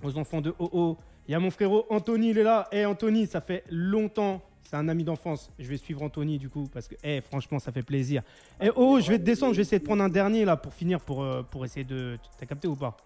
aux 0.03 0.17
enfants 0.17 0.41
de 0.41 0.53
Oh 0.59 0.69
oh. 0.71 0.97
Il 1.27 1.31
y 1.31 1.35
a 1.35 1.39
mon 1.39 1.51
frérot 1.51 1.85
Anthony, 1.89 2.31
il 2.31 2.37
est 2.39 2.43
là. 2.43 2.67
Eh, 2.71 2.85
Anthony, 2.85 3.27
ça 3.27 3.41
fait 3.41 3.63
longtemps. 3.69 4.41
C'est 4.63 4.75
un 4.75 4.87
ami 4.89 5.03
d'enfance. 5.03 5.51
Je 5.59 5.67
vais 5.67 5.77
suivre 5.77 6.01
Anthony, 6.01 6.37
du 6.39 6.49
coup, 6.49 6.67
parce 6.73 6.87
que, 6.87 6.95
eh, 7.03 7.21
franchement, 7.21 7.59
ça 7.59 7.71
fait 7.71 7.83
plaisir. 7.83 8.23
Eh, 8.59 8.69
oh, 8.75 8.99
je 8.99 9.09
vais 9.09 9.19
te 9.19 9.23
descendre. 9.23 9.53
Je 9.53 9.57
vais 9.57 9.61
essayer 9.63 9.79
de 9.79 9.85
prendre 9.85 10.03
un 10.03 10.09
dernier, 10.09 10.45
là, 10.45 10.57
pour 10.57 10.73
finir, 10.73 10.99
pour, 11.01 11.21
euh, 11.23 11.43
pour 11.43 11.63
essayer 11.63 11.83
de. 11.83 12.17
T'as 12.37 12.45
capté 12.45 12.67
ou 12.67 12.75
pas? 12.75 12.97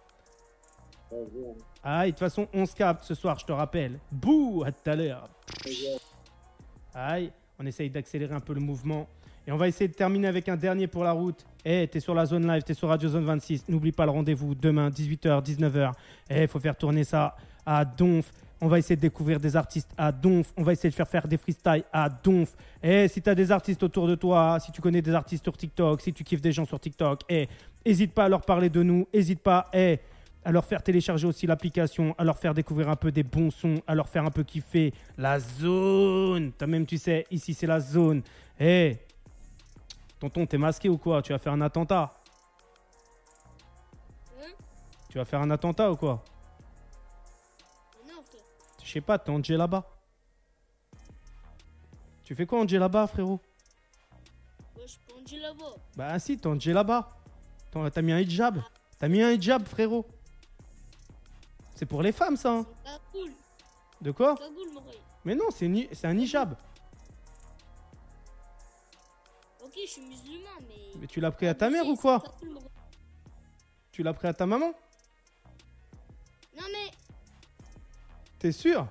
Ah, 1.83 2.05
et 2.05 2.11
de 2.11 2.15
toute 2.15 2.19
façon, 2.19 2.47
on 2.53 2.65
se 2.65 2.75
capte 2.75 3.03
ce 3.03 3.13
soir, 3.13 3.37
je 3.39 3.45
te 3.45 3.51
rappelle. 3.51 3.99
Bouh, 4.11 4.63
à 4.65 4.71
tout 4.71 4.89
à 4.89 4.95
l'heure. 4.95 5.29
Aïe, 6.93 7.31
on 7.59 7.65
essaye 7.65 7.89
d'accélérer 7.89 8.33
un 8.33 8.39
peu 8.39 8.53
le 8.53 8.61
mouvement. 8.61 9.07
Et 9.47 9.51
on 9.51 9.57
va 9.57 9.67
essayer 9.67 9.87
de 9.87 9.93
terminer 9.93 10.27
avec 10.27 10.49
un 10.49 10.55
dernier 10.55 10.87
pour 10.87 11.03
la 11.03 11.11
route. 11.11 11.45
Eh, 11.63 11.87
t'es 11.87 11.99
sur 11.99 12.15
la 12.15 12.25
zone 12.25 12.47
live, 12.47 12.63
t'es 12.63 12.73
sur 12.73 12.87
Radio 12.87 13.09
Zone 13.09 13.25
26. 13.25 13.69
N'oublie 13.69 13.91
pas 13.91 14.05
le 14.05 14.11
rendez-vous 14.11 14.55
demain, 14.55 14.89
18h, 14.89 15.43
19h. 15.43 15.91
Eh, 16.29 16.41
il 16.43 16.47
faut 16.47 16.59
faire 16.59 16.75
tourner 16.75 17.03
ça 17.03 17.35
à 17.65 17.85
Donf. 17.85 18.31
On 18.61 18.67
va 18.67 18.79
essayer 18.79 18.95
de 18.95 19.01
découvrir 19.01 19.39
des 19.39 19.55
artistes 19.55 19.91
à 19.97 20.11
Donf. 20.11 20.51
On 20.57 20.63
va 20.63 20.71
essayer 20.71 20.89
de 20.89 20.95
faire 20.95 21.07
faire 21.07 21.27
des 21.27 21.37
freestyles 21.37 21.83
à 21.93 22.09
Donf. 22.09 22.55
Eh, 22.81 23.07
si 23.07 23.21
t'as 23.21 23.35
des 23.35 23.51
artistes 23.51 23.83
autour 23.83 24.07
de 24.07 24.15
toi, 24.15 24.57
si 24.59 24.71
tu 24.71 24.81
connais 24.81 25.01
des 25.01 25.13
artistes 25.13 25.43
sur 25.43 25.55
TikTok, 25.55 26.01
si 26.01 26.11
tu 26.11 26.23
kiffes 26.23 26.41
des 26.41 26.51
gens 26.51 26.65
sur 26.65 26.79
TikTok, 26.79 27.21
eh, 27.29 27.47
hésite 27.83 28.13
pas 28.13 28.25
à 28.25 28.29
leur 28.29 28.41
parler 28.41 28.69
de 28.69 28.81
nous. 28.81 29.07
Hésite 29.13 29.41
pas, 29.41 29.69
eh, 29.73 29.99
à 30.43 30.51
leur 30.51 30.65
faire 30.65 30.81
télécharger 30.81 31.27
aussi 31.27 31.45
l'application, 31.45 32.15
à 32.17 32.23
leur 32.23 32.37
faire 32.37 32.53
découvrir 32.53 32.89
un 32.89 32.95
peu 32.95 33.11
des 33.11 33.23
bons 33.23 33.51
sons, 33.51 33.81
à 33.85 33.93
leur 33.93 34.07
faire 34.07 34.25
un 34.25 34.31
peu 34.31 34.43
kiffer 34.43 34.93
la 35.17 35.39
zone. 35.39 36.51
Toi-même, 36.57 36.85
tu 36.85 36.97
sais, 36.97 37.25
ici, 37.29 37.53
c'est 37.53 37.67
la 37.67 37.79
zone. 37.79 38.21
Eh, 38.59 38.97
tonton, 40.19 40.45
t'es 40.45 40.57
masqué 40.57 40.89
ou 40.89 40.97
quoi? 40.97 41.21
Tu 41.21 41.31
vas 41.33 41.39
faire 41.39 41.53
un 41.53 41.61
attentat 41.61 42.13
Tu 45.09 45.17
vas 45.17 45.25
faire 45.25 45.39
un 45.41 45.49
attentat 45.49 45.91
ou 45.91 45.95
quoi? 45.95 46.23
Non, 48.05 48.21
frère. 48.21 48.41
Je 48.83 48.91
sais 48.91 49.01
pas, 49.01 49.17
t'es 49.17 49.31
en 49.31 49.39
là-bas. 49.47 49.83
Tu 52.23 52.35
fais 52.35 52.45
quoi 52.45 52.59
en 52.59 52.65
là-bas, 52.65 53.07
frérot? 53.07 53.39
Ouais, 54.75 54.83
je 54.85 54.91
suis 54.91 54.99
pendu 55.07 55.39
là-bas. 55.39 55.75
Bah 55.95 56.19
si, 56.19 56.37
t'es 56.37 56.47
en 56.47 56.55
là-bas. 56.55 57.15
T'as 57.71 58.01
mis 58.01 58.11
un 58.11 58.19
hijab. 58.19 58.61
T'as 58.99 59.07
mis 59.07 59.21
un 59.21 59.31
hijab, 59.31 59.65
frérot. 59.67 60.05
C'est 61.75 61.85
pour 61.85 62.01
les 62.01 62.11
femmes, 62.11 62.37
ça. 62.37 62.51
hein. 62.51 62.65
De 64.01 64.11
quoi? 64.11 64.35
Mais 65.23 65.35
non, 65.35 65.45
c'est 65.51 66.05
un 66.05 66.17
hijab. 66.17 66.55
Ok, 69.75 69.81
je 69.85 69.91
suis 69.91 70.01
musulman, 70.01 70.49
mais. 70.67 70.99
Mais 70.99 71.07
tu 71.07 71.19
l'as 71.19 71.31
pris 71.31 71.47
à 71.47 71.53
ta 71.55 71.69
mère 71.69 71.85
ou 71.87 71.95
quoi. 71.95 72.23
Tu 73.91 74.03
l'as 74.03 74.13
pris 74.13 74.27
à 74.27 74.33
ta 74.33 74.45
maman 74.45 74.73
Non, 76.57 76.63
mais. 76.71 76.91
T'es 78.39 78.51
sûr 78.51 78.87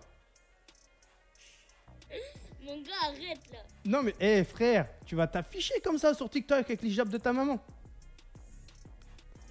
Mon 2.62 2.80
gars, 2.82 2.92
arrête 3.04 3.40
là. 3.52 3.58
Non 3.84 4.02
mais, 4.02 4.14
hé 4.18 4.42
frère, 4.44 4.88
tu 5.04 5.14
vas 5.14 5.26
t'afficher 5.26 5.80
comme 5.82 5.98
ça 5.98 6.14
sur 6.14 6.28
TikTok 6.30 6.60
avec 6.64 6.80
l'hijab 6.82 7.08
de 7.10 7.18
ta 7.18 7.32
maman. 7.32 7.58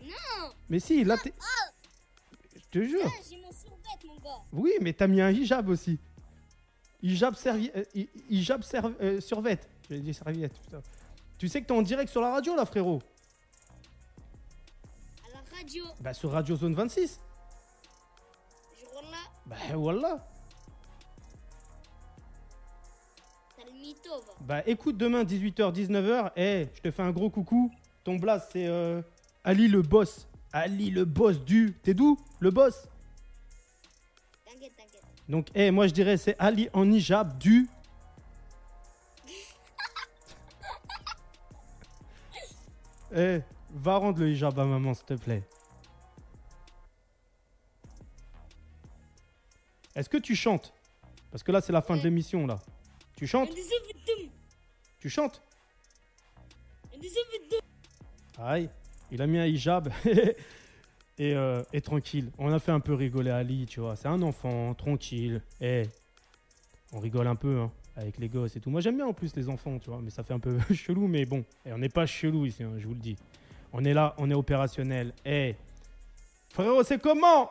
Non 0.03 0.49
Mais 0.69 0.79
si, 0.79 1.03
là 1.03 1.15
t'es... 1.17 1.31
Je 2.55 2.79
te 2.79 2.83
jure. 2.83 3.01
Ah, 3.05 3.09
J'ai 3.29 3.37
mon 3.37 3.51
survêt, 3.51 4.07
mon 4.07 4.15
gars. 4.15 4.41
Oui, 4.51 4.73
mais 4.81 4.93
t'as 4.93 5.05
mis 5.07 5.21
un 5.21 5.29
hijab 5.29 5.69
aussi. 5.69 5.99
Hijab, 7.03 7.35
servi... 7.35 7.69
euh, 7.75 7.83
hi- 7.93 8.09
hijab 8.31 8.61
serv- 8.63 8.95
euh, 9.01 9.21
survette. 9.21 9.69
J'allais 9.87 10.01
dire 10.01 10.15
serviette, 10.15 10.59
putain. 10.59 10.81
Tu 11.37 11.47
sais 11.47 11.61
que 11.61 11.67
t'es 11.67 11.73
en 11.73 11.81
direct 11.81 12.09
sur 12.09 12.21
la 12.21 12.31
radio 12.31 12.55
là, 12.55 12.65
frérot 12.65 13.01
À 15.25 15.33
la 15.33 15.57
radio. 15.57 15.83
Bah 15.99 16.13
sur 16.13 16.31
Radio 16.31 16.55
Zone 16.55 16.73
26. 16.73 17.19
Je 18.79 18.85
roule 18.85 19.11
là. 19.11 19.17
Bah 19.45 19.55
voilà. 19.75 20.27
Bah 24.41 24.61
écoute, 24.65 24.97
demain 24.97 25.23
18h, 25.23 25.73
19h, 25.73 26.31
eh, 26.35 26.67
je 26.75 26.81
te 26.81 26.91
fais 26.91 27.01
un 27.01 27.11
gros 27.11 27.29
coucou. 27.29 27.71
Ton 28.03 28.15
blast 28.15 28.49
c'est 28.51 28.67
euh, 28.67 29.01
Ali 29.43 29.67
le 29.67 29.81
boss. 29.81 30.27
Ali 30.51 30.91
le 30.91 31.05
boss 31.05 31.43
du... 31.43 31.73
T'es 31.81 31.93
d'où 31.93 32.17
Le 32.39 32.51
boss? 32.51 32.87
T'inquiète, 34.45 34.73
t'inquiète. 34.75 35.01
Donc, 35.29 35.47
eh, 35.55 35.71
moi 35.71 35.87
je 35.87 35.93
dirais 35.93 36.17
c'est 36.17 36.35
Ali 36.39 36.69
en 36.73 36.91
hijab 36.91 37.37
du. 37.37 37.67
Eh, 43.15 43.41
va 43.71 43.97
rendre 43.97 44.19
le 44.19 44.29
hijab 44.29 44.57
à 44.59 44.65
maman, 44.65 44.93
s'il 44.93 45.05
te 45.05 45.13
plaît. 45.13 45.43
Est-ce 49.95 50.09
que 50.09 50.17
tu 50.17 50.35
chantes? 50.35 50.73
Parce 51.31 51.43
que 51.43 51.51
là, 51.51 51.61
c'est 51.61 51.73
la 51.73 51.81
fin 51.81 51.95
de 51.95 52.01
l'émission, 52.01 52.47
là. 52.47 52.59
Tu 53.15 53.27
chantes? 53.27 53.49
Tu 54.99 55.09
chantes? 55.09 55.41
Aïe, 58.39 58.69
il 59.11 59.21
a 59.21 59.27
mis 59.27 59.37
un 59.37 59.45
hijab. 59.45 59.89
et, 61.17 61.35
euh, 61.35 61.63
et 61.73 61.81
tranquille. 61.81 62.31
On 62.37 62.51
a 62.51 62.59
fait 62.59 62.71
un 62.71 62.79
peu 62.79 62.93
rigoler 62.93 63.31
Ali, 63.31 63.65
tu 63.65 63.79
vois. 63.79 63.95
C'est 63.95 64.07
un 64.07 64.21
enfant, 64.21 64.73
tranquille. 64.73 65.41
Et 65.61 65.83
on 66.91 66.99
rigole 66.99 67.27
un 67.27 67.35
peu 67.35 67.59
hein, 67.59 67.71
avec 67.95 68.17
les 68.17 68.29
gosses 68.29 68.55
et 68.55 68.59
tout. 68.59 68.69
Moi, 68.69 68.81
j'aime 68.81 68.97
bien 68.97 69.05
en 69.07 69.13
plus 69.13 69.35
les 69.35 69.49
enfants, 69.49 69.77
tu 69.79 69.89
vois. 69.89 69.99
Mais 70.01 70.09
ça 70.09 70.23
fait 70.23 70.33
un 70.33 70.39
peu 70.39 70.57
chelou, 70.73 71.07
mais 71.07 71.25
bon. 71.25 71.43
Et 71.65 71.73
on 71.73 71.77
n'est 71.77 71.89
pas 71.89 72.05
chelou 72.05 72.45
ici, 72.45 72.63
hein, 72.63 72.73
je 72.77 72.87
vous 72.87 72.93
le 72.93 72.99
dis. 72.99 73.15
On 73.71 73.83
est 73.83 73.93
là, 73.93 74.13
on 74.17 74.29
est 74.29 74.35
opérationnel. 74.35 75.13
Et 75.25 75.55
frérot, 76.49 76.83
c'est 76.83 76.99
comment? 76.99 77.49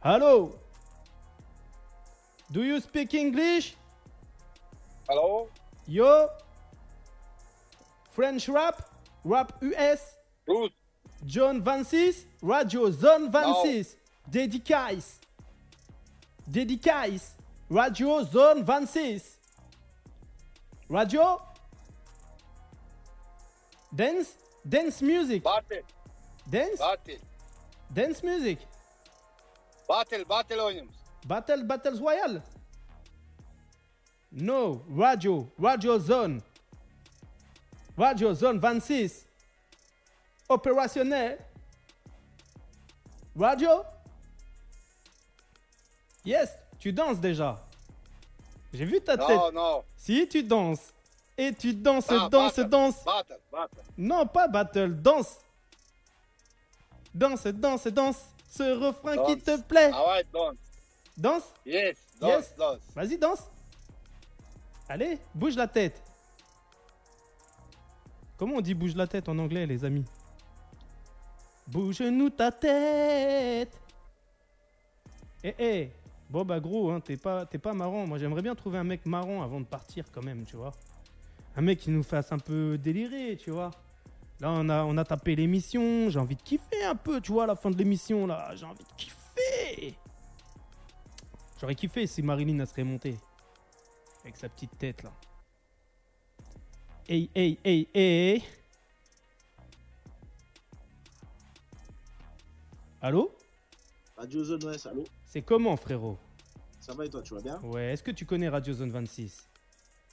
Allô? 0.00 0.52
Do 2.50 2.62
you 2.62 2.80
speak 2.80 3.14
English? 3.14 3.76
Hello? 5.08 5.48
Yo? 5.86 6.06
French 8.12 8.48
rap? 8.48 8.90
Rap 9.24 9.52
US. 9.62 10.16
John 11.26 11.60
26 11.60 12.26
Radio 12.42 12.90
Zone 12.90 13.28
26 13.30 13.96
Dédicace 14.28 15.20
Dédicace 16.46 17.36
Radio 17.70 18.22
Zone 18.24 18.64
26 18.64 19.38
Radio 20.88 21.40
Dance 23.94 24.36
Dance 24.64 25.02
music 25.02 25.42
Battle. 25.44 25.82
Dance 26.50 26.78
Battle. 26.78 27.18
Dance 27.92 28.22
music 28.22 28.58
Battle. 29.88 30.24
Battle 30.24 30.60
oynuyoruz. 30.60 30.94
Battle 31.26 31.64
Battles 31.64 32.00
Royale 32.00 32.42
No, 34.30 34.82
Radio, 34.90 35.50
Radio 35.58 35.98
Zone. 35.98 36.42
Radio 37.96 38.34
Zone 38.34 38.60
26. 38.60 39.24
Opérationnel. 40.50 41.38
Radio 43.34 43.84
Yes, 46.24 46.50
tu 46.78 46.92
danses 46.92 47.20
déjà. 47.20 47.58
J'ai 48.72 48.84
vu 48.84 49.00
ta 49.00 49.16
Non, 49.16 49.26
tête. 49.26 49.54
non. 49.54 49.82
Si, 49.96 50.28
tu 50.28 50.42
danses. 50.42 50.92
Et 51.36 51.54
tu 51.54 51.72
danses, 51.72 52.06
Ah, 52.10 52.28
danses, 52.30 52.56
battle, 52.56 52.68
danses. 52.68 53.04
Battle. 53.04 53.38
Battle. 53.52 53.82
Non, 53.96 54.26
pas 54.26 54.48
battle, 54.48 54.94
danse. 55.00 55.38
Danse, 57.14 57.46
danse, 57.46 57.86
danse. 57.88 58.20
Ce 58.50 58.62
refrain 58.78 59.24
qui 59.26 59.38
te 59.38 59.60
plaît. 59.60 59.90
Ah 59.94 60.08
ouais, 60.08 60.24
danse. 60.32 60.56
Danse 61.16 61.42
Yes. 61.64 61.96
Danse, 62.20 62.30
Yes. 62.30 62.54
danse. 62.56 62.78
Vas-y, 62.94 63.18
danse. 63.18 63.40
Allez, 64.88 65.18
bouge 65.34 65.54
la 65.56 65.66
tête. 65.68 66.02
Comment 68.36 68.56
on 68.56 68.60
dit 68.60 68.74
bouge 68.74 68.94
la 68.94 69.06
tête 69.06 69.28
en 69.28 69.38
anglais, 69.38 69.66
les 69.66 69.84
amis? 69.84 70.04
Bouge-nous 71.66 72.30
ta 72.30 72.50
tête. 72.50 73.72
Eh, 75.44 75.54
eh. 75.58 75.92
Bon, 76.30 76.44
bah, 76.44 76.60
gros, 76.60 76.90
hein, 76.90 77.00
t'es 77.00 77.16
pas, 77.16 77.46
t'es 77.46 77.58
pas 77.58 77.72
marrant. 77.72 78.06
Moi, 78.06 78.18
j'aimerais 78.18 78.42
bien 78.42 78.54
trouver 78.54 78.78
un 78.78 78.84
mec 78.84 79.06
marrant 79.06 79.42
avant 79.42 79.60
de 79.60 79.66
partir, 79.66 80.04
quand 80.12 80.22
même, 80.22 80.44
tu 80.44 80.56
vois. 80.56 80.72
Un 81.56 81.62
mec 81.62 81.78
qui 81.78 81.90
nous 81.90 82.02
fasse 82.02 82.32
un 82.32 82.38
peu 82.38 82.76
délirer, 82.76 83.36
tu 83.36 83.50
vois. 83.50 83.70
Là, 84.40 84.52
on 84.52 84.96
a, 84.98 85.04
tapé 85.04 85.34
l'émission. 85.34 86.10
J'ai 86.10 86.18
envie 86.18 86.36
de 86.36 86.42
kiffer 86.42 86.84
un 86.84 86.94
peu, 86.94 87.20
tu 87.20 87.32
vois, 87.32 87.44
à 87.44 87.46
la 87.46 87.56
fin 87.56 87.70
de 87.70 87.76
l'émission, 87.76 88.26
là. 88.26 88.54
J'ai 88.54 88.66
envie 88.66 88.84
de 88.84 88.94
kiffer. 88.96 89.96
J'aurais 91.60 91.74
kiffé 91.74 92.06
si 92.06 92.22
Marilyn 92.22 92.58
elle 92.60 92.66
serait 92.66 92.84
montée. 92.84 93.18
Avec 94.22 94.36
sa 94.36 94.48
petite 94.48 94.76
tête 94.78 95.02
là. 95.02 95.12
Hey, 97.08 97.30
hey, 97.34 97.58
hey, 97.64 97.88
hey. 97.94 98.44
Allô? 103.00 103.34
Radio 104.16 104.44
Zone 104.44 104.76
allô? 104.84 105.04
C'est 105.28 105.42
comment 105.42 105.76
frérot 105.76 106.16
Ça 106.80 106.94
va 106.94 107.04
et 107.04 107.10
toi, 107.10 107.20
tu 107.20 107.34
vas 107.34 107.42
bien 107.42 107.60
Ouais, 107.62 107.92
est-ce 107.92 108.02
que 108.02 108.10
tu 108.10 108.24
connais 108.24 108.48
Radio 108.48 108.72
Zone 108.72 108.90
26 108.90 109.46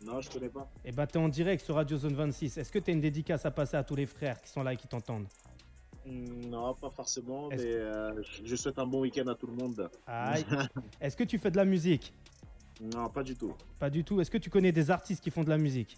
Non, 0.04 0.20
je 0.20 0.30
connais 0.30 0.50
pas. 0.50 0.70
Eh 0.84 0.92
bah 0.92 1.08
t'es 1.08 1.18
en 1.18 1.30
direct 1.30 1.64
sur 1.64 1.76
Radio 1.76 1.98
Zone 1.98 2.16
26. 2.16 2.58
Est-ce 2.58 2.70
que 2.70 2.80
t'as 2.80 2.92
une 2.92 3.00
dédicace 3.00 3.46
à 3.46 3.52
passer 3.52 3.78
à 3.78 3.84
tous 3.86 3.96
les 3.96 4.06
frères 4.06 4.42
qui 4.42 4.50
sont 4.50 4.62
là 4.62 4.74
et 4.74 4.78
qui 4.78 4.88
t'entendent 4.88 5.28
Hmm, 6.06 6.50
Non, 6.50 6.74
pas 6.74 6.90
forcément, 6.90 7.48
mais 7.48 7.64
euh, 7.64 8.22
je 8.44 8.56
souhaite 8.58 8.78
un 8.78 8.86
bon 8.86 9.00
week-end 9.02 9.26
à 9.28 9.36
tout 9.36 9.48
le 9.48 9.54
monde. 9.54 9.90
Aïe. 10.06 10.46
Est-ce 11.02 11.16
que 11.16 11.24
tu 11.24 11.38
fais 11.40 11.50
de 11.50 11.58
la 11.58 11.66
musique 11.66 12.14
non, 12.82 13.08
pas 13.08 13.24
du 13.24 13.38
tout. 13.38 13.54
Pas 13.80 13.90
du 13.90 14.04
tout. 14.04 14.20
Est-ce 14.20 14.30
que 14.30 14.38
tu 14.38 14.50
connais 14.50 14.74
des 14.74 14.92
artistes 14.92 15.24
qui 15.24 15.32
font 15.32 15.46
de 15.46 15.50
la 15.50 15.58
musique 15.58 15.98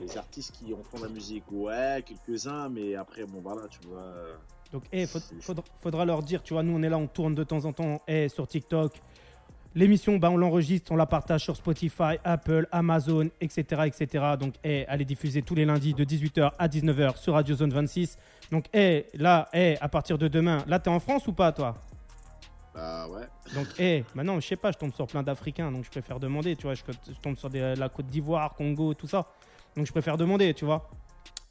Les 0.00 0.18
artistes 0.18 0.50
qui 0.50 0.74
en 0.74 0.82
font 0.82 0.98
de 0.98 1.04
la 1.04 1.08
musique, 1.08 1.44
ouais, 1.52 2.04
quelques-uns, 2.04 2.68
mais 2.68 2.96
après, 2.96 3.24
bon, 3.24 3.40
voilà, 3.40 3.68
tu 3.68 3.78
vois. 3.86 4.12
Donc, 4.72 4.84
eh, 4.92 5.06
faut- 5.06 5.18
faudra, 5.40 5.64
faudra 5.82 6.04
leur 6.04 6.22
dire, 6.22 6.42
tu 6.42 6.52
vois, 6.54 6.62
nous 6.62 6.76
on 6.76 6.82
est 6.82 6.88
là, 6.90 6.98
on 6.98 7.06
tourne 7.06 7.34
de 7.34 7.44
temps 7.44 7.64
en 7.64 7.72
temps 7.72 8.02
eh, 8.06 8.28
sur 8.28 8.46
TikTok. 8.46 8.92
L'émission, 9.74 10.16
bah, 10.16 10.30
on 10.30 10.36
l'enregistre, 10.36 10.90
on 10.92 10.96
la 10.96 11.06
partage 11.06 11.42
sur 11.44 11.54
Spotify, 11.56 12.16
Apple, 12.24 12.66
Amazon, 12.72 13.28
etc. 13.40 13.82
etc. 13.86 14.24
Donc, 14.40 14.54
eh, 14.64 14.84
allez 14.88 15.04
diffuser 15.04 15.42
tous 15.42 15.54
les 15.54 15.64
lundis 15.64 15.94
de 15.94 16.04
18h 16.04 16.52
à 16.58 16.68
19h 16.68 17.16
sur 17.16 17.34
Radio 17.34 17.54
Zone 17.54 17.70
26. 17.70 18.18
Donc, 18.50 18.64
eh, 18.72 19.06
là, 19.14 19.48
eh, 19.52 19.76
à 19.80 19.88
partir 19.88 20.18
de 20.18 20.26
demain, 20.26 20.64
là, 20.66 20.78
t'es 20.78 20.88
en 20.90 21.00
France 21.00 21.26
ou 21.28 21.32
pas, 21.32 21.52
toi? 21.52 21.76
Bah 22.74 23.08
ouais. 23.08 23.26
Donc, 23.54 23.66
eh, 23.78 24.04
maintenant, 24.14 24.38
je 24.40 24.46
sais 24.46 24.56
pas, 24.56 24.72
je 24.72 24.78
tombe 24.78 24.92
sur 24.94 25.06
plein 25.06 25.22
d'Africains, 25.22 25.70
donc 25.70 25.84
je 25.84 25.90
préfère 25.90 26.18
demander, 26.20 26.56
tu 26.56 26.62
vois. 26.64 26.74
Je, 26.74 26.82
je 27.08 27.18
tombe 27.20 27.36
sur 27.36 27.50
des- 27.50 27.74
la 27.76 27.88
Côte 27.88 28.06
d'Ivoire, 28.06 28.54
Congo, 28.54 28.94
tout 28.94 29.06
ça. 29.06 29.26
Donc, 29.76 29.86
je 29.86 29.92
préfère 29.92 30.16
demander, 30.16 30.54
tu 30.54 30.64
vois. 30.64 30.88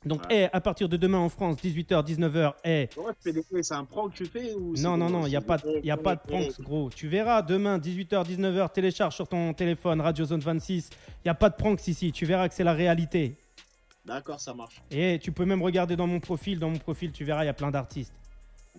Donc, 0.06 0.22
eh, 0.30 0.48
à 0.54 0.62
partir 0.62 0.88
de 0.88 0.96
demain 0.96 1.18
en 1.18 1.28
France, 1.30 1.58
18h, 1.58 2.04
19h, 2.04 2.54
eh, 2.64 2.88
Ouais, 2.98 3.14
c'est 3.62 3.74
un 3.74 3.84
prank 3.84 4.12
que 4.14 4.18
tu 4.18 4.26
fais 4.26 4.54
ou 4.54 4.74
non, 4.78 4.96
non, 4.96 5.10
non, 5.10 5.26
il 5.26 5.30
n'y 5.30 5.36
a, 5.36 5.42
pas 5.42 5.58
de- 5.58 5.82
y 5.84 5.92
a 5.92 5.98
pas 5.98 6.16
de 6.16 6.22
pranks, 6.22 6.62
gros. 6.62 6.90
Tu 6.90 7.08
verras, 7.08 7.42
demain, 7.42 7.78
18h, 7.80 8.24
19h, 8.26 8.72
télécharge 8.72 9.16
sur 9.16 9.28
ton 9.28 9.54
téléphone 9.54 10.00
Radio 10.00 10.24
Zone 10.24 10.40
26. 10.40 10.90
Il 10.94 11.28
n'y 11.28 11.32
a 11.32 11.34
pas 11.36 11.50
de 11.50 11.56
pranks 11.56 11.86
ici. 11.88 12.12
Tu 12.12 12.26
verras 12.26 12.48
que 12.48 12.54
c'est 12.56 12.64
la 12.64 12.74
réalité. 12.74 13.36
D'accord, 14.06 14.40
ça 14.40 14.54
marche. 14.54 14.82
Et 14.92 15.20
tu 15.22 15.32
peux 15.34 15.44
même 15.46 15.62
regarder 15.62 15.96
dans 15.98 16.08
mon 16.08 16.20
profil. 16.22 16.60
Dans 16.60 16.70
mon 16.70 16.78
profil, 16.78 17.12
tu 17.12 17.26
verras, 17.26 17.44
il 17.44 17.48
y 17.48 17.50
a 17.50 17.54
plein 17.54 17.72
d'artistes. 17.72 18.14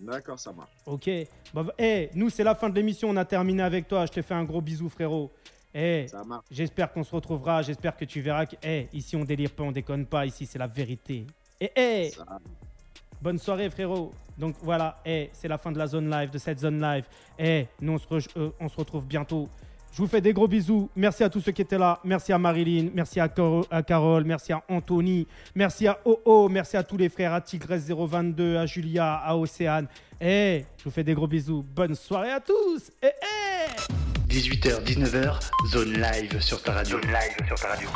D'accord, 0.00 0.38
ça 0.38 0.52
marche. 0.52 0.70
Ok. 0.86 1.10
Bah, 1.52 1.64
bah, 1.64 1.74
eh, 1.78 2.08
nous, 2.14 2.30
c'est 2.30 2.44
la 2.44 2.54
fin 2.54 2.70
de 2.70 2.74
l'émission. 2.76 3.10
On 3.10 3.16
a 3.16 3.24
terminé 3.24 3.62
avec 3.62 3.88
toi. 3.88 4.06
Je 4.06 4.12
te 4.12 4.22
fais 4.22 4.34
un 4.34 4.44
gros 4.44 4.62
bisou, 4.62 4.88
frérot. 4.88 5.30
Eh, 5.74 6.06
marche. 6.26 6.44
j'espère 6.50 6.92
qu'on 6.92 7.04
se 7.04 7.14
retrouvera. 7.14 7.62
J'espère 7.62 7.96
que 7.96 8.04
tu 8.04 8.20
verras 8.20 8.46
que, 8.46 8.56
eh, 8.62 8.88
ici, 8.92 9.16
on 9.16 9.24
délire 9.24 9.50
pas, 9.50 9.64
on 9.64 9.72
déconne 9.72 10.06
pas. 10.06 10.26
Ici, 10.26 10.46
c'est 10.46 10.58
la 10.58 10.66
vérité. 10.66 11.26
Et, 11.60 11.70
eh, 11.76 12.10
bonne 13.20 13.38
soirée, 13.38 13.68
frérot. 13.70 14.12
Donc, 14.36 14.54
voilà, 14.62 15.00
eh, 15.04 15.30
c'est 15.32 15.48
la 15.48 15.58
fin 15.58 15.72
de 15.72 15.78
la 15.78 15.86
zone 15.86 16.08
live, 16.10 16.30
de 16.30 16.38
cette 16.38 16.60
zone 16.60 16.80
live. 16.80 17.04
Eh, 17.38 17.66
nous, 17.80 17.92
on 17.94 17.98
se, 17.98 18.06
re- 18.08 18.28
euh, 18.38 18.50
on 18.60 18.68
se 18.68 18.76
retrouve 18.76 19.06
bientôt. 19.06 19.48
Je 19.90 19.98
vous 20.02 20.06
fais 20.06 20.20
des 20.20 20.32
gros 20.32 20.46
bisous. 20.46 20.88
Merci 20.94 21.24
à 21.24 21.30
tous 21.30 21.40
ceux 21.40 21.50
qui 21.50 21.62
étaient 21.62 21.78
là. 21.78 21.98
Merci 22.04 22.32
à 22.32 22.38
Marilyn. 22.38 22.90
Merci 22.94 23.18
à, 23.20 23.28
Caro- 23.28 23.64
à 23.70 23.82
Carole. 23.82 24.22
Merci 24.24 24.52
à 24.52 24.62
Anthony. 24.68 25.26
Merci 25.54 25.86
à 25.88 25.98
OO. 26.04 26.48
Merci 26.48 26.76
à 26.76 26.82
tous 26.84 26.96
les 26.98 27.08
frères. 27.08 27.32
À 27.32 27.40
Tigresse022. 27.40 28.56
À 28.58 28.66
Julia. 28.66 29.14
À 29.14 29.34
Océane. 29.36 29.88
Eh, 30.20 30.64
je 30.76 30.84
vous 30.84 30.90
fais 30.90 31.02
des 31.04 31.14
gros 31.14 31.26
bisous. 31.26 31.64
Bonne 31.74 31.94
soirée 31.94 32.30
à 32.32 32.40
tous. 32.40 32.90
Eh, 33.02 33.06
eh 33.06 34.07
18h, 34.28 34.84
19h, 34.84 35.40
zone 35.72 35.92
live 35.94 36.40
sur 36.40 36.62
ta 36.62 36.72
radio. 36.72 37.00
Zone 37.00 37.10
live 37.10 37.46
sur 37.48 37.58
ta 37.58 37.68
radio. 37.68 37.88